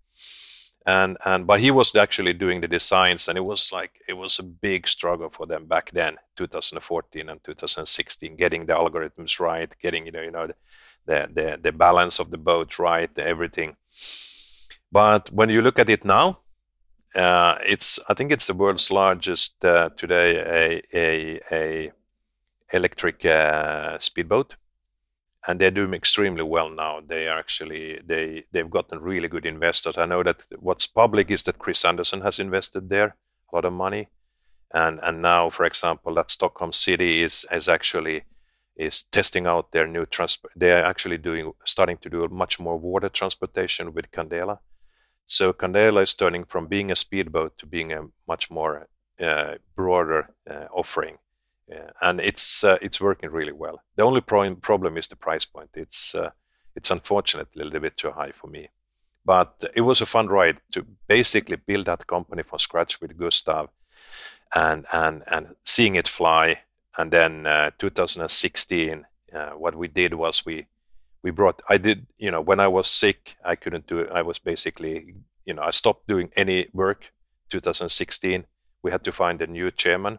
and 0.87 1.17
and 1.25 1.47
but 1.47 1.61
he 1.61 1.71
was 1.71 1.95
actually 1.95 2.35
doing 2.35 2.61
the 2.61 2.69
designs, 2.69 3.29
and 3.29 3.39
it 3.39 3.45
was 3.45 3.73
like 3.73 4.01
it 4.09 4.15
was 4.15 4.39
a 4.39 4.43
big 4.43 4.87
struggle 4.87 5.31
for 5.31 5.47
them 5.47 5.67
back 5.67 5.91
then, 5.93 6.17
2014 6.37 7.29
and 7.29 7.43
2016, 7.45 8.37
getting 8.37 8.67
the 8.67 8.75
algorithms 8.75 9.41
right, 9.41 9.75
getting 9.81 10.07
you 10.07 10.13
know 10.13 10.23
you 10.23 10.31
know 10.31 10.47
the, 11.07 11.29
the, 11.35 11.59
the 11.63 11.73
balance 11.73 12.19
of 12.19 12.31
the 12.31 12.39
boat 12.39 12.79
right, 12.79 13.11
everything. 13.19 13.77
But 14.93 15.33
when 15.33 15.51
you 15.51 15.63
look 15.63 15.79
at 15.79 15.91
it 15.91 16.05
now, 16.05 16.29
uh, 16.29 16.35
it's 17.65 18.01
I 18.09 18.15
think 18.15 18.33
it's 18.33 18.47
the 18.47 18.55
world's 18.55 18.91
largest 18.91 19.65
uh, 19.65 19.91
today 19.97 20.83
a, 20.93 20.97
a, 20.99 21.41
a 21.53 21.93
electric 22.73 23.25
uh, 23.25 23.99
speedboat, 23.99 24.57
and 25.47 25.61
they're 25.61 25.71
doing 25.71 25.95
extremely 25.95 26.43
well 26.43 26.71
now. 26.71 27.01
They 27.07 27.29
are 27.29 27.39
actually 27.39 28.01
they 28.05 28.45
they've 28.53 28.71
gotten 28.71 29.01
really 29.01 29.29
good 29.29 29.47
investors. 29.47 29.99
I 29.99 30.07
know 30.07 30.23
that 30.23 30.43
what's 30.59 30.87
public 30.87 31.31
is 31.31 31.43
that 31.45 31.59
Chris 31.59 31.85
Anderson 31.85 32.23
has 32.23 32.41
invested 32.41 32.89
there 32.89 33.17
a 33.53 33.57
lot 33.57 33.65
of 33.65 33.73
money, 33.73 34.09
and 34.73 34.99
and 35.03 35.23
now 35.23 35.51
for 35.51 35.65
example 35.65 36.15
that 36.15 36.31
Stockholm 36.31 36.73
City 36.73 37.23
is 37.23 37.47
is 37.53 37.69
actually 37.69 38.25
is 38.77 39.05
testing 39.05 39.47
out 39.47 39.71
their 39.71 39.87
new 39.87 40.05
transport. 40.05 40.53
They 40.57 40.73
are 40.73 40.85
actually 40.85 41.19
doing 41.19 41.53
starting 41.65 41.99
to 41.99 42.11
do 42.11 42.29
much 42.29 42.59
more 42.59 42.77
water 42.77 43.09
transportation 43.09 43.95
with 43.95 44.11
Candela. 44.11 44.59
So 45.27 45.53
Candela 45.53 46.03
is 46.03 46.15
turning 46.15 46.45
from 46.45 46.67
being 46.67 46.91
a 46.91 46.97
speedboat 46.97 47.59
to 47.59 47.67
being 47.67 47.93
a 47.93 48.09
much 48.29 48.51
more 48.51 48.89
uh, 49.21 49.55
broader 49.75 50.31
uh, 50.51 50.67
offering, 50.73 51.19
uh, 51.73 51.91
and 52.03 52.21
it's 52.21 52.65
uh, 52.65 52.77
it's 52.83 53.01
working 53.01 53.31
really 53.31 53.53
well. 53.53 53.81
The 53.97 54.03
only 54.03 54.21
pro- 54.21 54.55
problem 54.57 54.97
is 54.97 55.07
the 55.07 55.17
price 55.17 55.45
point. 55.45 55.71
It's 55.75 56.15
uh, 56.15 56.31
it's 56.77 56.91
unfortunately 56.91 57.63
a 57.63 57.65
little 57.65 57.81
bit 57.81 57.97
too 57.97 58.13
high 58.13 58.33
for 58.33 58.49
me, 58.49 58.69
but 59.25 59.65
it 59.75 59.83
was 59.83 60.01
a 60.01 60.07
fun 60.07 60.29
ride 60.29 60.59
to 60.73 60.85
basically 61.09 61.57
build 61.57 61.87
that 61.87 62.07
company 62.07 62.43
from 62.43 62.59
scratch 62.59 63.01
with 63.01 63.17
Gustav, 63.17 63.71
and 64.55 64.87
and 64.93 65.23
and 65.27 65.57
seeing 65.65 65.95
it 65.95 66.09
fly 66.09 66.59
and 66.97 67.11
then 67.11 67.47
uh, 67.47 67.71
2016 67.79 69.07
uh, 69.35 69.51
what 69.51 69.75
we 69.75 69.89
did 69.89 70.15
was 70.15 70.47
we 70.47 70.67
we 71.25 71.31
brought 71.33 71.63
i 71.69 71.77
did 71.77 72.07
you 72.19 72.31
know 72.31 72.41
when 72.41 72.61
i 72.61 72.69
was 72.69 72.89
sick 72.89 73.37
i 73.45 73.57
couldn't 73.57 73.89
do 73.89 73.99
it. 73.99 74.11
I 74.13 74.23
was 74.23 74.39
basically 74.39 75.15
you 75.45 75.55
know 75.55 75.63
i 75.63 75.71
stopped 75.71 76.07
doing 76.07 76.31
any 76.37 76.69
work. 76.73 77.11
2016 77.51 78.45
we 78.83 78.91
had 78.91 79.03
to 79.05 79.13
find 79.13 79.41
a 79.41 79.47
new 79.47 79.71
chairman. 79.71 80.19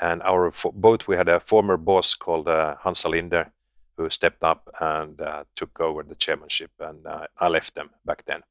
And 0.00 0.22
our 0.22 0.52
both 0.72 1.06
we 1.06 1.16
had 1.16 1.28
a 1.28 1.38
former 1.38 1.76
boss 1.76 2.14
called 2.14 2.48
uh, 2.48 2.74
Hansa 2.82 3.08
Linder 3.08 3.52
who 3.96 4.10
stepped 4.10 4.42
up 4.42 4.68
and 4.80 5.20
uh, 5.20 5.44
took 5.54 5.78
over 5.80 6.02
the 6.02 6.16
chairmanship 6.16 6.72
and 6.80 7.06
uh, 7.06 7.26
i 7.38 7.46
left 7.48 7.74
them 7.74 7.90
back 8.04 8.24
then. 8.24 8.42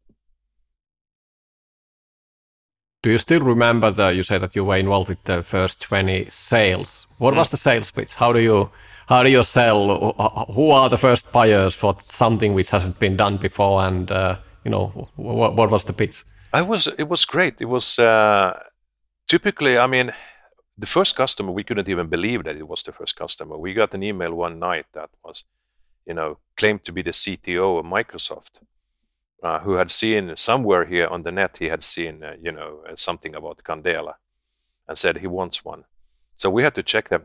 Do 3.01 3.09
you 3.09 3.17
still 3.17 3.41
remember 3.41 3.91
the 3.91 4.07
you 4.09 4.23
said 4.23 4.41
that 4.41 4.55
you 4.55 4.63
were 4.63 4.77
involved 4.77 5.09
with 5.09 5.23
the 5.25 5.43
first 5.43 5.81
20 5.81 6.29
sales. 6.29 7.07
What 7.17 7.33
mm. 7.33 7.37
was 7.37 7.49
the 7.49 7.57
sales 7.57 7.91
pitch? 7.91 8.13
How 8.15 8.31
do 8.31 8.39
you 8.39 8.69
how 9.07 9.23
do 9.23 9.29
you 9.29 9.43
sell 9.43 10.13
who 10.53 10.71
are 10.71 10.89
the 10.89 10.97
first 10.97 11.31
buyers 11.31 11.73
for 11.73 11.95
something 12.01 12.53
which 12.53 12.69
hasn't 12.69 12.99
been 12.99 13.17
done 13.17 13.37
before 13.37 13.83
and 13.83 14.11
uh, 14.11 14.37
you 14.63 14.71
know 14.71 15.09
what, 15.15 15.55
what, 15.55 15.69
was 15.69 15.85
the 15.85 15.93
pitch? 15.93 16.23
I 16.53 16.61
was 16.61 16.87
it 16.97 17.09
was 17.09 17.25
great. 17.25 17.61
It 17.61 17.65
was 17.65 17.99
uh, 17.99 18.59
typically 19.27 19.77
i 19.77 19.87
mean 19.87 20.13
the 20.77 20.87
first 20.87 21.15
customer 21.15 21.51
we 21.51 21.63
couldn't 21.63 21.89
even 21.89 22.07
believe 22.07 22.43
that 22.43 22.55
it 22.55 22.67
was 22.67 22.83
the 22.83 22.91
first 22.91 23.15
customer. 23.15 23.57
We 23.57 23.73
got 23.73 23.93
an 23.93 24.03
email 24.03 24.33
one 24.33 24.59
night 24.59 24.85
that 24.93 25.09
was 25.23 25.43
you 26.05 26.13
know 26.13 26.37
claimed 26.57 26.83
to 26.85 26.91
be 26.91 27.01
the 27.01 27.11
cto 27.11 27.79
of 27.79 27.85
microsoft 27.85 28.59
uh, 29.43 29.59
who 29.59 29.73
had 29.73 29.91
seen 29.91 30.35
somewhere 30.35 30.85
here 30.85 31.07
on 31.07 31.23
the 31.23 31.31
net, 31.31 31.57
he 31.57 31.65
had 31.65 31.83
seen, 31.83 32.23
uh, 32.23 32.35
you 32.41 32.51
know, 32.51 32.81
something 32.95 33.35
about 33.35 33.61
Candela 33.63 34.13
and 34.87 34.97
said 34.97 35.17
he 35.17 35.27
wants 35.27 35.65
one. 35.65 35.83
So 36.37 36.49
we 36.49 36.63
had 36.63 36.75
to 36.75 36.83
check 36.83 37.09
that 37.09 37.23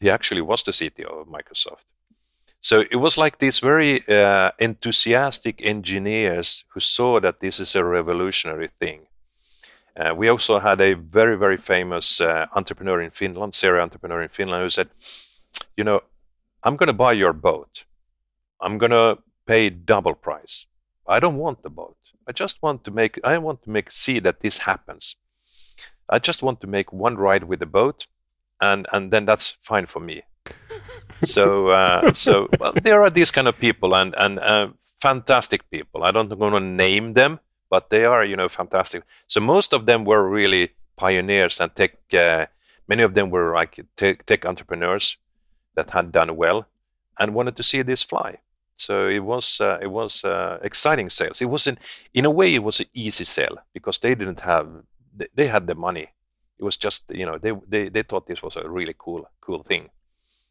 he 0.00 0.10
actually 0.10 0.42
was 0.42 0.62
the 0.62 0.72
CTO 0.72 1.22
of 1.22 1.28
Microsoft. 1.28 1.84
So 2.60 2.84
it 2.90 2.96
was 2.96 3.16
like 3.16 3.38
these 3.38 3.60
very 3.60 4.06
uh, 4.08 4.50
enthusiastic 4.58 5.60
engineers 5.62 6.64
who 6.70 6.80
saw 6.80 7.20
that 7.20 7.40
this 7.40 7.60
is 7.60 7.76
a 7.76 7.84
revolutionary 7.84 8.68
thing. 8.80 9.06
Uh, 9.96 10.14
we 10.14 10.28
also 10.28 10.60
had 10.60 10.80
a 10.80 10.94
very, 10.94 11.36
very 11.36 11.56
famous 11.56 12.20
uh, 12.20 12.46
entrepreneur 12.54 13.00
in 13.00 13.10
Finland, 13.10 13.54
serial 13.54 13.82
entrepreneur 13.82 14.22
in 14.22 14.28
Finland, 14.28 14.62
who 14.62 14.70
said, 14.70 14.88
You 15.76 15.84
know, 15.84 16.02
I'm 16.62 16.76
going 16.76 16.88
to 16.88 16.92
buy 16.92 17.12
your 17.12 17.32
boat. 17.32 17.84
I'm 18.60 18.78
going 18.78 18.92
to 18.92 19.18
pay 19.46 19.70
double 19.70 20.14
price. 20.14 20.66
I 21.06 21.20
don't 21.20 21.36
want 21.36 21.62
the 21.62 21.70
boat. 21.70 21.96
I 22.28 22.32
just 22.32 22.62
want 22.62 22.84
to 22.84 22.90
make, 22.90 23.18
I 23.24 23.38
want 23.38 23.62
to 23.62 23.70
make, 23.70 23.90
see 23.90 24.20
that 24.20 24.40
this 24.40 24.58
happens. 24.58 25.16
I 26.08 26.18
just 26.18 26.42
want 26.42 26.60
to 26.60 26.66
make 26.66 26.92
one 26.92 27.16
ride 27.16 27.44
with 27.44 27.60
the 27.60 27.66
boat, 27.66 28.06
and, 28.60 28.86
and 28.92 29.10
then 29.10 29.24
that's 29.24 29.58
fine 29.62 29.86
for 29.86 30.00
me 30.00 30.22
so 31.22 31.68
uh, 31.68 32.12
so 32.12 32.48
well, 32.58 32.72
there 32.82 33.02
are 33.02 33.10
these 33.10 33.30
kind 33.30 33.48
of 33.48 33.58
people 33.58 33.94
and 33.94 34.14
and 34.16 34.38
uh, 34.38 34.68
fantastic 35.00 35.68
people. 35.70 36.04
I 36.04 36.10
don't 36.10 36.36
want 36.38 36.54
to 36.54 36.60
name 36.60 37.14
them, 37.14 37.40
but 37.70 37.90
they 37.90 38.04
are 38.04 38.24
you 38.24 38.36
know 38.36 38.48
fantastic. 38.48 39.02
So 39.26 39.40
most 39.40 39.72
of 39.72 39.86
them 39.86 40.04
were 40.04 40.28
really 40.28 40.70
pioneers 40.96 41.60
and 41.60 41.74
tech. 41.74 41.96
Uh, 42.12 42.46
many 42.86 43.02
of 43.02 43.14
them 43.14 43.30
were 43.30 43.52
like 43.52 43.84
tech, 43.96 44.26
tech 44.26 44.46
entrepreneurs 44.46 45.16
that 45.74 45.90
had 45.90 46.12
done 46.12 46.36
well 46.36 46.66
and 47.18 47.34
wanted 47.34 47.56
to 47.56 47.62
see 47.62 47.82
this 47.82 48.02
fly. 48.02 48.38
So 48.76 49.08
it 49.08 49.20
was 49.20 49.60
uh, 49.60 49.78
it 49.82 49.88
was 49.90 50.24
uh, 50.24 50.58
exciting 50.62 51.10
sales. 51.10 51.42
It 51.42 51.50
wasn't 51.50 51.78
in 52.14 52.24
a 52.24 52.30
way 52.30 52.54
it 52.54 52.62
was 52.62 52.80
an 52.80 52.86
easy 52.94 53.24
sale 53.24 53.58
because 53.72 53.98
they 53.98 54.14
didn't 54.14 54.40
have 54.40 54.68
they, 55.16 55.26
they 55.34 55.46
had 55.48 55.66
the 55.66 55.74
money. 55.74 56.10
It 56.58 56.64
was 56.64 56.76
just 56.76 57.10
you 57.10 57.26
know 57.26 57.38
they, 57.38 57.52
they 57.68 57.88
they 57.88 58.02
thought 58.02 58.26
this 58.26 58.42
was 58.42 58.56
a 58.56 58.68
really 58.68 58.94
cool 58.98 59.28
cool 59.40 59.62
thing. 59.62 59.90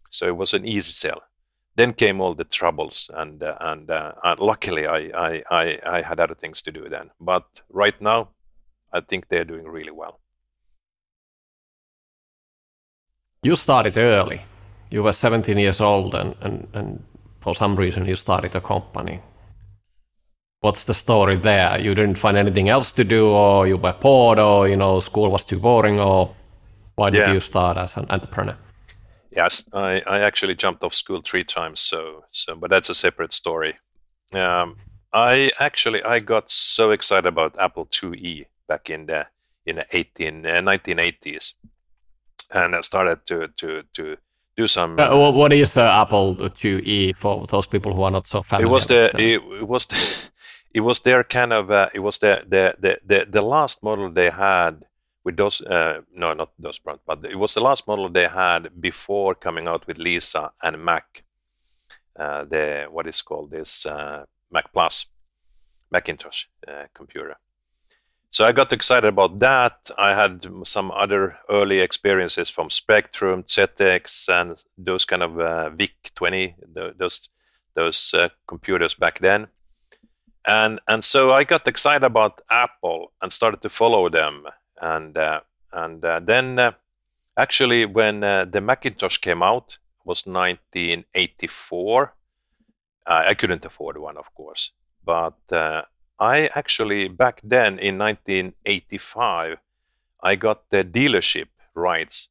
So 0.09 0.27
it 0.27 0.37
was 0.37 0.53
an 0.53 0.65
easy 0.65 0.91
sell. 0.91 1.21
Then 1.75 1.93
came 1.93 2.21
all 2.21 2.33
the 2.33 2.43
troubles, 2.43 3.11
and 3.13 3.43
uh, 3.43 3.57
and, 3.59 3.91
uh, 3.91 4.13
and 4.23 4.39
luckily 4.39 4.87
I, 4.87 5.11
I, 5.13 5.43
I 5.51 5.79
I 5.85 6.01
had 6.01 6.19
other 6.19 6.35
things 6.35 6.61
to 6.63 6.71
do 6.71 6.89
then. 6.89 7.11
But 7.19 7.61
right 7.69 8.01
now, 8.01 8.29
I 8.91 9.01
think 9.01 9.27
they're 9.27 9.45
doing 9.45 9.67
really 9.67 9.91
well. 9.91 10.19
You 13.43 13.55
started 13.55 13.97
early. 13.97 14.41
You 14.89 15.03
were 15.03 15.13
17 15.13 15.57
years 15.57 15.81
old, 15.81 16.15
and, 16.15 16.35
and, 16.41 16.67
and 16.73 17.03
for 17.41 17.55
some 17.55 17.75
reason 17.75 18.05
you 18.05 18.15
started 18.15 18.55
a 18.55 18.61
company. 18.61 19.21
What's 20.67 20.83
the 20.83 20.93
story 20.93 21.37
there? 21.37 21.79
You 21.79 21.95
didn't 21.95 22.17
find 22.17 22.35
anything 22.35 22.67
else 22.67 22.91
to 22.91 23.05
do, 23.05 23.29
or 23.29 23.65
you 23.65 23.77
were 23.77 23.93
bored, 23.93 24.37
or 24.37 24.67
you 24.67 24.75
know 24.75 24.99
school 24.99 25.31
was 25.31 25.45
too 25.45 25.59
boring, 25.59 25.97
or 25.97 26.35
why 26.95 27.09
did 27.09 27.19
yeah. 27.19 27.31
you 27.31 27.39
start 27.39 27.77
as 27.77 27.95
an 27.95 28.05
entrepreneur? 28.09 28.57
Yes, 29.31 29.69
I, 29.71 30.01
I 30.05 30.19
actually 30.19 30.55
jumped 30.55 30.83
off 30.83 30.93
school 30.93 31.21
three 31.21 31.45
times. 31.45 31.79
So 31.79 32.25
so, 32.31 32.57
but 32.57 32.69
that's 32.69 32.89
a 32.89 32.93
separate 32.93 33.31
story. 33.31 33.77
Um, 34.33 34.75
I 35.13 35.51
actually 35.57 36.03
I 36.03 36.19
got 36.19 36.51
so 36.51 36.91
excited 36.91 37.27
about 37.27 37.57
Apple 37.57 37.85
IIe 37.85 38.47
back 38.67 38.89
in 38.89 39.05
the 39.05 39.25
in 39.65 39.77
the 39.77 39.85
18 39.93 40.45
uh, 40.45 40.49
1980s, 40.49 41.53
and 42.53 42.75
I 42.75 42.81
started 42.81 43.25
to 43.27 43.47
to 43.55 43.83
to 43.93 44.17
do 44.57 44.67
some. 44.67 44.99
Uh, 44.99 45.31
what 45.31 45.53
is 45.53 45.77
uh, 45.77 46.01
Apple 46.01 46.35
IIe 46.35 47.15
for 47.15 47.47
those 47.47 47.67
people 47.67 47.93
who 47.93 48.03
are 48.03 48.11
not 48.11 48.27
so 48.27 48.43
familiar? 48.43 48.67
It 48.67 48.69
was 48.69 48.85
the 48.87 49.05
it, 49.17 49.41
it, 49.61 49.67
was 49.67 49.85
the, 49.85 49.95
it 50.77 50.81
was 50.81 50.99
their 50.99 51.23
kind 51.23 51.53
of 51.53 51.71
uh, 51.71 51.89
it 51.91 52.01
was 52.01 52.19
the, 52.19 52.43
the 52.47 52.75
the 52.83 52.99
the 53.03 53.25
the 53.27 53.41
last 53.41 53.81
model 53.81 54.11
they 54.11 54.29
had 54.29 54.85
with 55.25 55.35
those 55.35 55.59
uh, 55.61 56.01
no 56.13 56.33
not 56.33 56.51
those 56.59 56.77
front 56.77 57.01
but 57.07 57.25
it 57.25 57.39
was 57.43 57.55
the 57.55 57.63
last 57.69 57.87
model 57.87 58.09
they 58.09 58.27
had 58.27 58.69
before 58.79 59.33
coming 59.33 59.67
out 59.67 59.87
with 59.87 59.97
lisa 59.97 60.51
and 60.61 60.77
mac 60.85 61.23
uh, 62.19 62.43
the 62.43 62.85
what 62.91 63.07
is 63.07 63.23
called 63.23 63.49
this 63.49 63.87
uh, 63.87 64.23
mac 64.51 64.71
plus 64.71 65.07
macintosh 65.91 66.45
uh, 66.67 66.85
computer. 66.93 67.37
So 68.29 68.45
i 68.45 68.51
got 68.51 68.73
excited 68.73 69.07
about 69.07 69.39
that. 69.39 69.89
I 69.97 70.13
had 70.13 70.45
some 70.63 70.91
other 70.91 71.37
early 71.49 71.79
experiences 71.79 72.51
from 72.51 72.69
spectrum 72.69 73.43
ZX 73.43 74.29
and 74.29 74.63
those 74.77 75.05
kind 75.05 75.23
of 75.23 75.39
uh, 75.39 75.69
vic 75.71 75.95
20 76.13 76.55
those 76.99 77.29
those 77.73 78.15
computers 78.45 78.93
back 78.93 79.19
then 79.19 79.47
and 80.47 80.79
and 80.87 81.03
so 81.03 81.31
I 81.33 81.43
got 81.43 81.67
excited 81.67 82.03
about 82.05 82.41
Apple 82.49 83.11
and 83.21 83.31
started 83.31 83.61
to 83.61 83.69
follow 83.69 84.09
them 84.09 84.45
and 84.81 85.17
uh, 85.17 85.41
and 85.71 86.03
uh, 86.03 86.19
then 86.23 86.57
uh, 86.57 86.71
actually 87.37 87.85
when 87.85 88.21
the 88.21 88.61
Macintosh 88.61 89.17
came 89.17 89.43
out 89.43 89.77
was 90.05 90.25
1984. 90.25 92.13
I 93.09 93.35
couldn't 93.35 93.63
afford 93.63 93.97
one, 93.97 94.17
of 94.17 94.33
course, 94.35 94.73
but 95.05 95.37
I 96.19 96.49
actually 96.55 97.07
back 97.07 97.41
then 97.43 97.79
in 97.79 97.97
1985 97.97 99.57
I 100.21 100.35
got 100.35 100.69
the 100.71 100.83
dealership 100.83 101.47
rights 101.75 102.29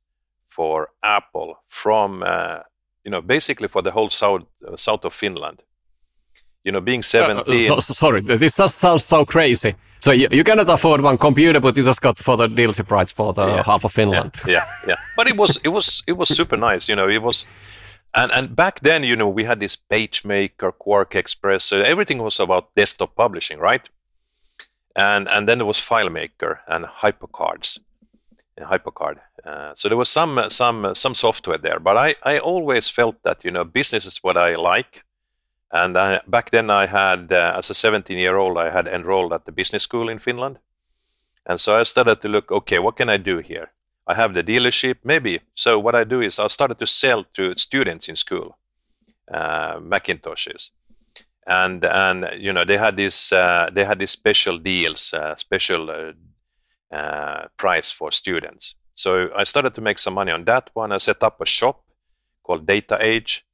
for 0.48 0.90
Apple 1.02 1.60
from 1.68 2.22
uh, 2.22 2.60
you 3.04 3.10
know 3.10 3.20
basically 3.20 3.68
for 3.68 3.82
the 3.82 3.92
whole 3.92 4.10
south 4.10 4.44
uh, 4.66 4.76
south 4.76 5.04
of 5.04 5.14
Finland. 5.14 5.62
You 6.66 6.72
know, 6.72 6.80
being 6.80 7.02
17. 7.02 7.70
Uh, 7.70 7.80
so, 7.80 7.94
sorry, 7.94 8.20
this 8.22 8.56
just 8.56 8.78
sounds 8.78 9.04
so 9.04 9.24
crazy. 9.24 9.76
So 10.00 10.10
you, 10.10 10.26
you 10.32 10.42
cannot 10.42 10.68
afford 10.68 11.00
one 11.00 11.16
computer, 11.16 11.60
but 11.60 11.76
you 11.76 11.84
just 11.84 12.00
got 12.00 12.18
for 12.18 12.36
the 12.36 12.48
dealership 12.48 12.90
rights 12.90 13.12
for 13.12 13.32
the 13.32 13.46
yeah. 13.46 13.62
half 13.62 13.84
of 13.84 13.92
Finland. 13.92 14.32
Yeah, 14.44 14.52
yeah, 14.52 14.66
yeah. 14.88 14.96
But 15.16 15.28
it 15.28 15.36
was 15.36 15.60
it 15.62 15.68
was 15.68 16.02
it 16.08 16.16
was 16.16 16.28
super 16.28 16.56
nice. 16.56 16.88
You 16.88 16.96
know, 16.96 17.08
it 17.08 17.22
was, 17.22 17.46
and 18.14 18.32
and 18.32 18.56
back 18.56 18.80
then, 18.80 19.04
you 19.04 19.14
know, 19.14 19.28
we 19.28 19.44
had 19.44 19.60
this 19.60 19.76
PageMaker, 19.76 20.72
QuarkXPress. 20.84 21.62
So 21.62 21.82
everything 21.82 22.18
was 22.18 22.40
about 22.40 22.74
desktop 22.74 23.14
publishing, 23.14 23.60
right? 23.60 23.88
And 24.96 25.28
and 25.28 25.48
then 25.48 25.58
there 25.58 25.66
was 25.66 25.80
FileMaker 25.80 26.58
and 26.66 26.84
HyperCards, 26.84 27.78
HyperCard. 28.60 29.18
Uh, 29.44 29.72
so 29.76 29.88
there 29.88 29.98
was 29.98 30.08
some 30.08 30.44
some 30.48 30.94
some 30.94 31.14
software 31.14 31.58
there, 31.58 31.78
but 31.78 31.96
I 31.96 32.16
I 32.24 32.38
always 32.38 32.90
felt 32.90 33.22
that 33.22 33.44
you 33.44 33.52
know 33.52 33.64
business 33.64 34.04
is 34.04 34.18
what 34.18 34.36
I 34.36 34.56
like 34.56 35.05
and 35.72 35.96
I, 35.96 36.20
back 36.26 36.50
then, 36.50 36.70
I 36.70 36.86
had, 36.86 37.32
uh, 37.32 37.54
as 37.56 37.70
a 37.70 37.74
17 37.74 38.18
year 38.18 38.36
old, 38.36 38.58
I 38.58 38.70
had 38.70 38.86
enrolled 38.86 39.32
at 39.32 39.44
the 39.44 39.52
business 39.52 39.82
school 39.82 40.08
in 40.08 40.18
Finland. 40.18 40.58
And 41.44 41.60
so 41.60 41.78
I 41.78 41.84
started 41.84 42.20
to 42.22 42.28
look, 42.28 42.50
okay, 42.50 42.78
what 42.78 42.96
can 42.96 43.08
I 43.08 43.16
do 43.16 43.38
here? 43.38 43.70
I 44.06 44.14
have 44.14 44.34
the 44.34 44.42
dealership, 44.42 44.98
maybe. 45.04 45.40
So 45.54 45.78
what 45.78 45.94
I 45.94 46.04
do 46.04 46.20
is 46.20 46.38
I 46.38 46.46
started 46.46 46.78
to 46.78 46.86
sell 46.86 47.24
to 47.34 47.54
students 47.56 48.08
in 48.08 48.16
school 48.16 48.56
uh, 49.32 49.78
Macintoshes, 49.80 50.70
and 51.46 51.84
and 51.84 52.28
you 52.36 52.52
know 52.52 52.64
they 52.64 52.76
had 52.76 52.96
this 52.96 53.32
uh, 53.32 53.68
they 53.72 53.84
had 53.84 53.98
these 53.98 54.12
special 54.12 54.58
deals, 54.58 55.12
uh, 55.12 55.34
special 55.36 55.90
uh, 55.90 56.94
uh, 56.94 57.48
price 57.56 57.90
for 57.90 58.12
students. 58.12 58.76
So 58.94 59.30
I 59.36 59.44
started 59.44 59.74
to 59.74 59.80
make 59.80 59.98
some 59.98 60.14
money 60.14 60.32
on 60.32 60.44
that 60.44 60.70
one. 60.74 60.92
I 60.92 60.98
set 60.98 61.22
up 61.22 61.40
a 61.40 61.46
shop 61.46 61.82
called 62.42 62.66
Data 62.66 62.98
Age, 63.00 63.44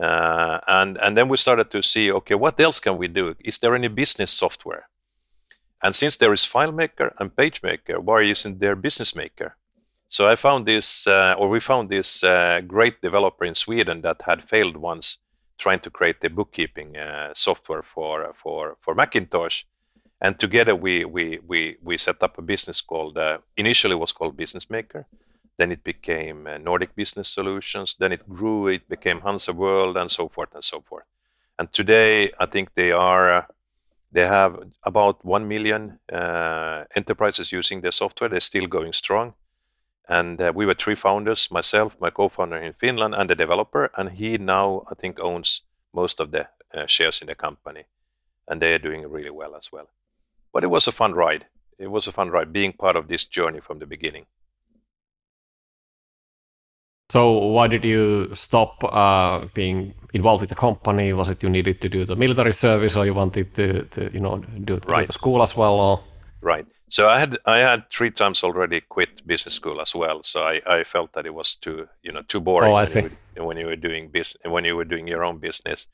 uh, 0.00 0.58
and 0.66 0.96
and 0.98 1.16
then 1.16 1.28
we 1.28 1.36
started 1.36 1.70
to 1.70 1.82
see, 1.82 2.10
okay, 2.10 2.34
what 2.34 2.58
else 2.60 2.80
can 2.80 2.96
we 2.96 3.08
do? 3.08 3.34
Is 3.40 3.58
there 3.58 3.74
any 3.74 3.88
business 3.88 4.30
software? 4.30 4.88
And 5.82 5.94
since 5.94 6.16
there 6.16 6.32
is 6.32 6.44
FileMaker 6.44 7.12
and 7.18 7.34
PageMaker, 7.34 7.98
why 7.98 8.22
isn't 8.22 8.60
there 8.60 8.76
Business 8.76 9.16
Maker? 9.16 9.56
So 10.08 10.28
I 10.28 10.36
found 10.36 10.66
this, 10.66 11.06
uh, 11.06 11.34
or 11.38 11.48
we 11.48 11.58
found 11.58 11.88
this 11.88 12.22
uh, 12.22 12.60
great 12.66 13.00
developer 13.00 13.44
in 13.44 13.54
Sweden 13.54 14.02
that 14.02 14.22
had 14.22 14.44
failed 14.44 14.76
once 14.76 15.18
trying 15.58 15.80
to 15.80 15.90
create 15.90 16.20
the 16.20 16.28
bookkeeping 16.28 16.96
uh, 16.96 17.32
software 17.34 17.82
for 17.82 18.32
for 18.34 18.76
for 18.80 18.94
Macintosh. 18.94 19.64
And 20.20 20.38
together 20.38 20.74
we 20.76 21.04
we 21.04 21.38
we 21.46 21.76
we 21.82 21.96
set 21.96 22.22
up 22.22 22.38
a 22.38 22.42
business 22.42 22.80
called 22.80 23.18
uh, 23.18 23.38
initially 23.56 23.96
was 23.96 24.12
called 24.12 24.36
Business 24.36 24.70
Maker 24.70 25.06
then 25.56 25.72
it 25.72 25.84
became 25.84 26.46
uh, 26.46 26.58
Nordic 26.58 26.94
Business 26.94 27.28
Solutions. 27.28 27.94
Then 27.94 28.12
it 28.12 28.28
grew. 28.28 28.68
It 28.68 28.88
became 28.88 29.20
Hansa 29.20 29.52
World, 29.52 29.96
and 29.96 30.10
so 30.10 30.28
forth 30.28 30.54
and 30.54 30.64
so 30.64 30.80
forth. 30.80 31.04
And 31.58 31.72
today, 31.72 32.32
I 32.38 32.46
think 32.46 32.74
they 32.74 32.92
are. 32.92 33.32
Uh, 33.32 33.44
they 34.10 34.26
have 34.26 34.58
about 34.82 35.24
one 35.24 35.48
million 35.48 35.98
uh, 36.12 36.84
enterprises 36.94 37.52
using 37.52 37.80
their 37.80 37.92
software. 37.92 38.28
They're 38.28 38.40
still 38.40 38.66
going 38.66 38.92
strong. 38.92 39.34
And 40.08 40.40
uh, 40.40 40.52
we 40.54 40.66
were 40.66 40.74
three 40.74 40.96
founders: 40.96 41.50
myself, 41.50 41.96
my 42.00 42.10
co-founder 42.10 42.56
in 42.56 42.72
Finland, 42.72 43.14
and 43.14 43.30
the 43.30 43.34
developer. 43.34 43.90
And 43.96 44.10
he 44.10 44.38
now, 44.38 44.84
I 44.90 44.94
think, 44.94 45.20
owns 45.20 45.62
most 45.92 46.20
of 46.20 46.30
the 46.30 46.48
uh, 46.74 46.86
shares 46.86 47.20
in 47.20 47.26
the 47.26 47.34
company, 47.34 47.84
and 48.48 48.60
they 48.60 48.74
are 48.74 48.78
doing 48.78 49.08
really 49.08 49.30
well 49.30 49.54
as 49.54 49.70
well. 49.70 49.88
But 50.52 50.64
it 50.64 50.70
was 50.70 50.88
a 50.88 50.92
fun 50.92 51.14
ride. 51.14 51.46
It 51.78 51.90
was 51.90 52.06
a 52.06 52.12
fun 52.12 52.30
ride 52.30 52.52
being 52.52 52.72
part 52.72 52.96
of 52.96 53.08
this 53.08 53.24
journey 53.24 53.60
from 53.60 53.78
the 53.78 53.86
beginning. 53.86 54.26
So 57.12 57.32
why 57.32 57.68
did 57.68 57.84
you 57.84 58.30
stop 58.34 58.82
uh, 58.84 59.44
being 59.52 59.92
involved 60.14 60.40
with 60.40 60.48
the 60.48 60.54
company? 60.54 61.12
Was 61.12 61.28
it 61.28 61.42
you 61.42 61.50
needed 61.50 61.78
to 61.82 61.88
do 61.90 62.06
the 62.06 62.16
military 62.16 62.54
service, 62.54 62.96
or 62.96 63.04
you 63.04 63.12
wanted 63.12 63.54
to, 63.54 63.82
to 63.94 64.10
you 64.14 64.20
know 64.20 64.38
do, 64.64 64.80
right. 64.86 65.02
do 65.02 65.08
the 65.08 65.12
school 65.12 65.42
as 65.42 65.54
well? 65.54 65.78
Or 65.78 66.00
right. 66.40 66.64
So 66.88 67.10
I 67.10 67.18
had 67.18 67.36
I 67.44 67.58
had 67.58 67.90
three 67.90 68.10
times 68.10 68.42
already 68.42 68.80
quit 68.80 69.26
business 69.26 69.52
school 69.52 69.82
as 69.82 69.94
well. 69.94 70.22
So 70.22 70.44
I, 70.44 70.62
I 70.66 70.84
felt 70.84 71.12
that 71.12 71.26
it 71.26 71.34
was 71.34 71.54
too 71.54 71.86
you 72.02 72.12
know 72.12 72.22
too 72.22 72.40
boring. 72.40 72.72
Oh, 72.72 72.76
I 72.76 72.86
see. 72.86 73.02
When 73.02 73.10
you, 73.36 73.44
when 73.44 73.56
you 73.58 73.66
were 73.66 73.76
doing 73.76 74.08
business 74.08 74.50
when 74.50 74.64
you 74.64 74.74
were 74.74 74.86
doing 74.86 75.06
your 75.06 75.22
own 75.22 75.36
business, 75.36 75.88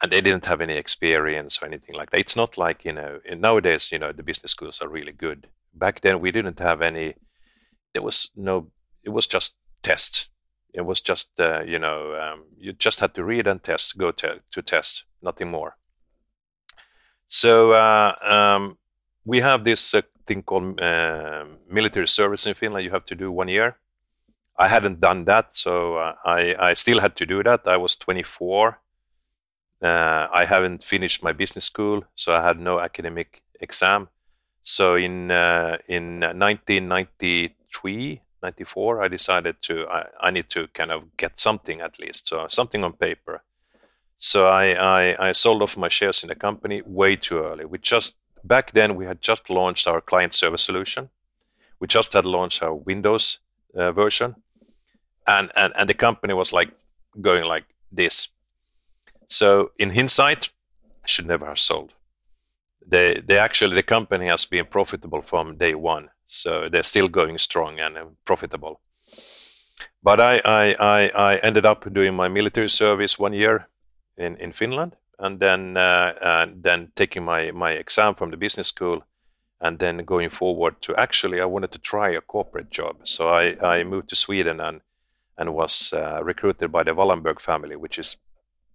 and 0.00 0.12
they 0.12 0.20
didn't 0.20 0.46
have 0.46 0.60
any 0.60 0.76
experience 0.76 1.60
or 1.60 1.66
anything 1.66 1.96
like 1.96 2.10
that. 2.10 2.20
It's 2.20 2.36
not 2.36 2.56
like 2.56 2.84
you 2.84 2.92
know 2.92 3.18
nowadays 3.36 3.90
you 3.90 3.98
know 3.98 4.12
the 4.12 4.22
business 4.22 4.52
schools 4.52 4.80
are 4.80 4.88
really 4.88 5.16
good. 5.26 5.48
Back 5.74 6.02
then 6.02 6.20
we 6.20 6.30
didn't 6.30 6.60
have 6.60 6.80
any. 6.80 7.14
There 7.92 8.02
was 8.02 8.30
no. 8.36 8.68
It 9.02 9.10
was 9.10 9.26
just 9.26 9.56
tests 9.82 10.30
it 10.78 10.86
was 10.86 11.00
just 11.00 11.40
uh, 11.40 11.62
you 11.62 11.78
know 11.78 12.14
um, 12.14 12.44
you 12.58 12.72
just 12.72 13.00
had 13.00 13.14
to 13.14 13.24
read 13.24 13.46
and 13.46 13.62
test, 13.62 13.98
go 13.98 14.12
to, 14.12 14.40
to 14.50 14.62
test, 14.62 15.04
nothing 15.22 15.50
more. 15.50 15.76
So 17.26 17.72
uh, 17.72 18.14
um, 18.22 18.78
we 19.24 19.40
have 19.40 19.64
this 19.64 19.94
uh, 19.94 20.02
thing 20.26 20.42
called 20.42 20.80
um, 20.80 21.58
military 21.68 22.08
service 22.08 22.46
in 22.46 22.54
Finland. 22.54 22.84
You 22.84 22.92
have 22.92 23.06
to 23.06 23.14
do 23.14 23.32
one 23.32 23.48
year. 23.48 23.76
I 24.56 24.68
hadn't 24.68 25.00
done 25.00 25.24
that, 25.24 25.56
so 25.56 25.96
uh, 25.96 26.14
I 26.24 26.70
I 26.70 26.74
still 26.74 27.00
had 27.00 27.16
to 27.16 27.26
do 27.26 27.42
that. 27.42 27.66
I 27.66 27.76
was 27.76 27.96
24. 27.96 28.80
Uh, 29.80 30.26
I 30.32 30.44
haven't 30.44 30.84
finished 30.84 31.22
my 31.22 31.32
business 31.32 31.64
school, 31.64 32.02
so 32.14 32.34
I 32.34 32.42
had 32.42 32.60
no 32.60 32.80
academic 32.80 33.42
exam. 33.60 34.08
So 34.62 34.96
in 34.96 35.30
uh, 35.30 35.78
in 35.88 36.20
1993, 36.20 38.22
94, 38.42 39.02
I 39.02 39.08
decided 39.08 39.60
to 39.62 39.86
I, 39.88 40.06
I, 40.20 40.30
need 40.30 40.48
to 40.50 40.68
kind 40.68 40.90
of 40.90 41.16
get 41.16 41.40
something 41.40 41.80
at 41.80 41.98
least, 41.98 42.28
so 42.28 42.46
something 42.48 42.84
on 42.84 42.92
paper. 42.92 43.42
So 44.16 44.46
I, 44.46 44.74
I, 44.74 45.28
I 45.28 45.32
sold 45.32 45.62
off 45.62 45.76
my 45.76 45.88
shares 45.88 46.22
in 46.22 46.28
the 46.28 46.34
company 46.34 46.82
way 46.84 47.16
too 47.16 47.38
early. 47.38 47.64
We 47.64 47.78
just 47.78 48.16
back 48.44 48.72
then 48.72 48.96
we 48.96 49.06
had 49.06 49.20
just 49.20 49.50
launched 49.50 49.86
our 49.86 50.00
client 50.00 50.34
service 50.34 50.62
solution. 50.62 51.10
We 51.80 51.86
just 51.86 52.12
had 52.12 52.24
launched 52.24 52.62
our 52.62 52.74
Windows 52.74 53.40
uh, 53.74 53.92
version, 53.92 54.36
and, 55.26 55.50
and 55.54 55.72
and 55.76 55.88
the 55.88 55.94
company 55.94 56.34
was 56.34 56.52
like 56.52 56.70
going 57.20 57.44
like 57.44 57.64
this. 57.92 58.28
So 59.26 59.70
in 59.78 59.94
hindsight, 59.94 60.50
I 61.04 61.06
should 61.06 61.26
never 61.26 61.46
have 61.46 61.58
sold. 61.58 61.92
They 62.86 63.20
they 63.24 63.38
actually 63.38 63.74
the 63.74 63.82
company 63.82 64.26
has 64.26 64.46
been 64.46 64.66
profitable 64.66 65.22
from 65.22 65.56
day 65.56 65.74
one 65.74 66.10
so 66.28 66.68
they're 66.68 66.82
still 66.82 67.08
going 67.08 67.38
strong 67.38 67.80
and 67.80 67.96
uh, 67.96 68.04
profitable. 68.24 68.80
But 70.02 70.20
I, 70.20 70.40
I, 70.44 70.76
I, 70.78 71.08
I, 71.08 71.36
ended 71.38 71.64
up 71.66 71.92
doing 71.92 72.14
my 72.14 72.28
military 72.28 72.68
service 72.68 73.18
one 73.18 73.32
year 73.32 73.66
in, 74.16 74.36
in 74.36 74.52
Finland, 74.52 74.94
and 75.18 75.40
then 75.40 75.76
uh, 75.76 76.12
and 76.20 76.62
then 76.62 76.92
taking 76.94 77.24
my, 77.24 77.50
my 77.50 77.72
exam 77.72 78.14
from 78.14 78.30
the 78.30 78.36
business 78.36 78.68
school, 78.68 79.02
and 79.60 79.78
then 79.78 80.04
going 80.04 80.28
forward 80.30 80.80
to 80.82 80.94
actually 80.96 81.40
I 81.40 81.46
wanted 81.46 81.72
to 81.72 81.78
try 81.78 82.10
a 82.10 82.20
corporate 82.20 82.70
job. 82.70 82.96
So 83.04 83.28
I, 83.28 83.56
I 83.60 83.84
moved 83.84 84.10
to 84.10 84.16
Sweden 84.16 84.60
and 84.60 84.82
and 85.38 85.54
was 85.54 85.92
uh, 85.92 86.22
recruited 86.22 86.70
by 86.70 86.82
the 86.82 86.94
Wallenberg 86.94 87.40
family, 87.40 87.76
which 87.76 87.98
is 87.98 88.18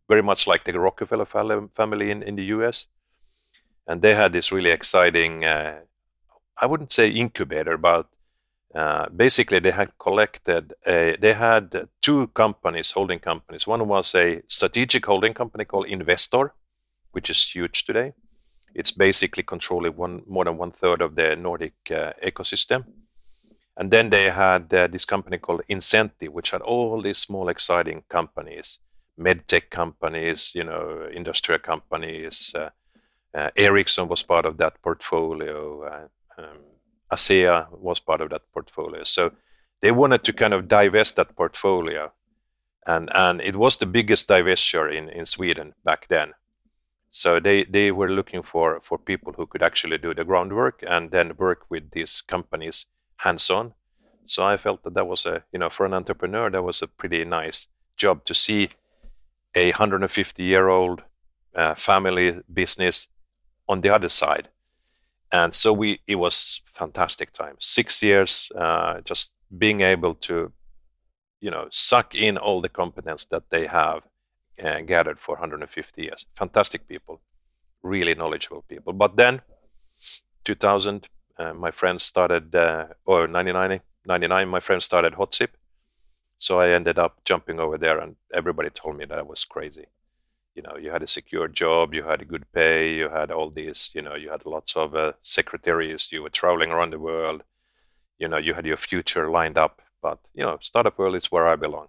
very 0.10 0.24
much 0.24 0.48
like 0.48 0.64
the 0.64 0.80
Rockefeller 0.80 1.26
family 1.76 2.10
in, 2.10 2.24
in 2.24 2.36
the 2.36 2.46
US. 2.46 2.88
And 3.86 4.02
they 4.02 4.16
had 4.16 4.32
this 4.32 4.52
really 4.52 4.72
exciting 4.72 5.44
uh, 5.44 5.82
I 6.62 6.66
wouldn't 6.66 6.94
say 6.94 7.10
incubator, 7.10 7.78
but 7.78 8.08
uh, 8.76 9.10
basically 9.10 9.60
they 9.60 9.72
had 9.72 9.98
collected 10.00 10.74
a, 10.86 11.16
they 11.20 11.34
had 11.34 11.88
two 12.02 12.28
companies 12.28 12.92
holding 12.92 13.20
companies. 13.20 13.68
One 13.68 13.88
was 13.88 14.16
a 14.16 14.42
strategic 14.48 15.06
holding 15.06 15.34
company 15.34 15.66
called 15.66 15.88
investor 15.88 16.54
which 17.14 17.30
is 17.30 17.52
huge 17.52 17.86
today. 17.86 18.14
It's 18.76 18.92
basically 18.92 19.44
controlling 19.44 19.96
one 19.96 20.24
more 20.28 20.46
than 20.46 20.58
one 20.58 20.72
third 20.72 21.02
of 21.02 21.16
the 21.16 21.36
nordic 21.36 21.76
uh, 21.92 22.14
ecosystem. 22.26 22.86
And 23.78 23.92
then 23.92 24.10
they 24.10 24.30
had 24.30 24.74
uh, 24.74 24.88
this 24.88 25.06
company 25.06 25.38
called 25.38 25.62
Incentive, 25.68 26.34
which 26.34 26.52
had 26.52 26.62
all 26.62 27.02
these 27.02 27.20
small 27.20 27.50
exciting 27.50 28.04
companies 28.10 28.80
medtech 29.20 29.70
companies 29.70 30.54
you 30.56 30.64
know 30.64 31.08
industrial 31.14 31.60
companies 31.60 32.52
uh, 32.56 32.70
uh, 33.38 33.52
ericsson 33.56 34.08
was 34.08 34.24
part 34.24 34.44
of 34.44 34.58
that 34.58 34.82
portfolio 34.82 35.84
uh, 35.84 36.08
ASEA 37.12 37.68
was 37.72 38.00
part 38.00 38.22
of 38.22 38.30
that 38.30 38.42
portfolio. 38.54 39.04
So 39.04 39.32
they 39.82 39.92
wanted 39.92 40.24
to 40.24 40.34
kind 40.34 40.54
of 40.54 40.68
divest 40.68 41.16
that 41.16 41.36
portfolio. 41.36 42.12
And, 42.86 43.10
and 43.16 43.42
it 43.42 43.56
was 43.56 43.78
the 43.78 43.86
biggest 43.86 44.28
divestiture 44.28 44.92
in, 44.92 45.26
Sweden 45.26 45.74
back 45.86 46.08
then. 46.10 46.34
So 47.10 47.40
they, 47.40 47.92
were 47.92 48.10
looking 48.10 48.44
for, 48.44 48.82
people 49.06 49.34
who 49.34 49.46
could 49.46 49.62
actually 49.62 49.98
do 50.00 50.14
the 50.14 50.26
groundwork 50.26 50.84
and 50.88 51.12
then 51.12 51.34
work 51.38 51.70
with 51.70 51.92
these 51.92 52.22
companies 52.22 52.88
hands 53.18 53.50
on. 53.50 53.74
So 54.26 54.46
I 54.46 54.58
felt 54.58 54.84
that 54.84 54.96
that 54.96 55.08
was 55.08 55.26
a, 55.26 55.44
you 55.52 55.60
know, 55.60 55.70
for 55.70 55.86
an 55.86 55.94
entrepreneur, 55.94 56.50
that 56.50 56.64
was 56.64 56.82
a 56.82 56.88
pretty 56.88 57.24
nice 57.24 57.68
job 57.98 58.26
to 58.26 58.34
see 58.34 58.70
a 59.56 59.72
150 59.72 60.44
year 60.44 60.70
old 60.70 61.04
uh, 61.56 61.76
family 61.76 62.40
business 62.52 63.10
on 63.68 63.82
the 63.82 63.94
other 63.94 64.10
side 64.10 64.50
and 65.34 65.54
so 65.54 65.74
we 65.74 66.00
it 66.08 66.16
was 66.16 66.62
fantastic 66.66 67.34
time. 67.34 67.56
Six 67.60 68.02
years 68.04 68.52
uh, 68.56 69.02
just 69.02 69.36
being 69.58 69.82
able 69.82 70.16
to 70.16 70.54
you 71.42 71.52
know 71.52 71.68
suck 71.70 72.16
in 72.16 72.38
all 72.38 72.62
the 72.62 72.70
competence 72.70 73.26
that 73.26 73.50
they 73.50 73.68
have 73.68 74.04
uh, 74.64 74.82
gathered 74.82 75.20
for 75.20 75.36
150 75.36 76.02
years. 76.02 76.26
Fantastic 76.36 76.88
people 76.88 77.20
really 77.84 78.16
knowledgeable 78.16 78.64
people. 78.70 78.94
But 78.94 79.18
then 79.18 79.42
2000 80.46 81.10
uh, 81.38 81.54
my 81.54 81.72
friends 81.72 82.04
started 82.04 82.54
uh, 82.56 82.86
or 83.06 83.28
99 83.28 83.82
99 84.06 84.48
my 84.48 84.60
friends 84.60 84.86
started 84.86 85.14
hotsip 85.14 85.50
so 86.38 86.60
i 86.60 86.70
ended 86.70 87.00
up 87.00 87.24
jumping 87.26 87.60
over 87.60 87.78
there 87.78 88.00
and 88.00 88.16
everybody 88.34 88.70
told 88.70 88.98
me 88.98 89.06
that 89.06 89.18
i 89.18 89.22
was 89.22 89.46
crazy 89.46 89.86
you 90.56 90.62
know 90.62 90.78
you 90.78 90.92
had 90.92 91.04
a 91.04 91.08
secure 91.08 91.48
job 91.48 91.94
you 91.94 92.04
had 92.04 92.22
a 92.22 92.26
good 92.26 92.46
pay 92.54 92.94
you 92.94 93.10
had 93.10 93.32
all 93.32 93.50
these 93.50 93.92
you 93.94 94.02
know 94.02 94.16
you 94.16 94.30
had 94.30 94.46
lots 94.46 94.76
of 94.76 94.96
uh, 94.96 95.14
secretaries 95.22 96.12
you 96.12 96.22
were 96.22 96.30
traveling 96.30 96.72
around 96.72 96.92
the 96.92 97.00
world 97.00 97.44
you 98.20 98.28
know 98.28 98.38
you 98.38 98.54
had 98.54 98.66
your 98.66 98.78
future 98.78 99.30
lined 99.30 99.58
up 99.58 99.82
but 100.02 100.20
you 100.34 100.44
know 100.44 100.58
startup 100.62 100.98
world 100.98 101.16
is 101.16 101.32
where 101.32 101.48
i 101.48 101.56
belong. 101.56 101.88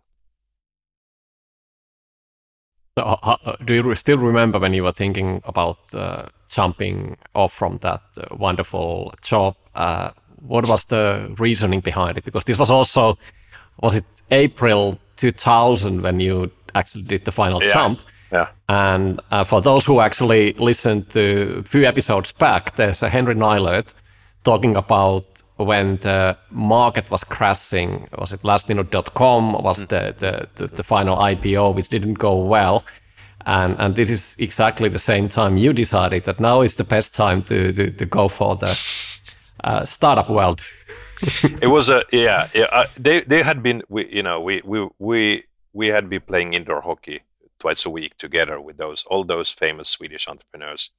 So, 2.96 3.02
uh, 3.02 3.56
do 3.64 3.74
you 3.74 3.94
still 3.96 4.18
remember 4.18 4.60
when 4.60 4.72
you 4.72 4.84
were 4.84 4.92
thinking 4.92 5.42
about 5.46 5.78
uh, 5.92 6.28
jumping 6.48 7.16
off 7.34 7.52
from 7.52 7.78
that 7.78 8.02
uh, 8.16 8.36
wonderful 8.36 9.12
job? 9.20 9.56
Uh, 9.74 10.12
what 10.36 10.68
was 10.68 10.84
the 10.84 11.34
reasoning 11.40 11.80
behind 11.80 12.18
it? 12.18 12.24
Because 12.24 12.44
this 12.44 12.56
was 12.56 12.70
also 12.70 13.18
was 13.80 13.96
it 13.96 14.04
april 14.30 14.98
2000 15.16 16.02
when 16.02 16.20
you 16.20 16.50
actually 16.74 17.02
did 17.02 17.24
the 17.24 17.32
final 17.32 17.62
yeah. 17.62 17.72
jump 17.72 18.00
yeah. 18.34 18.48
And 18.68 19.20
uh, 19.30 19.44
for 19.44 19.60
those 19.62 19.84
who 19.84 20.00
actually 20.00 20.54
listened 20.54 21.10
to 21.10 21.58
a 21.60 21.62
few 21.62 21.84
episodes 21.84 22.32
back, 22.32 22.74
there's 22.76 23.02
a 23.02 23.08
Henry 23.08 23.34
Nylert 23.34 23.94
talking 24.42 24.74
about 24.76 25.24
when 25.56 25.98
the 25.98 26.36
market 26.50 27.10
was 27.10 27.22
crashing. 27.22 28.08
Was 28.18 28.32
it 28.32 28.42
lastminute.com? 28.42 29.52
Was 29.62 29.78
mm. 29.78 29.88
the, 29.88 30.14
the, 30.18 30.48
the, 30.56 30.76
the, 30.76 30.82
final 30.82 31.16
IPO, 31.16 31.76
which 31.76 31.88
didn't 31.88 32.14
go 32.14 32.36
well. 32.36 32.84
And, 33.46 33.76
and 33.78 33.94
this 33.94 34.10
is 34.10 34.34
exactly 34.38 34.88
the 34.88 34.98
same 34.98 35.28
time 35.28 35.56
you 35.56 35.72
decided 35.72 36.24
that 36.24 36.40
now 36.40 36.62
is 36.62 36.74
the 36.74 36.84
best 36.84 37.14
time 37.14 37.42
to, 37.44 37.72
to, 37.72 37.90
to 37.90 38.06
go 38.06 38.28
for 38.28 38.56
the 38.56 38.66
uh, 39.62 39.84
startup 39.84 40.28
world. 40.28 40.64
it 41.62 41.68
was 41.68 41.88
a 41.88 42.02
yeah, 42.10 42.48
yeah 42.52 42.66
uh, 42.72 42.86
they 42.98 43.20
they 43.20 43.42
had 43.42 43.62
been 43.62 43.82
we 43.88 44.12
you 44.12 44.22
know 44.22 44.40
we 44.40 44.60
we 44.64 44.88
we 44.98 45.44
we 45.72 45.86
had 45.86 46.10
been 46.10 46.20
playing 46.20 46.54
indoor 46.54 46.80
hockey 46.80 47.22
twice 47.64 47.86
a 47.86 47.90
week 47.90 48.14
together 48.18 48.60
with 48.60 48.76
those 48.76 49.04
all 49.04 49.24
those 49.24 49.50
famous 49.50 49.88
Swedish 49.88 50.28
entrepreneurs. 50.28 50.90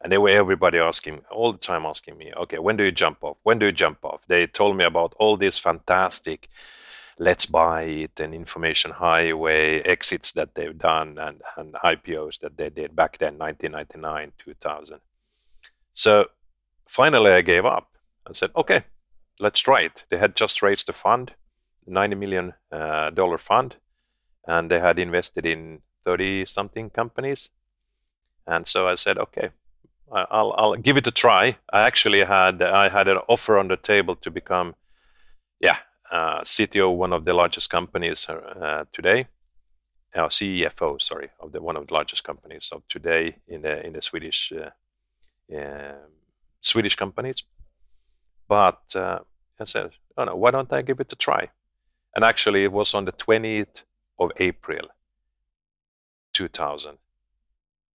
And 0.00 0.10
they 0.10 0.16
were 0.16 0.30
everybody 0.30 0.78
asking 0.78 1.16
all 1.30 1.52
the 1.52 1.66
time 1.70 1.84
asking 1.84 2.16
me, 2.16 2.32
okay, 2.42 2.58
when 2.58 2.78
do 2.78 2.84
you 2.84 2.92
jump 3.04 3.18
off? 3.22 3.36
When 3.42 3.58
do 3.58 3.66
you 3.66 3.72
jump 3.72 3.98
off? 4.02 4.22
They 4.26 4.46
told 4.46 4.78
me 4.78 4.84
about 4.84 5.14
all 5.18 5.36
these 5.36 5.58
fantastic 5.58 6.48
Letsbuyit 7.18 8.18
and 8.18 8.34
information 8.34 8.92
highway 8.92 9.82
exits 9.82 10.32
that 10.32 10.54
they've 10.54 10.78
done 10.78 11.18
and, 11.18 11.42
and 11.58 11.74
IPOs 11.74 12.40
that 12.40 12.56
they 12.56 12.70
did 12.70 12.96
back 12.96 13.18
then, 13.18 13.36
1999, 13.36 14.32
2000. 14.38 15.00
So 15.92 16.26
finally 16.88 17.32
I 17.32 17.42
gave 17.42 17.66
up 17.66 17.88
and 18.24 18.34
said, 18.34 18.52
okay, 18.56 18.84
let's 19.38 19.60
try 19.60 19.80
it. 19.82 20.06
They 20.08 20.16
had 20.16 20.34
just 20.34 20.62
raised 20.62 20.88
a 20.88 20.94
fund, 20.94 21.32
$90 21.86 22.18
million 22.18 22.54
uh, 22.72 23.10
dollar 23.10 23.38
fund, 23.38 23.76
and 24.46 24.70
they 24.70 24.80
had 24.80 24.98
invested 24.98 25.44
in 25.46 25.82
30 26.04 26.46
something 26.46 26.90
companies. 26.90 27.50
And 28.46 28.66
so 28.66 28.88
I 28.88 28.94
said, 28.96 29.18
okay, 29.18 29.50
I'll, 30.12 30.54
I'll 30.56 30.76
give 30.76 30.96
it 30.96 31.06
a 31.06 31.12
try. 31.12 31.56
I 31.72 31.82
actually 31.82 32.24
had 32.24 32.62
I 32.62 32.88
had 32.88 33.06
an 33.06 33.18
offer 33.28 33.58
on 33.58 33.68
the 33.68 33.76
table 33.76 34.16
to 34.16 34.30
become, 34.30 34.74
yeah, 35.60 35.76
uh, 36.10 36.40
CTO 36.40 36.96
one 36.96 37.12
of 37.12 37.24
the 37.24 37.32
largest 37.32 37.70
companies 37.70 38.28
uh, 38.28 38.84
today, 38.92 39.28
uh, 40.14 40.26
CFO, 40.26 41.00
sorry, 41.00 41.30
of 41.38 41.52
the 41.52 41.62
one 41.62 41.76
of 41.76 41.86
the 41.86 41.94
largest 41.94 42.24
companies 42.24 42.70
of 42.72 42.82
today 42.88 43.36
in 43.46 43.62
the 43.62 43.86
in 43.86 43.92
the 43.92 44.02
Swedish 44.02 44.52
uh, 44.52 45.56
uh, 45.56 45.94
Swedish 46.60 46.96
companies. 46.96 47.44
But 48.48 48.82
uh, 48.96 49.20
I 49.60 49.64
said, 49.64 49.90
oh 50.16 50.24
no, 50.24 50.34
why 50.34 50.50
don't 50.50 50.72
I 50.72 50.82
give 50.82 50.98
it 50.98 51.12
a 51.12 51.16
try? 51.16 51.50
And 52.16 52.24
actually, 52.24 52.64
it 52.64 52.72
was 52.72 52.94
on 52.94 53.04
the 53.04 53.12
20th 53.12 53.84
of 54.18 54.32
April, 54.38 54.88
2000, 56.32 56.98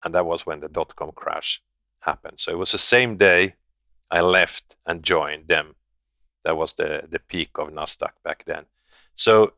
and 0.03 0.13
that 0.13 0.25
was 0.25 0.45
when 0.45 0.59
the 0.59 0.67
dot 0.69 0.95
com 0.95 1.11
crash 1.11 1.61
happened. 1.99 2.39
So 2.39 2.51
it 2.51 2.57
was 2.57 2.71
the 2.71 2.77
same 2.77 3.17
day 3.17 3.55
I 4.11 4.21
left 4.21 4.77
and 4.85 5.03
joined 5.03 5.47
them. 5.47 5.75
That 6.43 6.57
was 6.57 6.73
the 6.73 7.07
the 7.09 7.19
peak 7.19 7.49
of 7.55 7.69
Nasdaq 7.69 8.11
back 8.23 8.43
then. 8.45 8.65
So 9.15 9.53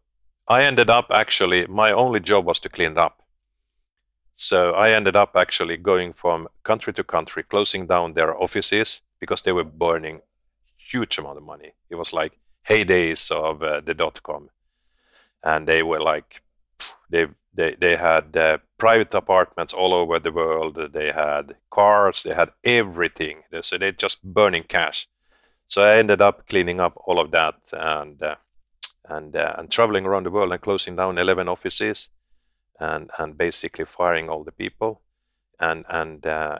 I 0.47 0.63
ended 0.63 0.89
up 0.89 1.07
actually, 1.11 1.67
my 1.67 1.91
only 1.91 2.19
job 2.19 2.45
was 2.45 2.59
to 2.61 2.69
clean 2.69 2.91
it 2.91 2.97
up. 2.97 3.21
So 4.33 4.71
I 4.71 4.91
ended 4.91 5.15
up 5.15 5.35
actually 5.35 5.77
going 5.77 6.13
from 6.13 6.47
country 6.63 6.93
to 6.93 7.03
country, 7.03 7.43
closing 7.43 7.87
down 7.87 8.13
their 8.13 8.39
offices 8.41 9.01
because 9.19 9.41
they 9.41 9.51
were 9.51 9.63
burning 9.63 10.21
huge 10.77 11.17
amount 11.17 11.37
of 11.37 11.43
money. 11.43 11.73
It 11.89 11.95
was 11.95 12.13
like 12.13 12.37
heydays 12.69 13.31
of 13.31 13.63
uh, 13.63 13.81
the 13.81 13.93
dot 13.93 14.21
com, 14.23 14.49
and 15.43 15.67
they 15.67 15.83
were 15.83 15.99
like, 15.99 16.43
they 17.09 17.27
they 17.53 17.75
they 17.79 17.95
had 17.97 18.37
uh, 18.37 18.57
private 18.77 19.13
apartments 19.13 19.73
all 19.73 19.93
over 19.93 20.19
the 20.19 20.31
world. 20.31 20.77
They 20.93 21.11
had 21.11 21.55
cars. 21.69 22.23
They 22.23 22.33
had 22.33 22.51
everything. 22.63 23.43
So 23.61 23.77
they're 23.77 23.91
just 23.91 24.23
burning 24.23 24.63
cash. 24.63 25.07
So 25.67 25.83
I 25.83 25.97
ended 25.97 26.21
up 26.21 26.47
cleaning 26.47 26.79
up 26.79 26.93
all 27.05 27.19
of 27.19 27.31
that 27.31 27.55
and. 27.73 28.21
Uh, 28.21 28.35
and 29.09 29.35
uh, 29.35 29.53
and 29.57 29.71
traveling 29.71 30.05
around 30.05 30.25
the 30.25 30.31
world 30.31 30.51
and 30.51 30.61
closing 30.61 30.95
down 30.95 31.17
11 31.17 31.47
offices 31.47 32.09
and 32.79 33.09
and 33.17 33.37
basically 33.37 33.85
firing 33.85 34.29
all 34.29 34.43
the 34.43 34.51
people 34.51 35.01
and 35.59 35.85
and 35.89 36.25
uh, 36.25 36.59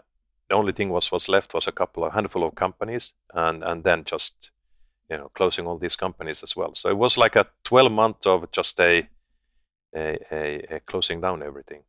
the 0.49 0.55
only 0.55 0.71
thing 0.71 0.89
was 0.89 1.11
was 1.11 1.29
left 1.29 1.53
was 1.53 1.67
a 1.67 1.71
couple 1.71 2.03
of 2.03 2.13
handful 2.13 2.43
of 2.43 2.55
companies 2.55 3.13
and 3.33 3.63
and 3.63 3.83
then 3.83 4.03
just 4.03 4.51
you 5.09 5.17
know 5.17 5.29
closing 5.33 5.67
all 5.67 5.77
these 5.77 5.95
companies 5.95 6.43
as 6.43 6.55
well 6.55 6.73
so 6.73 6.89
it 6.89 6.97
was 6.97 7.17
like 7.17 7.35
a 7.35 7.47
12 7.63 7.91
month 7.91 8.25
of 8.25 8.51
just 8.51 8.79
a 8.79 9.07
a, 9.95 10.17
a, 10.31 10.75
a 10.75 10.79
closing 10.81 11.21
down 11.21 11.43
everything 11.43 11.81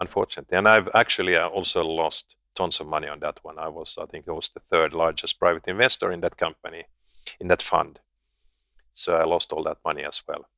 unfortunately 0.00 0.56
and 0.56 0.68
i've 0.68 0.88
actually 0.94 1.36
uh, 1.36 1.48
also 1.48 1.84
lost 1.84 2.36
tons 2.54 2.80
of 2.80 2.86
money 2.86 3.08
on 3.08 3.20
that 3.20 3.38
one 3.42 3.58
i 3.58 3.68
was 3.68 3.98
i 4.00 4.06
think 4.06 4.28
i 4.28 4.32
was 4.32 4.48
the 4.48 4.60
third 4.60 4.92
largest 4.92 5.38
private 5.38 5.66
investor 5.66 6.12
in 6.12 6.20
that 6.20 6.36
company 6.36 6.84
in 7.40 7.48
that 7.48 7.62
fund 7.62 8.00
so 8.98 9.14
I 9.14 9.24
lost 9.24 9.52
all 9.52 9.62
that 9.62 9.78
money 9.84 10.02
as 10.04 10.22
well. 10.26 10.48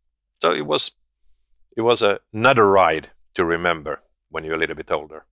So 0.41 0.53
it 0.53 0.67
was 0.67 0.93
it 1.77 1.83
was 1.83 2.03
another 2.33 2.67
ride 2.67 3.11
to 3.35 3.45
remember 3.45 4.01
when 4.31 4.45
you're 4.45 4.55
a 4.55 4.59
little 4.59 4.77
bit 4.77 4.91
older. 4.91 5.25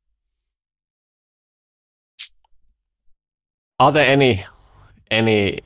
Are 3.80 3.92
there 3.92 4.06
any 4.06 4.44
any 5.10 5.62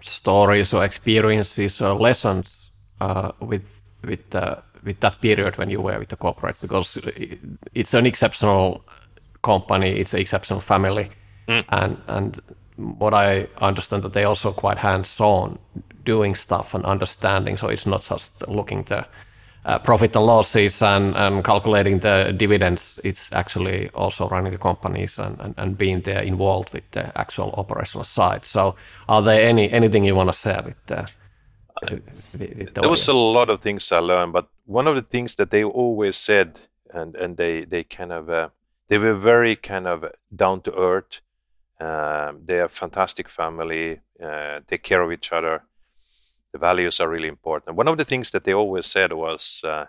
stories 0.00 0.72
or 0.72 0.84
experiences 0.84 1.80
or 1.80 1.94
lessons 1.94 2.70
uh, 3.00 3.32
with 3.40 3.66
with 4.04 4.34
uh, 4.34 4.60
with 4.84 5.00
that 5.00 5.20
period 5.20 5.58
when 5.58 5.70
you 5.70 5.80
were 5.80 5.98
with 5.98 6.08
the 6.08 6.16
corporate? 6.16 6.56
Because 6.60 6.98
it's 7.74 7.94
an 7.94 8.06
exceptional 8.06 8.84
company, 9.42 9.90
it's 10.00 10.14
an 10.14 10.20
exceptional 10.20 10.60
family, 10.60 11.10
mm. 11.48 11.64
and 11.68 11.96
and 12.06 12.40
what 12.76 13.14
I 13.14 13.46
understand 13.58 14.02
that 14.02 14.12
they 14.12 14.24
also 14.24 14.52
quite 14.52 14.78
hands-on 14.78 15.58
doing 16.04 16.34
stuff 16.34 16.74
and 16.74 16.84
understanding. 16.84 17.56
So 17.56 17.68
it's 17.68 17.86
not 17.86 18.02
just 18.02 18.46
looking 18.48 18.82
the 18.84 19.06
uh, 19.64 19.78
profit 19.78 20.14
and 20.16 20.26
losses 20.26 20.82
and, 20.82 21.16
and 21.16 21.44
calculating 21.44 22.00
the 22.00 22.34
dividends. 22.36 23.00
It's 23.04 23.32
actually 23.32 23.88
also 23.90 24.28
running 24.28 24.52
the 24.52 24.58
companies 24.58 25.18
and, 25.18 25.40
and, 25.40 25.54
and 25.56 25.78
being 25.78 26.02
there 26.02 26.22
involved 26.22 26.72
with 26.72 26.90
the 26.90 27.16
actual 27.18 27.52
operational 27.56 28.04
side. 28.04 28.44
So 28.44 28.74
are 29.08 29.22
there 29.22 29.40
any 29.48 29.70
anything 29.72 30.04
you 30.04 30.14
want 30.14 30.30
to 30.30 30.38
say 30.38 30.60
with 30.64 30.86
the, 30.86 31.08
with 31.82 32.74
the 32.74 32.80
there 32.80 32.90
was 32.90 33.08
a 33.08 33.14
lot 33.14 33.50
of 33.50 33.60
things 33.60 33.90
I 33.92 33.98
learned, 33.98 34.32
but 34.32 34.48
one 34.66 34.86
of 34.86 34.94
the 34.94 35.02
things 35.02 35.36
that 35.36 35.50
they 35.50 35.64
always 35.64 36.16
said 36.16 36.60
and 36.92 37.16
and 37.16 37.36
they 37.36 37.64
they 37.64 37.84
kind 37.84 38.12
of 38.12 38.30
uh, 38.30 38.48
they 38.88 38.98
were 38.98 39.14
very 39.14 39.56
kind 39.56 39.86
of 39.86 40.04
down 40.34 40.60
to 40.62 40.74
earth. 40.74 41.20
Um, 41.80 42.42
they 42.44 42.60
are 42.60 42.68
fantastic 42.68 43.28
family. 43.28 44.00
Uh, 44.22 44.60
take 44.68 44.82
care 44.82 45.02
of 45.02 45.10
each 45.10 45.32
other 45.32 45.62
the 46.54 46.58
values 46.58 47.00
are 47.00 47.08
really 47.08 47.26
important. 47.26 47.76
One 47.76 47.88
of 47.88 47.98
the 47.98 48.04
things 48.04 48.30
that 48.30 48.44
they 48.44 48.54
always 48.54 48.86
said 48.86 49.12
was, 49.12 49.60
uh, 49.64 49.86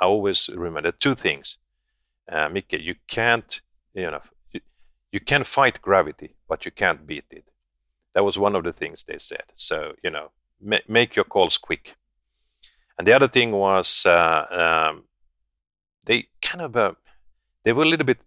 I 0.00 0.04
always 0.06 0.48
remember 0.48 0.90
two 0.90 1.14
things. 1.14 1.58
Uh, 2.26 2.48
you 2.70 2.94
can't, 3.08 3.60
you 3.92 4.10
know, 4.10 4.22
you, 4.52 4.60
you 5.12 5.20
can 5.20 5.44
fight 5.44 5.82
gravity, 5.82 6.34
but 6.48 6.64
you 6.64 6.72
can't 6.72 7.06
beat 7.06 7.26
it. 7.30 7.44
That 8.14 8.24
was 8.24 8.38
one 8.38 8.56
of 8.56 8.64
the 8.64 8.72
things 8.72 9.04
they 9.04 9.18
said. 9.18 9.44
So, 9.54 9.92
you 10.02 10.08
know, 10.08 10.30
ma- 10.62 10.86
make 10.88 11.14
your 11.14 11.26
calls 11.26 11.58
quick. 11.58 11.94
And 12.98 13.06
the 13.06 13.12
other 13.12 13.28
thing 13.28 13.52
was, 13.52 14.04
uh, 14.06 14.90
um, 14.90 15.04
they 16.04 16.28
kind 16.40 16.62
of, 16.62 16.76
uh, 16.76 16.92
they 17.64 17.72
were 17.72 17.84
a 17.84 17.88
little 17.88 18.06
bit 18.06 18.20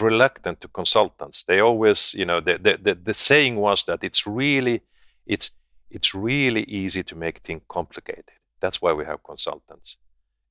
reluctant 0.00 0.60
to 0.60 0.68
consultants. 0.68 1.44
They 1.44 1.60
always, 1.60 2.14
you 2.14 2.24
know, 2.24 2.40
the, 2.40 2.58
the, 2.58 2.78
the, 2.80 2.94
the 2.94 3.14
saying 3.14 3.56
was 3.56 3.84
that 3.84 4.04
it's 4.04 4.26
really, 4.26 4.82
it's, 5.26 5.50
it's 5.90 6.14
really 6.14 6.62
easy 6.64 7.02
to 7.04 7.16
make 7.16 7.40
things 7.40 7.62
complicated. 7.68 8.24
That's 8.60 8.80
why 8.80 8.92
we 8.92 9.04
have 9.04 9.22
consultants. 9.22 9.98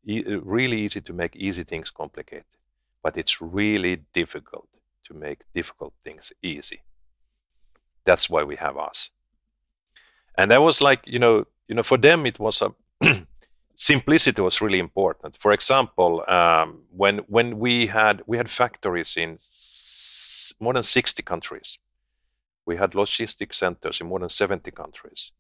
E- 0.06 0.24
uh, 0.26 0.40
really 0.42 0.82
easy 0.82 1.02
to 1.02 1.14
make 1.14 1.36
easy 1.36 1.64
things 1.64 1.90
complicated, 1.90 2.46
but 3.04 3.18
it's 3.18 3.42
really 3.42 3.98
difficult 4.14 4.68
to 5.06 5.14
make 5.14 5.42
difficult 5.54 5.94
things 6.04 6.32
easy. 6.42 6.82
That's 8.04 8.30
why 8.30 8.44
we 8.44 8.56
have 8.58 8.78
us. 8.78 9.12
And 10.38 10.52
that 10.52 10.62
was 10.62 10.82
like, 10.82 11.02
you 11.06 11.20
know, 11.20 11.46
you 11.68 11.76
know, 11.76 11.84
for 11.84 11.98
them 11.98 12.26
it 12.26 12.40
was 12.40 12.62
a 12.62 12.74
simplicity 13.76 14.42
was 14.42 14.62
really 14.62 14.80
important. 14.80 15.38
For 15.38 15.52
example, 15.52 16.24
um, 16.28 16.84
when 16.92 17.20
when 17.28 17.60
we 17.60 17.88
had 17.88 18.24
we 18.26 18.38
had 18.38 18.50
factories 18.50 19.18
in 19.18 19.36
s- 19.36 20.54
more 20.60 20.74
than 20.74 20.84
sixty 20.84 21.24
countries, 21.24 21.80
we 22.66 22.78
had 22.78 22.96
logistics 22.96 23.58
centers 23.58 24.02
in 24.02 24.08
more 24.08 24.20
than 24.20 24.30
70 24.30 24.72
countries. 24.72 25.32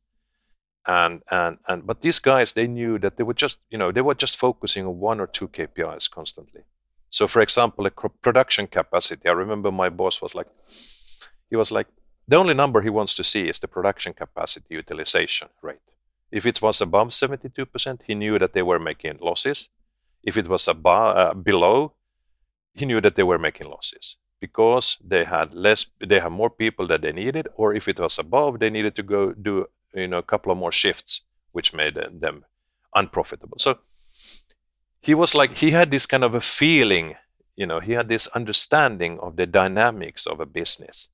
And, 0.88 1.24
and, 1.32 1.58
and, 1.68 1.86
but 1.86 2.02
these 2.02 2.20
guys, 2.20 2.54
they 2.54 2.68
knew 2.68 3.00
that 3.00 3.18
they 3.18 3.24
were 3.24 3.34
just, 3.34 3.62
you 3.72 3.78
know, 3.78 3.92
they 3.92 4.02
were 4.02 4.14
just 4.14 4.38
focusing 4.38 4.86
on 4.86 5.00
one 5.00 5.20
or 5.20 5.26
two 5.26 5.48
KPIs 5.48 6.10
constantly. 6.12 6.62
So, 7.10 7.28
for 7.28 7.42
example, 7.42 7.88
a 7.88 7.92
production 7.92 8.68
capacity. 8.68 9.28
I 9.28 9.32
remember 9.32 9.72
my 9.72 9.90
boss 9.90 10.22
was 10.22 10.36
like, 10.36 10.48
he 11.50 11.56
was 11.56 11.72
like, 11.72 11.88
the 12.28 12.38
only 12.38 12.54
number 12.54 12.82
he 12.82 12.90
wants 12.90 13.16
to 13.16 13.24
see 13.24 13.50
is 13.50 13.60
the 13.60 13.68
production 13.68 14.14
capacity 14.14 14.76
utilization 14.76 15.50
rate. 15.62 15.80
If 16.32 16.45
it 16.45 16.61
was 16.61 16.82
above 16.82 17.09
72%, 17.09 17.99
he 18.05 18.15
knew 18.15 18.38
that 18.39 18.53
they 18.53 18.61
were 18.61 18.80
making 18.80 19.17
losses. 19.21 19.69
If 20.23 20.38
it 20.38 20.47
was 20.47 20.67
above, 20.67 21.17
uh, 21.17 21.34
below, 21.34 21.93
he 22.73 22.86
knew 22.86 23.01
that 23.01 23.15
they 23.15 23.23
were 23.23 23.39
making 23.39 23.69
losses 23.69 24.17
because 24.39 24.97
they 25.03 25.23
had 25.23 25.53
less 25.53 25.88
they 25.99 26.19
have 26.19 26.32
more 26.32 26.49
people 26.49 26.88
that 26.88 27.01
they 27.01 27.11
needed 27.11 27.47
or 27.55 27.73
if 27.73 27.88
it 27.88 27.99
was 27.99 28.19
above 28.19 28.59
they 28.59 28.69
needed 28.69 28.95
to 28.95 29.03
go 29.03 29.34
do 29.34 29.67
you 29.93 30.07
know 30.07 30.17
a 30.17 30.30
couple 30.32 30.51
of 30.51 30.57
more 30.57 30.71
shifts 30.71 31.21
which 31.51 31.73
made 31.73 31.95
them 31.95 32.45
unprofitable 32.93 33.57
so 33.57 33.80
he 35.01 35.13
was 35.13 35.34
like 35.36 35.57
he 35.57 35.71
had 35.71 35.89
this 35.89 36.05
kind 36.05 36.23
of 36.23 36.34
a 36.36 36.41
feeling 36.41 37.15
you 37.55 37.65
know 37.65 37.80
he 37.80 37.93
had 37.93 38.09
this 38.09 38.28
understanding 38.28 39.19
of 39.19 39.36
the 39.38 39.45
dynamics 39.45 40.28
of 40.28 40.39
a 40.39 40.45
business 40.45 41.09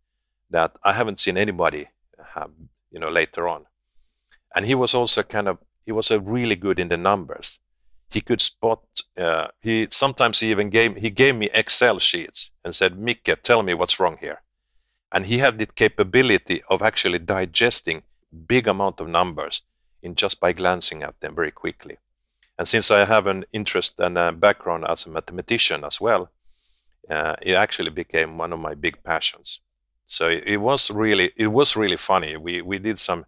that 0.49 0.71
i 0.83 0.93
haven't 0.93 1.19
seen 1.19 1.37
anybody 1.37 1.87
have 2.35 2.51
you 2.91 2.99
know 2.99 3.09
later 3.09 3.47
on 3.47 3.65
and 4.55 4.65
he 4.65 4.75
was 4.75 4.93
also 4.93 5.23
kind 5.23 5.47
of 5.47 5.57
he 5.85 5.91
was 5.91 6.11
really 6.11 6.55
good 6.55 6.79
in 6.79 6.89
the 6.89 6.97
numbers 6.97 7.59
he 8.13 8.21
could 8.21 8.41
spot. 8.41 8.81
Uh, 9.17 9.47
he 9.61 9.87
sometimes 9.89 10.39
he 10.39 10.51
even 10.51 10.69
gave 10.69 10.95
he 10.97 11.09
gave 11.09 11.35
me 11.35 11.49
Excel 11.53 11.99
sheets 11.99 12.51
and 12.63 12.75
said, 12.75 12.99
"Micke, 12.99 13.41
tell 13.41 13.63
me 13.63 13.73
what's 13.73 13.99
wrong 13.99 14.17
here." 14.19 14.41
And 15.11 15.25
he 15.25 15.39
had 15.39 15.57
the 15.57 15.65
capability 15.65 16.63
of 16.69 16.81
actually 16.81 17.19
digesting 17.19 18.03
big 18.47 18.67
amount 18.67 18.99
of 18.99 19.07
numbers 19.07 19.63
in 20.01 20.15
just 20.15 20.39
by 20.39 20.53
glancing 20.53 21.03
at 21.03 21.19
them 21.19 21.35
very 21.35 21.51
quickly. 21.51 21.97
And 22.57 22.67
since 22.67 22.91
I 22.91 23.05
have 23.05 23.27
an 23.27 23.45
interest 23.51 23.99
and 23.99 24.17
a 24.17 24.31
background 24.31 24.85
as 24.87 25.05
a 25.05 25.09
mathematician 25.09 25.83
as 25.83 25.99
well, 25.99 26.29
uh, 27.09 27.35
it 27.41 27.53
actually 27.53 27.91
became 27.91 28.37
one 28.37 28.53
of 28.53 28.59
my 28.59 28.73
big 28.73 29.03
passions. 29.03 29.59
So 30.05 30.27
it, 30.29 30.43
it 30.45 30.57
was 30.57 30.91
really 30.91 31.31
it 31.35 31.47
was 31.47 31.75
really 31.75 31.97
funny. 31.97 32.35
We 32.37 32.61
we 32.61 32.79
did 32.79 32.99
some 32.99 33.25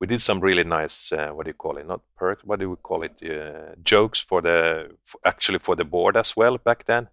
we 0.00 0.06
did 0.06 0.22
some 0.22 0.40
really 0.40 0.64
nice 0.64 1.12
uh, 1.12 1.30
what 1.30 1.44
do 1.44 1.50
you 1.50 1.54
call 1.54 1.76
it? 1.76 1.86
Not 1.86 2.00
perks 2.16 2.44
what 2.44 2.60
do 2.60 2.70
we 2.70 2.76
call 2.76 3.02
it? 3.02 3.22
Uh, 3.22 3.74
jokes 3.82 4.20
for 4.20 4.40
the 4.42 4.90
for 5.04 5.20
actually 5.24 5.58
for 5.58 5.76
the 5.76 5.84
board 5.84 6.16
as 6.16 6.36
well 6.36 6.58
back 6.58 6.86
then. 6.86 7.08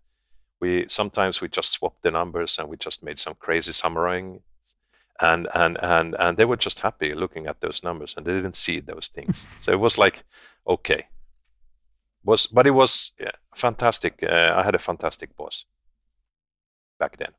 We 0.62 0.86
sometimes 0.88 1.42
we 1.42 1.48
just 1.48 1.72
swapped 1.72 2.04
the 2.04 2.12
numbers 2.12 2.60
and 2.60 2.70
we 2.70 2.78
just 2.78 3.04
made 3.04 3.20
some 3.20 3.36
crazy 3.36 3.72
summarizing 3.72 4.42
and 5.22 5.48
and 5.54 5.78
and 5.82 6.16
and 6.20 6.38
they 6.38 6.46
were 6.46 6.58
just 6.58 6.80
happy 6.80 7.14
looking 7.14 7.48
at 7.48 7.62
those 7.62 7.84
numbers 7.84 8.16
and 8.16 8.26
they 8.26 8.34
didn't 8.34 8.56
see 8.56 8.80
those 8.80 9.08
things. 9.08 9.48
So 9.60 9.72
it 9.72 9.80
was 9.80 9.98
like 9.98 10.24
okay. 10.68 11.08
Was 12.24 12.48
but 12.48 12.68
it 12.68 12.72
was 12.72 13.14
yeah, 13.20 13.32
fantastic. 13.56 14.24
Uh, 14.24 14.54
I 14.56 14.64
had 14.64 14.76
a 14.76 14.80
fantastic 14.80 15.36
boss 15.36 15.66
back 17.00 17.18
then. 17.18 17.32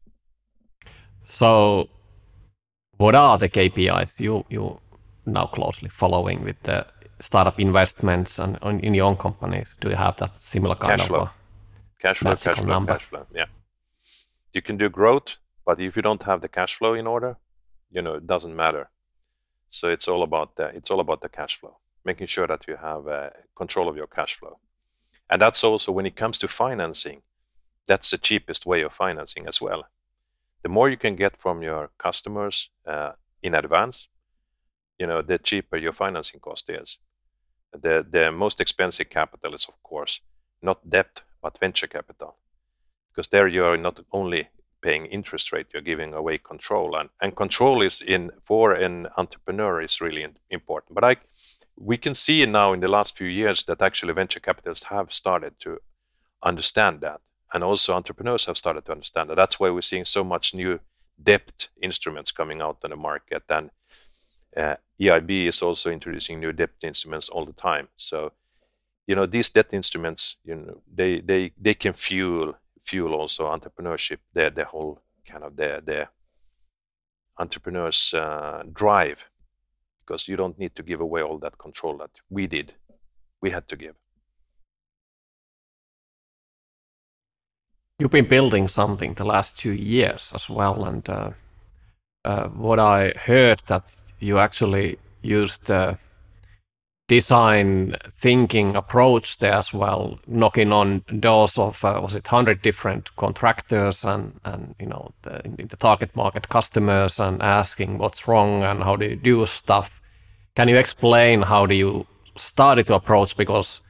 So, 1.25 1.89
what 2.97 3.15
are 3.17 3.37
the 3.37 3.49
KPIs 3.49 4.13
you 4.19 4.45
you 4.49 4.81
now 5.27 5.47
closely 5.47 5.89
following 5.89 6.45
with 6.45 6.61
the 6.63 6.87
startup 7.21 7.59
investments 7.59 8.39
and 8.39 8.59
in 8.83 8.95
your 8.95 9.07
own 9.07 9.17
companies? 9.17 9.69
Do 9.81 9.89
you 9.89 9.97
have 9.97 10.17
that 10.17 10.39
similar 10.39 10.75
kind 10.75 10.93
cash 10.93 11.03
of 11.03 11.07
flow. 11.07 11.31
cash 12.01 12.19
flow, 12.19 12.37
cash 12.37 12.57
flow, 12.57 12.67
number? 12.67 12.93
cash 12.95 13.05
flow? 13.05 13.27
Yeah, 13.35 13.47
you 14.53 14.63
can 14.63 14.77
do 14.77 14.89
growth, 14.89 15.37
but 15.65 15.81
if 15.81 15.97
you 15.97 16.03
don't 16.03 16.23
have 16.25 16.41
the 16.41 16.49
cash 16.49 16.77
flow 16.77 16.95
in 16.95 17.07
order, 17.07 17.37
you 17.91 18.03
know 18.03 18.15
it 18.15 18.27
doesn't 18.27 18.55
matter. 18.55 18.91
So 19.69 19.89
it's 19.89 20.09
all 20.09 20.23
about 20.23 20.57
the 20.57 20.67
it's 20.67 20.91
all 20.91 21.01
about 21.01 21.21
the 21.21 21.29
cash 21.29 21.59
flow, 21.59 21.79
making 22.05 22.29
sure 22.29 22.47
that 22.47 22.67
you 22.69 22.77
have 22.77 23.09
uh, 23.09 23.31
control 23.55 23.89
of 23.89 23.97
your 23.97 24.07
cash 24.07 24.35
flow, 24.39 24.59
and 25.29 25.41
that's 25.43 25.65
also 25.65 25.93
when 25.93 26.07
it 26.07 26.17
comes 26.17 26.39
to 26.39 26.49
financing. 26.49 27.23
That's 27.87 28.11
the 28.11 28.19
cheapest 28.19 28.67
way 28.67 28.83
of 28.83 28.93
financing 28.93 29.47
as 29.47 29.61
well. 29.61 29.87
The 30.63 30.69
more 30.69 30.91
you 30.91 30.97
can 30.97 31.15
get 31.15 31.37
from 31.37 31.63
your 31.63 31.91
customers 31.99 32.71
uh, 32.85 33.13
in 33.43 33.55
advance, 33.55 34.09
you 34.99 35.07
know, 35.07 35.23
the 35.23 35.39
cheaper 35.39 35.77
your 35.77 35.93
financing 35.93 36.41
cost 36.41 36.71
is. 36.71 36.99
The 37.73 38.07
the 38.11 38.31
most 38.31 38.61
expensive 38.61 39.11
capital 39.11 39.55
is, 39.55 39.67
of 39.69 39.83
course, 39.83 40.21
not 40.63 40.89
debt 40.89 41.23
but 41.43 41.59
venture 41.59 41.89
capital, 41.89 42.37
because 43.11 43.29
there 43.29 43.49
you 43.49 43.65
are 43.65 43.77
not 43.77 44.01
only 44.11 44.49
paying 44.81 45.07
interest 45.07 45.53
rate, 45.53 45.67
you're 45.73 45.83
giving 45.83 46.15
away 46.15 46.39
control, 46.39 46.97
and 46.97 47.11
and 47.21 47.37
control 47.37 47.83
is 47.83 48.03
in 48.03 48.31
for 48.45 48.73
an 48.73 49.09
entrepreneur 49.17 49.83
is 49.83 50.01
really 50.01 50.27
important. 50.51 50.95
But 50.95 51.05
I 51.05 51.17
we 51.77 51.99
can 51.99 52.15
see 52.15 52.47
now 52.47 52.73
in 52.73 52.81
the 52.81 52.89
last 52.89 53.17
few 53.19 53.29
years 53.29 53.65
that 53.65 53.83
actually 53.83 54.15
venture 54.15 54.41
capitalists 54.41 54.87
have 54.87 55.13
started 55.13 55.53
to 55.61 55.79
understand 56.43 57.01
that, 57.01 57.21
and 57.53 57.65
also 57.65 57.95
entrepreneurs 57.95 58.47
have 58.47 58.57
started 58.57 58.85
to 58.85 58.93
understand 58.93 59.29
that. 59.29 59.37
That's 59.37 59.61
why 59.61 59.71
we're 59.71 59.83
seeing 59.83 60.07
so 60.07 60.25
much 60.25 60.55
new 60.55 60.81
debt 61.23 61.69
instruments 61.83 62.33
coming 62.33 62.63
out 62.63 62.79
on 62.85 62.91
the 62.91 62.97
market, 62.97 63.43
and 63.49 63.71
EIB 64.57 65.49
is 65.49 65.63
also 65.63 65.91
introducing 65.91 66.41
new 66.41 66.53
debt 66.53 66.71
instruments 66.83 67.29
all 67.29 67.45
the 67.45 67.53
time. 67.53 67.89
So, 67.97 68.33
you 69.07 69.15
know, 69.15 69.27
these 69.27 69.51
debt 69.51 69.73
instruments, 69.73 70.37
you 70.45 70.57
know, 70.57 70.83
they 70.93 71.21
they 71.21 71.53
they 71.61 71.75
can 71.75 71.93
fuel 71.93 72.55
fuel 72.83 73.15
also 73.15 73.47
entrepreneurship. 73.47 74.19
Their 74.33 74.51
the 74.51 74.65
whole 74.65 75.01
kind 75.27 75.45
of 75.45 75.57
their 75.57 75.81
the 75.81 76.09
entrepreneurs 77.39 78.15
uh, 78.15 78.63
drive, 78.73 79.25
because 80.01 80.27
you 80.29 80.37
don't 80.37 80.59
need 80.59 80.75
to 80.75 80.83
give 80.83 81.01
away 81.01 81.23
all 81.23 81.39
that 81.39 81.59
control 81.59 81.99
that 81.99 82.11
we 82.31 82.47
did, 82.47 82.75
we 83.43 83.51
had 83.51 83.69
to 83.69 83.77
give. 83.77 83.95
You've 87.99 88.11
been 88.11 88.29
building 88.29 88.69
something 88.69 89.15
the 89.15 89.25
last 89.25 89.59
two 89.59 89.73
years 89.73 90.33
as 90.35 90.49
well, 90.49 90.85
and 90.85 91.09
uh, 91.09 91.31
uh, 92.25 92.49
what 92.49 92.79
I 92.79 93.13
heard 93.17 93.63
that 93.67 93.95
you 94.21 94.39
actually 94.39 94.99
used 95.23 95.67
the 95.67 95.99
design 97.09 97.95
thinking 98.21 98.75
approach 98.75 99.39
there 99.39 99.53
as 99.53 99.73
well, 99.73 100.19
knocking 100.27 100.73
on 100.73 101.05
doors 101.21 101.57
of 101.57 101.85
uh, 101.85 102.01
was 102.03 102.15
it 102.15 102.27
hundred 102.27 102.63
different 102.63 103.15
contractors 103.17 104.05
and 104.05 104.41
and 104.45 104.75
you 104.81 104.87
know 104.87 105.13
the, 105.23 105.41
the 105.57 105.77
target 105.77 106.15
market 106.17 106.49
customers 106.49 107.21
and 107.21 107.41
asking 107.43 107.99
what's 107.99 108.27
wrong 108.27 108.63
and 108.63 108.83
how 108.83 108.97
do 108.97 109.07
you 109.07 109.17
do 109.17 109.47
stuff. 109.47 110.01
Can 110.57 110.69
you 110.69 110.77
explain 110.77 111.43
how 111.43 111.67
do 111.67 111.75
you 111.75 112.07
started 112.37 112.87
to 112.89 112.95
approach? 112.95 113.37
Because 113.37 113.81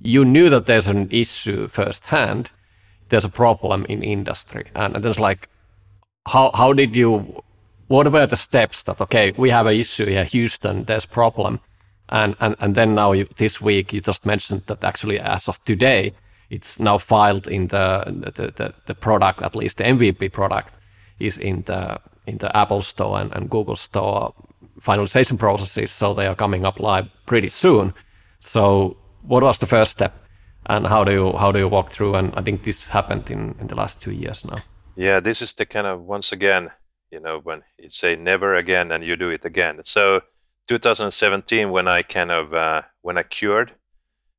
you 0.00 0.24
knew 0.24 0.48
that 0.48 0.66
there's 0.66 0.88
an 0.88 1.08
issue 1.10 1.66
firsthand, 1.68 2.52
there's 3.08 3.24
a 3.24 3.28
problem 3.28 3.84
in 3.86 4.02
industry, 4.02 4.66
and 4.74 4.94
there's 4.96 5.18
like 5.18 5.48
how 6.28 6.52
how 6.54 6.72
did 6.72 6.94
you 6.94 7.42
what 7.90 8.12
were 8.12 8.26
the 8.26 8.36
steps 8.36 8.82
that 8.84 9.00
okay 9.00 9.32
we 9.36 9.50
have 9.50 9.66
an 9.66 9.74
issue 9.74 10.06
here 10.06 10.24
houston 10.24 10.84
there's 10.84 11.06
problem. 11.06 11.60
And 12.12 12.34
and, 12.40 12.56
and 12.58 12.74
then 12.74 12.94
now 12.94 13.12
you, 13.12 13.26
this 13.36 13.60
week 13.60 13.92
you 13.92 14.00
just 14.00 14.26
mentioned 14.26 14.62
that 14.66 14.84
actually 14.84 15.20
as 15.20 15.48
of 15.48 15.64
today 15.64 16.12
it's 16.50 16.80
now 16.80 16.98
filed 16.98 17.46
in 17.46 17.68
the 17.68 18.04
the, 18.36 18.52
the, 18.56 18.74
the 18.86 18.94
product 18.94 19.42
at 19.42 19.54
least 19.54 19.76
the 19.76 19.84
mvp 19.84 20.32
product 20.32 20.74
is 21.18 21.38
in 21.38 21.62
the 21.62 22.00
in 22.26 22.38
the 22.38 22.50
apple 22.56 22.82
store 22.82 23.20
and, 23.20 23.32
and 23.32 23.50
google 23.50 23.76
store 23.76 24.34
finalization 24.80 25.38
processes. 25.38 25.90
So 25.90 26.14
they 26.14 26.26
are 26.26 26.34
coming 26.34 26.64
up 26.64 26.80
live 26.80 27.08
pretty 27.26 27.48
soon. 27.48 27.94
So 28.40 28.96
what 29.22 29.42
was 29.42 29.58
the 29.58 29.66
first 29.66 29.92
step? 29.92 30.14
And 30.66 30.86
how 30.86 31.04
do 31.04 31.12
you 31.12 31.32
how 31.32 31.52
do 31.52 31.58
you 31.58 31.68
walk 31.68 31.90
through? 31.90 32.14
And 32.14 32.32
i 32.36 32.42
think 32.42 32.62
this 32.62 32.88
happened 32.88 33.30
in 33.30 33.54
in 33.60 33.66
the 33.66 33.74
last 33.74 34.00
two 34.00 34.12
years 34.12 34.44
now. 34.44 34.58
Yeah 34.96 35.20
this 35.20 35.42
is 35.42 35.54
the 35.54 35.66
kind 35.66 35.86
of 35.86 36.02
once 36.02 36.32
again 36.32 36.70
you 37.10 37.20
know 37.20 37.40
when 37.40 37.62
you 37.78 37.90
say 37.90 38.16
never 38.16 38.54
again 38.54 38.92
and 38.92 39.04
you 39.04 39.16
do 39.16 39.30
it 39.30 39.44
again. 39.44 39.80
So 39.84 40.22
2017 40.68 41.70
when 41.70 41.88
i 41.88 42.02
kind 42.02 42.30
of 42.30 42.54
uh, 42.54 42.82
when 43.02 43.18
i 43.18 43.22
cured 43.24 43.72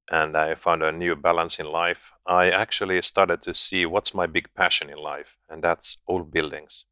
and 0.09 0.37
i 0.37 0.55
found 0.55 0.81
a 0.83 0.91
new 0.91 1.15
balance 1.15 1.59
in 1.59 1.65
life 1.65 2.11
i 2.25 2.49
actually 2.49 3.01
started 3.01 3.41
to 3.41 3.53
see 3.53 3.85
what's 3.85 4.13
my 4.13 4.25
big 4.27 4.47
passion 4.55 4.89
in 4.89 4.97
life 4.97 5.37
and 5.49 5.61
that's 5.63 5.97
old 6.07 6.31
buildings 6.31 6.85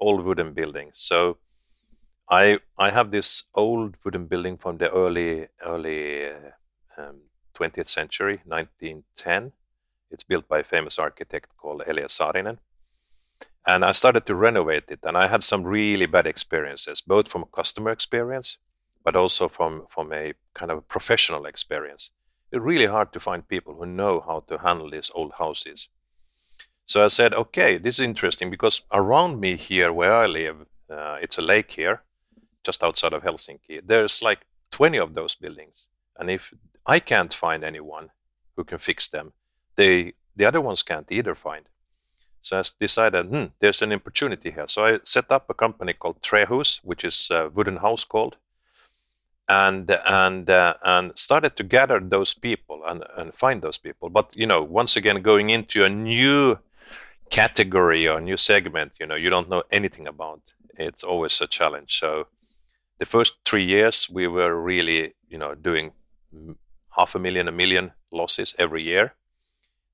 old 0.00 0.24
wooden 0.24 0.52
buildings. 0.52 0.98
So 1.10 1.38
i 2.30 2.58
i 2.78 2.90
have 2.90 3.10
this 3.10 3.30
old 3.54 3.96
wooden 4.02 4.26
building 4.26 4.56
from 4.56 4.78
the 4.78 4.90
early 4.90 5.46
early 5.72 6.02
um, 6.96 7.16
20th 7.54 7.88
century 7.88 8.40
1910 8.46 9.52
it's 10.10 10.24
built 10.24 10.48
by 10.48 10.60
a 10.60 10.64
famous 10.74 10.98
architect 10.98 11.48
called 11.58 11.82
eliel 11.90 12.08
saarinen 12.18 12.56
and 13.66 13.84
I 13.84 13.92
started 13.92 14.26
to 14.26 14.34
renovate 14.34 14.84
it. 14.88 15.00
And 15.04 15.16
I 15.16 15.26
had 15.26 15.42
some 15.42 15.64
really 15.64 16.06
bad 16.06 16.26
experiences, 16.26 17.00
both 17.00 17.28
from 17.28 17.42
a 17.42 17.56
customer 17.56 17.90
experience, 17.90 18.58
but 19.04 19.16
also 19.16 19.48
from, 19.48 19.86
from 19.88 20.12
a 20.12 20.34
kind 20.54 20.70
of 20.70 20.86
professional 20.88 21.46
experience. 21.46 22.10
It's 22.52 22.62
really 22.62 22.86
hard 22.86 23.12
to 23.12 23.20
find 23.20 23.48
people 23.48 23.74
who 23.74 23.86
know 23.86 24.20
how 24.20 24.40
to 24.48 24.58
handle 24.58 24.90
these 24.90 25.10
old 25.14 25.32
houses. 25.38 25.88
So 26.86 27.04
I 27.04 27.08
said, 27.08 27.32
okay, 27.32 27.78
this 27.78 27.98
is 27.98 28.04
interesting 28.04 28.50
because 28.50 28.82
around 28.92 29.40
me 29.40 29.56
here 29.56 29.92
where 29.92 30.14
I 30.14 30.26
live, 30.26 30.66
uh, 30.90 31.16
it's 31.22 31.38
a 31.38 31.42
lake 31.42 31.72
here, 31.72 32.02
just 32.62 32.84
outside 32.84 33.14
of 33.14 33.22
Helsinki. 33.22 33.80
There's 33.84 34.22
like 34.22 34.40
20 34.72 34.98
of 34.98 35.14
those 35.14 35.34
buildings. 35.34 35.88
And 36.18 36.30
if 36.30 36.52
I 36.86 37.00
can't 37.00 37.32
find 37.32 37.64
anyone 37.64 38.10
who 38.56 38.64
can 38.64 38.78
fix 38.78 39.08
them, 39.08 39.32
they, 39.76 40.12
the 40.36 40.44
other 40.44 40.60
ones 40.60 40.82
can't 40.82 41.10
either 41.10 41.34
find. 41.34 41.64
So 42.44 42.58
I 42.58 42.62
decided, 42.78 43.26
hmm, 43.26 43.44
there's 43.58 43.80
an 43.80 43.92
opportunity 43.94 44.50
here. 44.50 44.66
So 44.68 44.84
I 44.84 44.98
set 45.04 45.32
up 45.32 45.48
a 45.48 45.54
company 45.54 45.94
called 45.94 46.20
Trehus, 46.20 46.80
which 46.84 47.02
is 47.02 47.30
a 47.30 47.48
wooden 47.48 47.78
house 47.78 48.04
called, 48.04 48.36
and 49.48 49.90
and 50.06 50.50
uh, 50.50 50.74
and 50.84 51.18
started 51.18 51.56
to 51.56 51.64
gather 51.64 51.98
those 52.00 52.34
people 52.34 52.82
and 52.86 53.02
and 53.16 53.34
find 53.34 53.62
those 53.62 53.78
people. 53.78 54.10
But 54.10 54.36
you 54.36 54.46
know, 54.46 54.62
once 54.62 54.94
again, 54.94 55.22
going 55.22 55.48
into 55.48 55.84
a 55.84 55.88
new 55.88 56.58
category 57.30 58.06
or 58.06 58.20
new 58.20 58.36
segment, 58.36 58.92
you 59.00 59.06
know, 59.06 59.16
you 59.16 59.30
don't 59.30 59.48
know 59.48 59.62
anything 59.70 60.06
about. 60.06 60.42
It's 60.78 61.02
always 61.02 61.40
a 61.40 61.46
challenge. 61.46 61.98
So 61.98 62.26
the 62.98 63.06
first 63.06 63.38
three 63.46 63.64
years, 63.64 64.10
we 64.10 64.26
were 64.26 64.54
really, 64.54 65.14
you 65.30 65.38
know, 65.38 65.54
doing 65.54 65.92
half 66.90 67.14
a 67.14 67.18
million, 67.18 67.48
a 67.48 67.52
million 67.52 67.92
losses 68.12 68.54
every 68.58 68.82
year 68.82 69.14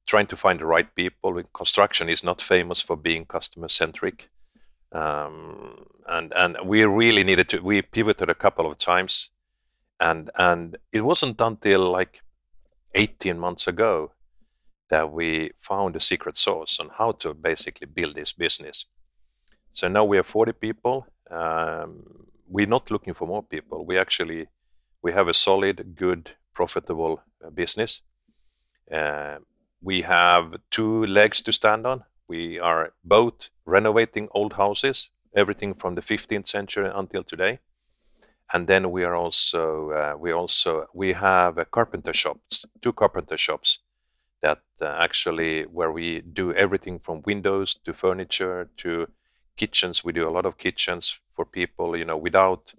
trying 0.07 0.26
to 0.28 0.36
find 0.36 0.61
the 0.61 0.66
right 0.66 0.94
people. 0.94 1.42
Construction 1.53 2.09
is 2.09 2.24
not 2.24 2.42
famous 2.42 2.80
for 2.80 2.96
being 2.96 3.24
customer 3.24 3.68
centric. 3.68 4.28
Um, 4.92 5.86
and 6.09 6.32
and 6.34 6.57
we 6.64 6.84
really 6.84 7.22
needed 7.22 7.48
to 7.51 7.61
we 7.61 7.82
pivoted 7.82 8.28
a 8.28 8.34
couple 8.34 8.66
of 8.66 8.78
times. 8.78 9.30
And 10.01 10.30
and 10.34 10.76
it 10.92 11.03
wasn't 11.03 11.40
until 11.40 11.90
like 11.90 12.22
18 12.94 13.38
months 13.38 13.68
ago 13.68 14.12
that 14.88 15.12
we 15.12 15.53
found 15.59 15.94
a 15.94 16.01
secret 16.01 16.36
sauce 16.36 16.80
on 16.80 16.90
how 16.98 17.12
to 17.12 17.32
basically 17.32 17.86
build 17.86 18.16
this 18.16 18.32
business. 18.32 18.86
So 19.72 19.86
now 19.88 20.05
we 20.05 20.16
have 20.16 20.26
40 20.26 20.53
people. 20.53 21.07
Um, 21.30 22.26
we're 22.48 22.66
not 22.66 22.90
looking 22.90 23.14
for 23.14 23.28
more 23.28 23.44
people. 23.44 23.86
We 23.86 23.96
actually 23.96 24.48
we 25.03 25.12
have 25.12 25.28
a 25.28 25.34
solid 25.34 25.94
good 25.96 26.30
profitable 26.53 27.22
uh, 27.44 27.51
business. 27.51 28.03
Uh, 28.92 29.38
we 29.82 30.02
have 30.02 30.56
two 30.70 31.06
legs 31.06 31.42
to 31.42 31.52
stand 31.52 31.86
on. 31.86 32.04
We 32.28 32.58
are 32.58 32.92
both 33.04 33.50
renovating 33.64 34.28
old 34.32 34.54
houses, 34.54 35.10
everything 35.34 35.74
from 35.74 35.94
the 35.94 36.02
15th 36.02 36.48
century 36.48 36.90
until 36.92 37.24
today. 37.24 37.60
And 38.52 38.66
then 38.66 38.90
we 38.90 39.04
are 39.04 39.14
also 39.14 39.90
uh, 39.90 40.14
we 40.18 40.32
also 40.32 40.86
we 40.92 41.12
have 41.12 41.56
a 41.58 41.64
carpenter 41.64 42.12
shops, 42.12 42.66
two 42.82 42.92
carpenter 42.92 43.36
shops 43.36 43.78
that 44.42 44.62
uh, 44.80 44.86
actually 44.86 45.64
where 45.64 45.92
we 45.92 46.20
do 46.20 46.52
everything 46.54 46.98
from 46.98 47.22
windows 47.26 47.74
to 47.84 47.92
furniture 47.92 48.70
to 48.78 49.08
kitchens. 49.56 50.04
We 50.04 50.12
do 50.12 50.28
a 50.28 50.30
lot 50.30 50.46
of 50.46 50.58
kitchens 50.58 51.20
for 51.34 51.44
people, 51.44 51.96
you 51.96 52.04
know, 52.04 52.16
without 52.16 52.74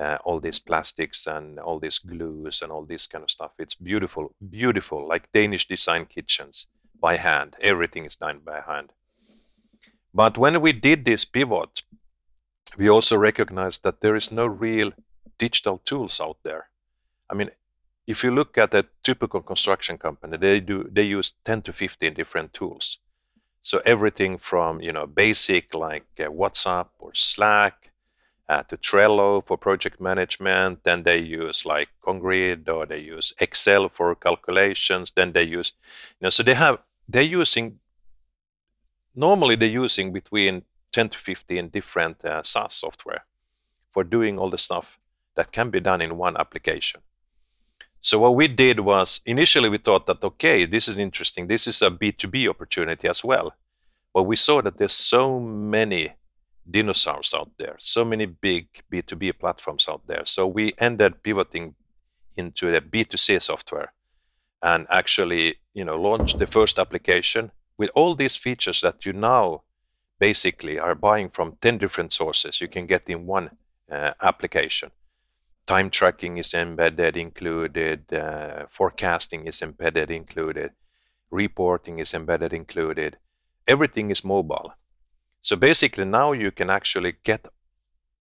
uh, 0.00 0.18
all 0.24 0.40
these 0.40 0.58
plastics 0.58 1.26
and 1.26 1.58
all 1.58 1.78
these 1.78 1.98
glues 1.98 2.62
and 2.62 2.72
all 2.72 2.84
this 2.84 3.06
kind 3.06 3.22
of 3.22 3.30
stuff. 3.30 3.52
It's 3.58 3.74
beautiful, 3.74 4.34
beautiful, 4.50 5.06
like 5.06 5.32
Danish 5.32 5.68
design 5.68 6.06
kitchens 6.06 6.66
by 6.98 7.16
hand. 7.16 7.56
Everything 7.60 8.04
is 8.04 8.16
done 8.16 8.40
by 8.44 8.60
hand. 8.60 8.92
But 10.14 10.38
when 10.38 10.60
we 10.60 10.72
did 10.72 11.04
this 11.04 11.24
pivot, 11.24 11.82
we 12.78 12.88
also 12.88 13.16
recognized 13.16 13.82
that 13.82 14.00
there 14.00 14.16
is 14.16 14.32
no 14.32 14.46
real 14.46 14.92
digital 15.38 15.78
tools 15.78 16.20
out 16.20 16.38
there. 16.42 16.68
I 17.28 17.34
mean, 17.34 17.50
if 18.06 18.24
you 18.24 18.30
look 18.30 18.58
at 18.58 18.74
a 18.74 18.86
typical 19.02 19.40
construction 19.40 19.98
company, 19.98 20.36
they 20.36 20.60
do 20.60 20.88
they 20.90 21.02
use 21.02 21.34
10 21.44 21.62
to 21.62 21.72
15 21.72 22.14
different 22.14 22.52
tools. 22.52 22.98
So 23.62 23.80
everything 23.84 24.38
from 24.38 24.80
you 24.80 24.92
know 24.92 25.06
basic 25.06 25.74
like 25.74 26.06
uh, 26.18 26.24
WhatsApp 26.24 26.88
or 26.98 27.14
Slack 27.14 27.91
uh, 28.48 28.62
to 28.64 28.76
Trello 28.76 29.44
for 29.46 29.56
project 29.56 30.00
management. 30.00 30.84
Then 30.84 31.02
they 31.02 31.18
use 31.18 31.64
like 31.64 31.88
Congrid 32.04 32.68
or 32.68 32.86
they 32.86 32.98
use 32.98 33.32
Excel 33.38 33.88
for 33.88 34.14
calculations. 34.14 35.12
Then 35.14 35.32
they 35.32 35.44
use 35.44 35.72
you 36.20 36.26
know 36.26 36.30
so 36.30 36.42
they 36.42 36.54
have 36.54 36.78
they're 37.08 37.22
using 37.22 37.78
normally 39.14 39.56
they're 39.56 39.68
using 39.68 40.12
between 40.12 40.62
10 40.92 41.10
to 41.10 41.18
15 41.18 41.68
different 41.68 42.24
uh, 42.24 42.42
SaaS 42.42 42.74
software 42.74 43.24
for 43.90 44.04
doing 44.04 44.38
all 44.38 44.50
the 44.50 44.58
stuff 44.58 44.98
that 45.34 45.52
can 45.52 45.70
be 45.70 45.80
done 45.80 46.00
in 46.00 46.18
one 46.18 46.36
application. 46.36 47.00
So 48.00 48.18
what 48.18 48.34
we 48.34 48.48
did 48.48 48.80
was 48.80 49.20
initially 49.24 49.68
we 49.68 49.78
thought 49.78 50.06
that 50.06 50.22
okay, 50.22 50.66
this 50.66 50.88
is 50.88 50.96
interesting. 50.96 51.46
This 51.46 51.66
is 51.66 51.80
a 51.82 51.90
B2B 51.90 52.48
opportunity 52.48 53.08
as 53.08 53.24
well. 53.24 53.54
But 54.12 54.24
we 54.24 54.36
saw 54.36 54.60
that 54.62 54.76
there's 54.76 54.92
so 54.92 55.40
many 55.40 56.12
dinosaurs 56.70 57.34
out 57.34 57.50
there, 57.58 57.76
so 57.78 58.04
many 58.04 58.26
big 58.26 58.68
B2B 58.90 59.38
platforms 59.38 59.88
out 59.88 60.06
there. 60.06 60.24
So 60.24 60.46
we 60.46 60.72
ended 60.78 61.22
pivoting 61.22 61.74
into 62.36 62.70
the 62.70 62.80
B2C 62.80 63.42
software 63.42 63.92
and 64.62 64.86
actually, 64.90 65.56
you 65.74 65.84
know, 65.84 66.00
launched 66.00 66.38
the 66.38 66.46
first 66.46 66.78
application 66.78 67.50
with 67.76 67.90
all 67.94 68.14
these 68.14 68.36
features 68.36 68.80
that 68.80 69.04
you 69.04 69.12
now 69.12 69.62
basically 70.18 70.78
are 70.78 70.94
buying 70.94 71.28
from 71.28 71.56
10 71.60 71.78
different 71.78 72.12
sources 72.12 72.60
you 72.60 72.68
can 72.68 72.86
get 72.86 73.08
in 73.08 73.26
one 73.26 73.50
uh, 73.90 74.12
application. 74.22 74.90
Time 75.66 75.90
tracking 75.90 76.38
is 76.38 76.54
embedded 76.54 77.16
included 77.16 78.12
uh, 78.12 78.66
forecasting 78.70 79.46
is 79.46 79.62
embedded 79.62 80.10
included. 80.10 80.72
Reporting 81.30 81.98
is 81.98 82.14
embedded 82.14 82.52
included. 82.52 83.16
Everything 83.66 84.10
is 84.10 84.24
mobile 84.24 84.74
so 85.42 85.56
basically 85.56 86.06
now 86.06 86.32
you 86.32 86.50
can 86.50 86.70
actually 86.70 87.14
get 87.24 87.46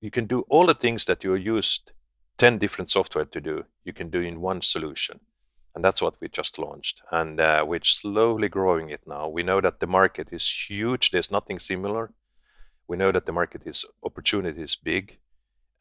you 0.01 0.11
can 0.11 0.25
do 0.25 0.41
all 0.49 0.65
the 0.65 0.73
things 0.73 1.05
that 1.05 1.23
you 1.23 1.35
used 1.35 1.91
10 2.37 2.57
different 2.57 2.89
software 2.89 3.25
to 3.25 3.39
do 3.39 3.65
you 3.83 3.93
can 3.93 4.09
do 4.09 4.21
in 4.21 4.41
one 4.41 4.61
solution. 4.61 5.19
And 5.73 5.83
that's 5.83 6.01
what 6.01 6.15
we 6.19 6.27
just 6.27 6.59
launched. 6.59 7.01
And 7.11 7.39
uh, 7.39 7.63
we're 7.65 7.79
slowly 7.83 8.49
growing 8.49 8.89
it 8.89 9.01
now. 9.07 9.29
We 9.29 9.43
know 9.43 9.61
that 9.61 9.79
the 9.79 9.87
market 9.87 10.29
is 10.31 10.67
huge. 10.69 11.11
There's 11.11 11.31
nothing 11.31 11.59
similar. 11.59 12.11
We 12.87 12.97
know 12.97 13.11
that 13.11 13.25
the 13.25 13.31
market 13.31 13.61
is 13.65 13.85
opportunity 14.03 14.61
is 14.61 14.75
big. 14.75 15.17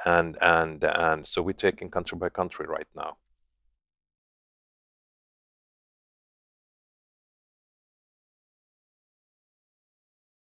And 0.07 0.39
and 0.41 0.83
and 0.85 1.27
so 1.27 1.43
we're 1.43 1.53
taking 1.53 1.91
country 1.91 2.17
by 2.17 2.29
country 2.29 2.67
right 2.67 2.87
now. 2.95 3.17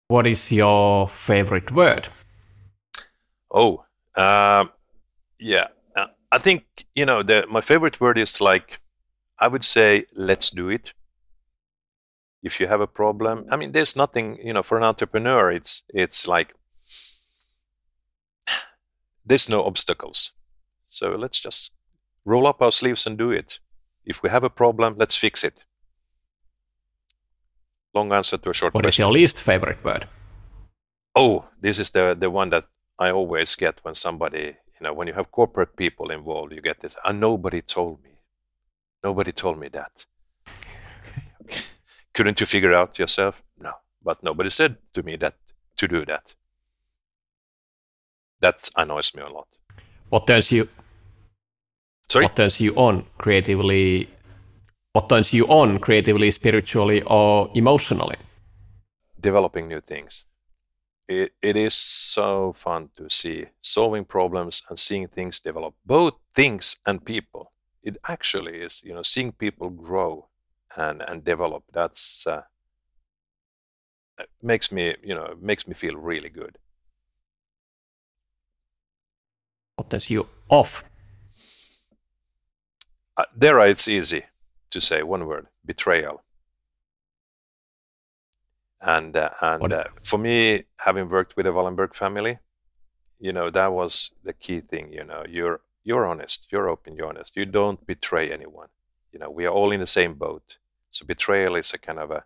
What 0.09 0.27
is 0.27 0.53
your 0.53 1.09
favorite 1.09 1.73
word? 1.73 2.09
Oh, 3.51 3.85
uh, 4.15 4.67
yeah. 5.41 5.69
Uh, 5.97 6.07
I 6.31 6.39
think 6.39 6.65
you 6.95 7.05
know 7.05 7.23
the 7.25 7.47
my 7.51 7.61
favorite 7.61 8.01
word 8.01 8.17
is 8.17 8.41
like 8.41 8.81
I 9.39 9.49
would 9.49 9.65
say 9.65 10.07
let's 10.15 10.51
do 10.51 10.69
it. 10.69 10.95
If 12.43 12.61
you 12.61 12.69
have 12.69 12.81
a 12.81 12.87
problem, 12.87 13.47
I 13.51 13.57
mean, 13.57 13.73
there's 13.73 13.97
nothing 13.97 14.39
you 14.45 14.53
know 14.53 14.63
for 14.63 14.77
an 14.79 14.85
entrepreneur. 14.85 15.51
It's 15.51 15.83
it's 15.89 16.29
like 16.29 16.55
there's 19.27 19.49
no 19.49 19.65
obstacles. 19.65 20.33
So 20.89 21.17
let's 21.17 21.41
just 21.41 21.73
roll 22.25 22.47
up 22.47 22.63
our 22.63 22.73
sleeves 22.73 23.07
and 23.07 23.19
do 23.19 23.33
it. 23.33 23.59
If 24.05 24.23
we 24.23 24.31
have 24.31 24.45
a 24.45 24.51
problem, 24.51 24.95
let's 24.97 25.17
fix 25.17 25.43
it. 25.43 25.65
Long 27.97 28.13
answer 28.13 28.37
to 28.39 28.51
a 28.51 28.55
short 28.55 28.75
What 28.75 28.85
question. 28.85 29.03
your 29.05 29.13
least 29.13 29.41
favorite 29.41 29.83
word? 29.83 30.07
Oh, 31.15 31.47
this 31.63 31.79
is 31.79 31.91
the 31.91 32.15
the 32.15 32.29
one 32.31 32.51
that 32.51 32.65
I 32.99 33.11
always 33.11 33.57
get 33.57 33.81
when 33.85 33.95
somebody, 33.95 34.45
you 34.75 34.83
know, 34.83 34.93
when 34.93 35.09
you 35.09 35.15
have 35.15 35.31
corporate 35.31 35.77
people 35.77 36.11
involved, 36.11 36.53
you 36.53 36.61
get 36.61 36.81
this. 36.81 36.97
And 37.05 37.21
nobody 37.21 37.63
told 37.63 38.03
me. 38.05 38.11
Nobody 39.03 39.33
told 39.33 39.59
me 39.59 39.69
that. 39.69 40.07
Couldn't 42.15 42.41
you 42.41 42.47
figure 42.47 42.75
out 42.75 42.99
yourself? 42.99 43.43
No, 43.59 43.73
but 44.05 44.23
nobody 44.23 44.51
said 44.51 44.77
to 44.95 45.03
me 45.03 45.17
that 45.17 45.35
to 45.77 45.89
do 45.89 46.05
that 46.07 46.35
that 48.41 48.69
annoys 48.77 49.15
me 49.15 49.23
a 49.23 49.29
lot. 49.29 49.49
What 50.11 50.27
turns 50.27 50.53
you? 50.53 50.69
Sorry. 52.11 52.27
What 52.27 52.37
turns 52.37 52.61
you 52.61 52.75
on 52.77 53.05
creatively? 53.19 54.09
What 54.97 55.11
turns 55.11 55.35
you 55.35 55.47
on 55.49 55.79
creatively, 55.79 56.31
spiritually, 56.31 57.03
or 57.03 57.51
emotionally? 57.55 58.17
Developing 59.21 59.69
new 59.69 59.83
things. 59.83 60.25
It, 61.07 61.33
it 61.43 61.55
is 61.55 61.75
so 61.75 62.55
fun 62.55 62.89
to 62.97 63.11
see 63.11 63.45
solving 63.61 64.07
problems 64.07 64.63
and 64.71 64.79
seeing 64.79 65.09
things 65.09 65.39
develop, 65.39 65.75
both 65.85 66.15
things 66.35 66.79
and 66.87 67.05
people. 67.05 67.53
It 67.83 67.99
actually 68.09 68.63
is, 68.63 68.83
you 68.87 68.95
know, 68.95 69.03
seeing 69.03 69.33
people 69.33 69.69
grow 69.69 70.29
and 70.79 71.03
and 71.03 71.23
develop. 71.23 71.65
That's 71.75 72.27
uh, 72.27 72.45
makes 74.43 74.73
me, 74.73 74.97
you 75.03 75.15
know, 75.15 75.37
makes 75.39 75.69
me 75.69 75.75
feel 75.75 75.97
really 75.97 76.31
good. 76.31 76.57
What 79.75 79.91
turns 79.91 80.09
you 80.09 80.27
off? 80.49 80.85
Uh, 83.19 83.25
there, 83.37 83.61
it's 83.61 83.89
easy 83.89 84.25
to 84.77 84.81
say 84.81 85.03
one 85.03 85.27
word: 85.27 85.47
betrayal. 85.65 86.23
And 88.81 89.17
uh, 89.17 89.31
and 89.41 89.73
uh, 89.73 89.85
for 90.01 90.19
me, 90.19 90.65
having 90.77 91.09
worked 91.09 91.37
with 91.37 91.47
the 91.47 91.53
Wallenberg 91.53 91.95
family, 91.95 92.39
you 93.19 93.33
know 93.33 93.51
that 93.51 93.73
was 93.73 94.13
the 94.23 94.35
key 94.35 94.61
thing. 94.61 94.93
You 94.93 95.05
know, 95.05 95.25
you're 95.29 95.61
you're 95.83 96.07
honest, 96.07 96.47
you're 96.51 96.69
open, 96.69 96.95
you're 96.95 97.09
honest. 97.09 97.37
You 97.37 97.47
don't 97.47 97.87
betray 97.87 98.31
anyone. 98.31 98.69
You 99.13 99.19
know, 99.19 99.31
we 99.31 99.47
are 99.47 99.55
all 99.59 99.73
in 99.73 99.81
the 99.81 99.87
same 99.87 100.15
boat. 100.15 100.59
So 100.91 101.07
betrayal 101.07 101.57
is 101.57 101.73
a 101.73 101.79
kind 101.79 101.99
of 101.99 102.11
a 102.11 102.25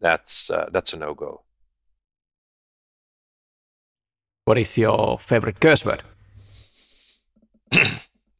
that's 0.00 0.50
uh, 0.50 0.68
that's 0.70 0.92
a 0.92 0.98
no 0.98 1.14
go. 1.14 1.42
What 4.44 4.58
is 4.58 4.76
your 4.76 5.18
favorite 5.18 5.60
curse 5.60 5.84
word? 5.84 6.02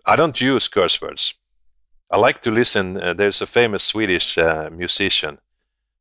I 0.04 0.16
don't 0.16 0.38
use 0.40 0.68
curse 0.68 1.00
words. 1.00 1.34
I 2.12 2.18
like 2.18 2.42
to 2.42 2.50
listen. 2.50 3.00
Uh, 3.00 3.14
there's 3.14 3.40
a 3.40 3.46
famous 3.46 3.82
Swedish 3.84 4.36
uh, 4.36 4.68
musician, 4.70 5.38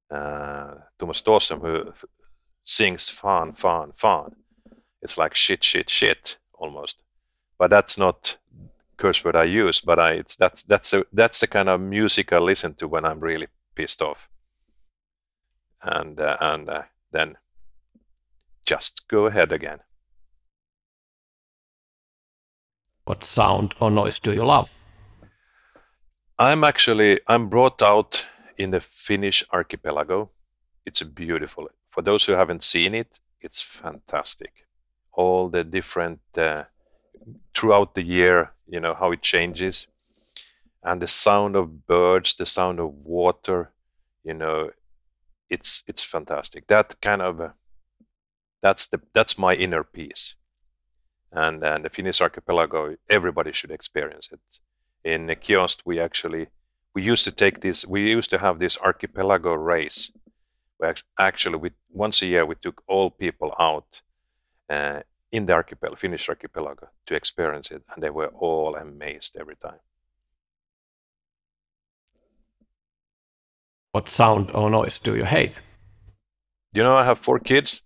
uh, 0.10 0.74
Thomas 1.00 1.22
Thåström, 1.22 1.62
who 1.62 1.94
sings 2.66 3.10
fan, 3.10 3.54
fan, 3.54 3.94
fan. 3.96 4.36
It's 5.02 5.18
like 5.18 5.34
shit, 5.36 5.64
shit, 5.64 5.90
shit 5.90 6.38
almost. 6.54 7.02
But 7.58 7.70
that's 7.70 7.98
not 7.98 8.38
curse 8.98 9.24
word 9.24 9.38
I 9.38 9.46
use. 9.46 9.80
But 9.80 10.00
I, 10.00 10.12
it's 10.12 10.36
that's 10.36 10.64
that's 10.64 10.92
a, 10.94 11.06
that's 11.14 11.40
the 11.40 11.48
kind 11.48 11.70
of 11.70 11.80
music 11.80 12.34
I 12.34 12.40
listen 12.40 12.74
to 12.76 12.90
when 12.90 13.06
I'm 13.06 13.22
really 13.22 13.48
pissed 13.76 14.02
off. 14.02 14.28
And 15.82 16.20
uh, 16.20 16.38
and 16.42 16.70
uh, 16.70 16.84
then 17.14 17.38
just 18.66 19.08
go 19.08 19.28
ahead 19.28 19.54
again. 19.54 19.80
What 23.06 23.24
sound 23.24 23.76
or 23.80 23.90
noise 23.90 24.20
do 24.20 24.34
you 24.34 24.46
love? 24.46 24.68
I'm 26.42 26.64
actually 26.64 27.20
I'm 27.28 27.50
brought 27.50 27.84
out 27.84 28.26
in 28.58 28.72
the 28.72 28.80
Finnish 28.80 29.44
archipelago. 29.54 30.32
It's 30.88 31.04
beautiful. 31.04 31.70
For 31.90 32.02
those 32.02 32.26
who 32.26 32.34
haven't 32.34 32.64
seen 32.64 32.96
it, 32.96 33.20
it's 33.42 33.62
fantastic. 33.62 34.66
All 35.14 35.50
the 35.50 35.64
different 35.64 36.20
uh, 36.36 36.64
throughout 37.54 37.94
the 37.94 38.02
year, 38.02 38.54
you 38.68 38.80
know 38.80 38.96
how 38.96 39.12
it 39.12 39.22
changes, 39.22 39.86
and 40.82 41.00
the 41.00 41.08
sound 41.08 41.56
of 41.56 41.86
birds, 41.86 42.34
the 42.34 42.48
sound 42.48 42.80
of 42.80 42.92
water, 43.06 43.70
you 44.24 44.34
know, 44.34 44.72
it's 45.48 45.84
it's 45.88 46.04
fantastic. 46.04 46.66
That 46.66 47.00
kind 47.02 47.22
of 47.22 47.40
uh, 47.40 47.50
that's 48.64 48.88
the 48.88 49.00
that's 49.14 49.38
my 49.38 49.54
inner 49.54 49.84
peace 49.84 50.34
and, 51.32 51.64
and 51.64 51.86
the 51.86 51.90
Finnish 51.90 52.20
archipelago, 52.20 52.96
everybody 53.10 53.52
should 53.52 53.72
experience 53.72 54.30
it. 54.32 54.40
In 55.04 55.28
the 55.28 55.36
Kiosked, 55.36 55.82
we 55.86 56.00
actually 56.00 56.48
we 56.94 57.04
used 57.04 57.24
to 57.24 57.32
take 57.32 57.62
this. 57.62 57.88
We 57.88 58.10
used 58.10 58.30
to 58.32 58.38
have 58.38 58.60
this 58.60 58.78
archipelago 58.78 59.54
race. 59.54 60.12
Where 60.78 60.96
actually, 61.20 61.58
we 61.58 61.72
once 61.90 62.22
a 62.22 62.26
year 62.26 62.46
we 62.46 62.56
took 62.56 62.82
all 62.88 63.10
people 63.10 63.54
out 63.60 64.02
uh, 64.70 65.02
in 65.32 65.46
the 65.46 65.54
archipelago, 65.54 65.96
Finnish 65.96 66.28
archipelago, 66.28 66.90
to 67.06 67.16
experience 67.16 67.72
it, 67.72 67.84
and 67.94 68.04
they 68.04 68.10
were 68.10 68.28
all 68.28 68.76
amazed 68.76 69.38
every 69.40 69.56
time. 69.56 69.80
What 73.92 74.10
sound 74.10 74.52
or 74.52 74.70
noise 74.70 75.00
do 75.00 75.16
you 75.16 75.26
hate? 75.26 75.62
You 76.74 76.84
know, 76.84 76.96
I 76.96 77.04
have 77.04 77.20
four 77.20 77.40
kids, 77.40 77.86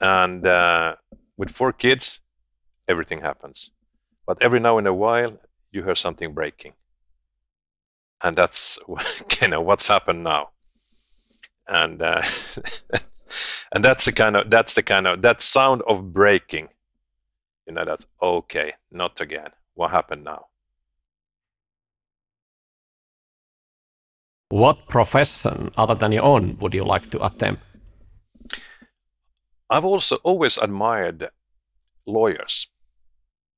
and 0.00 0.46
uh, 0.46 0.94
with 1.36 1.50
four 1.50 1.72
kids, 1.72 2.20
everything 2.88 3.20
happens. 3.20 3.70
But 4.26 4.42
every 4.42 4.60
now 4.60 4.78
and 4.78 4.86
a 4.86 4.94
while, 4.94 5.38
you 5.70 5.84
hear 5.84 5.94
something 5.94 6.34
breaking, 6.34 6.72
and 8.22 8.36
that's 8.36 8.78
kind 9.28 9.54
of 9.54 9.64
what's 9.64 9.88
happened 9.88 10.24
now. 10.24 10.50
And 11.68 12.02
uh, 12.02 12.22
and 13.72 13.84
that's 13.84 14.04
the 14.04 14.12
kind 14.12 14.36
of 14.36 14.50
that's 14.50 14.74
the 14.74 14.82
kind 14.82 15.06
of 15.06 15.22
that 15.22 15.42
sound 15.42 15.82
of 15.86 16.12
breaking. 16.12 16.68
You 17.66 17.74
know, 17.74 17.84
that's 17.84 18.06
okay, 18.22 18.74
not 18.90 19.20
again. 19.20 19.50
What 19.74 19.90
happened 19.90 20.24
now? 20.24 20.46
What 24.48 24.86
profession 24.88 25.72
other 25.76 25.94
than 25.94 26.12
your 26.12 26.22
own 26.22 26.56
would 26.60 26.72
you 26.72 26.84
like 26.84 27.10
to 27.10 27.24
attempt? 27.24 27.62
I've 29.68 29.84
also 29.84 30.16
always 30.22 30.56
admired 30.58 31.30
lawyers. 32.06 32.68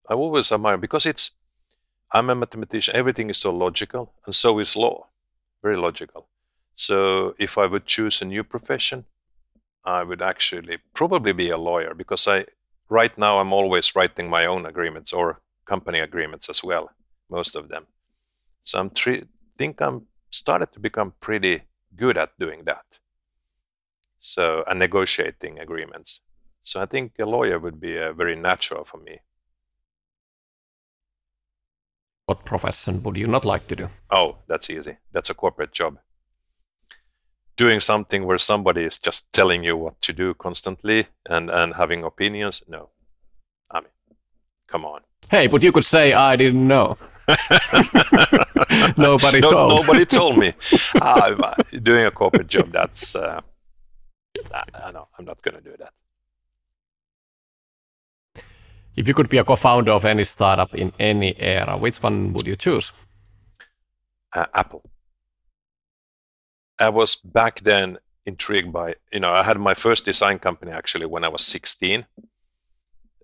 I've 0.09 0.19
always 0.19 0.51
admired 0.53 0.81
because 0.81 1.07
it's 1.07 1.33
I'm 2.13 2.31
a 2.31 2.35
mathematician, 2.35 2.97
everything 2.97 3.29
is 3.31 3.39
so 3.39 3.53
logical, 3.53 4.15
and 4.25 4.35
so 4.35 4.59
is 4.59 4.77
law. 4.77 5.09
Very 5.63 5.77
logical. 5.77 6.27
So 6.75 7.35
if 7.39 7.59
I 7.59 7.67
would 7.67 7.85
choose 7.85 8.23
a 8.23 8.25
new 8.25 8.45
profession, 8.45 9.05
I 9.85 10.05
would 10.05 10.23
actually 10.23 10.79
probably 10.95 11.33
be 11.33 11.51
a 11.51 11.59
lawyer 11.59 11.95
because 11.95 12.27
I 12.27 12.47
right 12.89 13.17
now 13.19 13.39
I'm 13.41 13.53
always 13.53 13.95
writing 13.95 14.31
my 14.31 14.47
own 14.47 14.65
agreements 14.67 15.13
or 15.13 15.41
company 15.67 16.01
agreements 16.01 16.49
as 16.49 16.65
well, 16.65 16.91
most 17.29 17.57
of 17.57 17.69
them. 17.69 17.87
So 18.63 18.81
I'm 18.81 18.91
tre- 18.91 19.25
think 19.59 19.81
I'm 19.83 20.07
started 20.31 20.73
to 20.73 20.81
become 20.81 21.13
pretty 21.21 21.63
good 21.97 22.17
at 22.17 22.39
doing 22.39 22.65
that. 22.65 23.01
So, 24.19 24.65
and 24.67 24.79
negotiating 24.79 25.59
agreements. 25.59 26.21
So 26.63 26.81
I 26.83 26.87
think 26.87 27.13
a 27.19 27.25
lawyer 27.25 27.59
would 27.59 27.81
be 27.81 27.99
uh, 27.99 28.13
very 28.13 28.37
natural 28.37 28.85
for 28.85 28.99
me. 28.99 29.21
What 32.29 32.45
profession 32.45 33.03
would 33.05 33.17
you 33.17 33.27
not 33.27 33.47
like 33.47 33.69
to 33.69 33.75
do? 33.75 33.89
Oh, 34.11 34.37
that's 34.49 34.69
easy. 34.69 34.99
That's 35.13 35.31
a 35.31 35.35
corporate 35.35 35.73
job. 35.73 35.99
Doing 37.57 37.81
something 37.81 38.27
where 38.27 38.37
somebody 38.37 38.85
is 38.85 38.99
just 38.99 39.33
telling 39.33 39.65
you 39.65 39.79
what 39.79 40.03
to 40.03 40.13
do 40.13 40.35
constantly 40.35 41.07
and, 41.25 41.49
and 41.49 41.77
having 41.77 42.05
opinions, 42.05 42.63
no. 42.69 42.91
I 43.71 43.81
mean, 43.81 43.89
come 44.67 44.85
on. 44.85 45.01
Hey, 45.31 45.47
but 45.47 45.63
you 45.63 45.73
could 45.73 45.87
say, 45.87 46.13
I 46.13 46.37
didn't 46.37 46.69
know. 46.69 46.99
nobody 48.99 49.41
no, 49.41 49.51
told. 49.51 49.81
Nobody 49.81 50.05
told 50.05 50.37
me. 50.37 50.53
uh, 51.01 51.55
doing 51.83 52.05
a 52.05 52.11
corporate 52.11 52.49
job, 52.49 52.73
that's. 52.73 53.17
Uh, 53.17 53.41
I, 54.53 54.65
I 54.75 54.91
know, 54.91 55.09
I'm 55.19 55.25
not 55.25 55.41
going 55.41 55.55
to 55.55 55.63
do 55.63 55.75
that. 55.79 55.95
If 58.99 59.07
you 59.07 59.15
could 59.15 59.29
be 59.29 59.39
a 59.39 59.45
co 59.45 59.55
founder 59.55 59.93
of 59.93 60.05
any 60.05 60.25
startup 60.25 60.75
in 60.75 60.93
any 60.99 61.33
era, 61.39 61.79
which 61.79 62.03
one 62.03 62.33
would 62.33 62.49
you 62.49 62.57
choose? 62.57 62.91
Uh, 64.35 64.47
Apple. 64.53 64.83
I 66.81 66.89
was 66.89 67.15
back 67.15 67.61
then 67.61 67.99
intrigued 68.27 68.73
by, 68.73 68.97
you 69.13 69.21
know, 69.21 69.33
I 69.33 69.45
had 69.45 69.59
my 69.61 69.75
first 69.75 70.05
design 70.05 70.41
company 70.41 70.73
actually 70.73 71.07
when 71.07 71.23
I 71.23 71.29
was 71.29 71.47
16, 71.47 72.07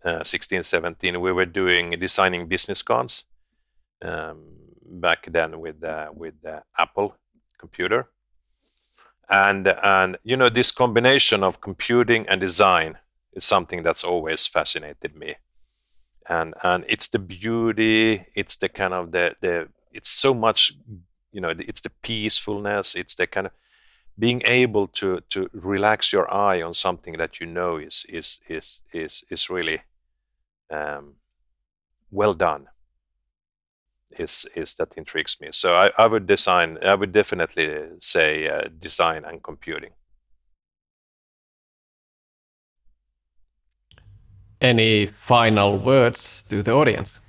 uh, 0.05 0.23
16, 0.23 0.63
17. 0.63 1.21
We 1.21 1.33
were 1.33 1.45
doing 1.45 1.91
designing 1.99 2.47
business 2.47 2.81
cards 2.81 3.25
um, 4.01 4.45
back 4.87 5.27
then 5.29 5.59
with 5.59 5.83
uh, 5.83 6.11
with 6.15 6.35
the 6.41 6.63
Apple 6.79 7.17
computer, 7.59 8.07
and 9.29 9.67
and 9.83 10.19
you 10.23 10.37
know 10.37 10.51
this 10.51 10.71
combination 10.71 11.43
of 11.43 11.61
computing 11.61 12.29
and 12.29 12.41
design 12.41 12.99
is 13.33 13.45
something 13.45 13.83
that's 13.83 14.05
always 14.05 14.47
fascinated 14.47 15.17
me, 15.17 15.35
and 16.29 16.55
and 16.63 16.85
it's 16.89 17.09
the 17.09 17.19
beauty, 17.19 18.27
it's 18.35 18.57
the 18.57 18.69
kind 18.69 18.95
of 18.95 19.13
the 19.13 19.37
the 19.41 19.69
it's 19.93 20.11
so 20.11 20.35
much, 20.35 20.73
you 21.33 21.41
know, 21.41 21.55
it's 21.59 21.81
the 21.81 21.91
peacefulness, 22.03 22.95
it's 22.95 23.15
the 23.15 23.27
kind 23.27 23.47
of 23.47 23.53
being 24.19 24.43
able 24.45 24.87
to 24.89 25.21
to 25.31 25.49
relax 25.53 26.13
your 26.13 26.33
eye 26.33 26.63
on 26.63 26.75
something 26.75 27.17
that 27.19 27.41
you 27.41 27.47
know 27.47 27.77
is 27.77 28.07
is 28.09 28.41
is 28.49 28.83
is 28.93 29.25
is 29.31 29.51
really 29.51 29.83
um, 30.71 31.15
well 32.11 32.35
done 32.35 32.69
is 34.19 34.47
is 34.55 34.75
that 34.75 34.95
intrigues 34.97 35.41
me. 35.41 35.49
So 35.51 35.75
I, 35.75 35.91
I 35.99 36.07
would 36.07 36.27
design. 36.27 36.79
I 36.83 36.95
would 36.95 37.13
definitely 37.13 37.69
say 38.01 38.49
uh, 38.49 38.69
design 38.79 39.25
and 39.25 39.43
computing. 39.43 39.93
Any 44.61 45.07
final 45.07 45.79
words 45.79 46.45
to 46.49 46.63
the 46.63 46.73
audience? 46.73 47.21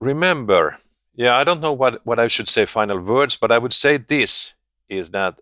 Remember, 0.00 0.76
yeah, 1.14 1.36
I 1.36 1.44
don't 1.44 1.60
know 1.60 1.72
what 1.72 2.04
what 2.06 2.18
I 2.18 2.28
should 2.28 2.48
say. 2.48 2.64
Final 2.66 3.00
words, 3.00 3.36
but 3.36 3.52
I 3.52 3.58
would 3.58 3.74
say 3.74 3.98
this 3.98 4.54
is 4.88 5.10
that 5.10 5.40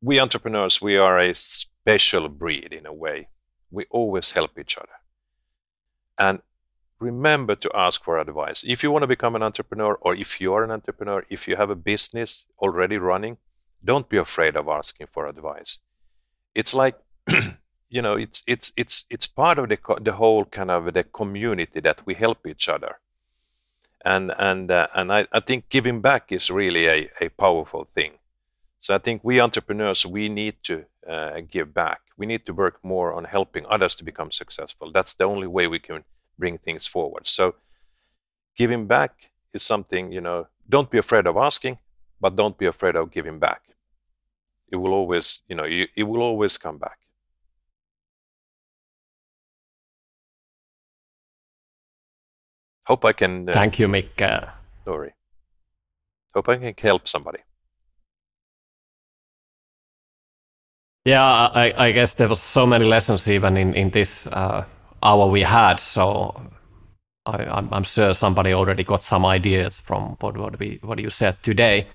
we 0.00 0.18
entrepreneurs 0.18 0.82
we 0.82 0.96
are 0.96 1.18
a 1.20 1.34
special 1.34 2.28
breed 2.28 2.72
in 2.72 2.86
a 2.86 2.92
way. 2.92 3.28
We 3.70 3.86
always 3.90 4.32
help 4.32 4.58
each 4.58 4.76
other, 4.76 4.98
and 6.18 6.40
remember 6.98 7.54
to 7.54 7.70
ask 7.74 8.02
for 8.02 8.18
advice. 8.18 8.64
If 8.64 8.82
you 8.82 8.90
want 8.90 9.02
to 9.02 9.06
become 9.06 9.36
an 9.36 9.42
entrepreneur, 9.42 9.94
or 10.00 10.14
if 10.14 10.40
you 10.40 10.52
are 10.54 10.64
an 10.64 10.70
entrepreneur, 10.70 11.24
if 11.28 11.46
you 11.46 11.56
have 11.56 11.70
a 11.70 11.76
business 11.76 12.46
already 12.58 12.98
running, 12.98 13.36
don't 13.84 14.08
be 14.08 14.16
afraid 14.16 14.56
of 14.56 14.68
asking 14.68 15.08
for 15.10 15.26
advice. 15.26 15.80
It's 16.54 16.74
like, 16.74 16.96
you 17.94 18.02
know, 18.02 18.16
it's 18.16 18.42
it's 18.46 18.72
it's 18.76 19.06
it's 19.08 19.28
part 19.28 19.58
of 19.58 19.68
the 19.68 19.78
the 20.00 20.12
whole 20.12 20.44
kind 20.46 20.70
of 20.70 20.92
the 20.92 21.04
community 21.04 21.80
that 21.80 22.04
we 22.04 22.14
help 22.14 22.44
each 22.44 22.68
other. 22.68 22.98
And 24.04 24.32
and 24.36 24.70
uh, 24.70 24.88
and 24.94 25.12
I, 25.12 25.26
I 25.32 25.40
think 25.40 25.68
giving 25.68 26.00
back 26.00 26.32
is 26.32 26.50
really 26.50 26.88
a, 26.88 27.10
a 27.20 27.28
powerful 27.28 27.84
thing. 27.94 28.12
So 28.80 28.96
I 28.96 28.98
think 28.98 29.22
we 29.22 29.40
entrepreneurs 29.40 30.04
we 30.04 30.28
need 30.28 30.56
to 30.64 30.84
uh, 31.08 31.40
give 31.48 31.72
back. 31.72 32.00
We 32.16 32.26
need 32.26 32.44
to 32.46 32.52
work 32.52 32.80
more 32.82 33.12
on 33.12 33.24
helping 33.24 33.64
others 33.66 33.94
to 33.96 34.04
become 34.04 34.32
successful. 34.32 34.90
That's 34.92 35.14
the 35.14 35.24
only 35.24 35.46
way 35.46 35.68
we 35.68 35.78
can 35.78 36.02
bring 36.36 36.58
things 36.58 36.88
forward. 36.88 37.28
So 37.28 37.54
giving 38.56 38.86
back 38.86 39.30
is 39.52 39.62
something, 39.62 40.12
you 40.12 40.20
know, 40.20 40.48
don't 40.68 40.90
be 40.90 40.98
afraid 40.98 41.26
of 41.28 41.36
asking, 41.36 41.78
but 42.20 42.34
don't 42.34 42.58
be 42.58 42.66
afraid 42.66 42.96
of 42.96 43.12
giving 43.12 43.38
back. 43.38 43.62
It 44.68 44.76
will 44.76 44.92
always, 44.92 45.44
you 45.48 45.54
know, 45.54 45.64
you, 45.64 45.86
it 45.94 46.02
will 46.02 46.22
always 46.22 46.58
come 46.58 46.78
back. 46.78 46.98
Hope 52.86 53.04
I 53.04 53.12
can. 53.12 53.48
Uh, 53.48 53.52
Thank 53.52 53.78
you, 53.78 53.88
Mick. 53.88 54.20
Uh, 54.20 54.46
sorry. 54.84 55.12
Hope 56.34 56.48
I 56.48 56.56
can 56.56 56.74
help 56.78 57.08
somebody. 57.08 57.38
Yeah, 61.04 61.22
I, 61.22 61.86
I 61.88 61.92
guess 61.92 62.14
there 62.14 62.28
was 62.28 62.40
so 62.40 62.66
many 62.66 62.84
lessons 62.84 63.28
even 63.28 63.56
in 63.56 63.74
in 63.74 63.90
this 63.90 64.26
uh, 64.26 64.64
hour 65.02 65.26
we 65.26 65.42
had. 65.42 65.80
So 65.80 66.34
I, 67.26 67.66
am 67.72 67.84
sure 67.84 68.14
somebody 68.14 68.52
already 68.52 68.84
got 68.84 69.02
some 69.02 69.24
ideas 69.24 69.74
from 69.74 70.16
what, 70.20 70.36
what, 70.36 70.58
we, 70.58 70.78
what 70.82 70.98
you 70.98 71.10
said 71.10 71.42
today. 71.42 71.86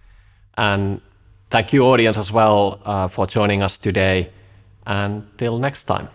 And 0.58 1.02
thank 1.50 1.72
you, 1.72 1.86
audience, 1.86 2.18
as 2.18 2.32
well, 2.32 2.82
uh, 2.84 3.08
for 3.08 3.28
joining 3.28 3.62
us 3.62 3.78
today. 3.78 4.32
And 4.88 5.28
till 5.38 5.60
next 5.60 5.84
time. 5.84 6.10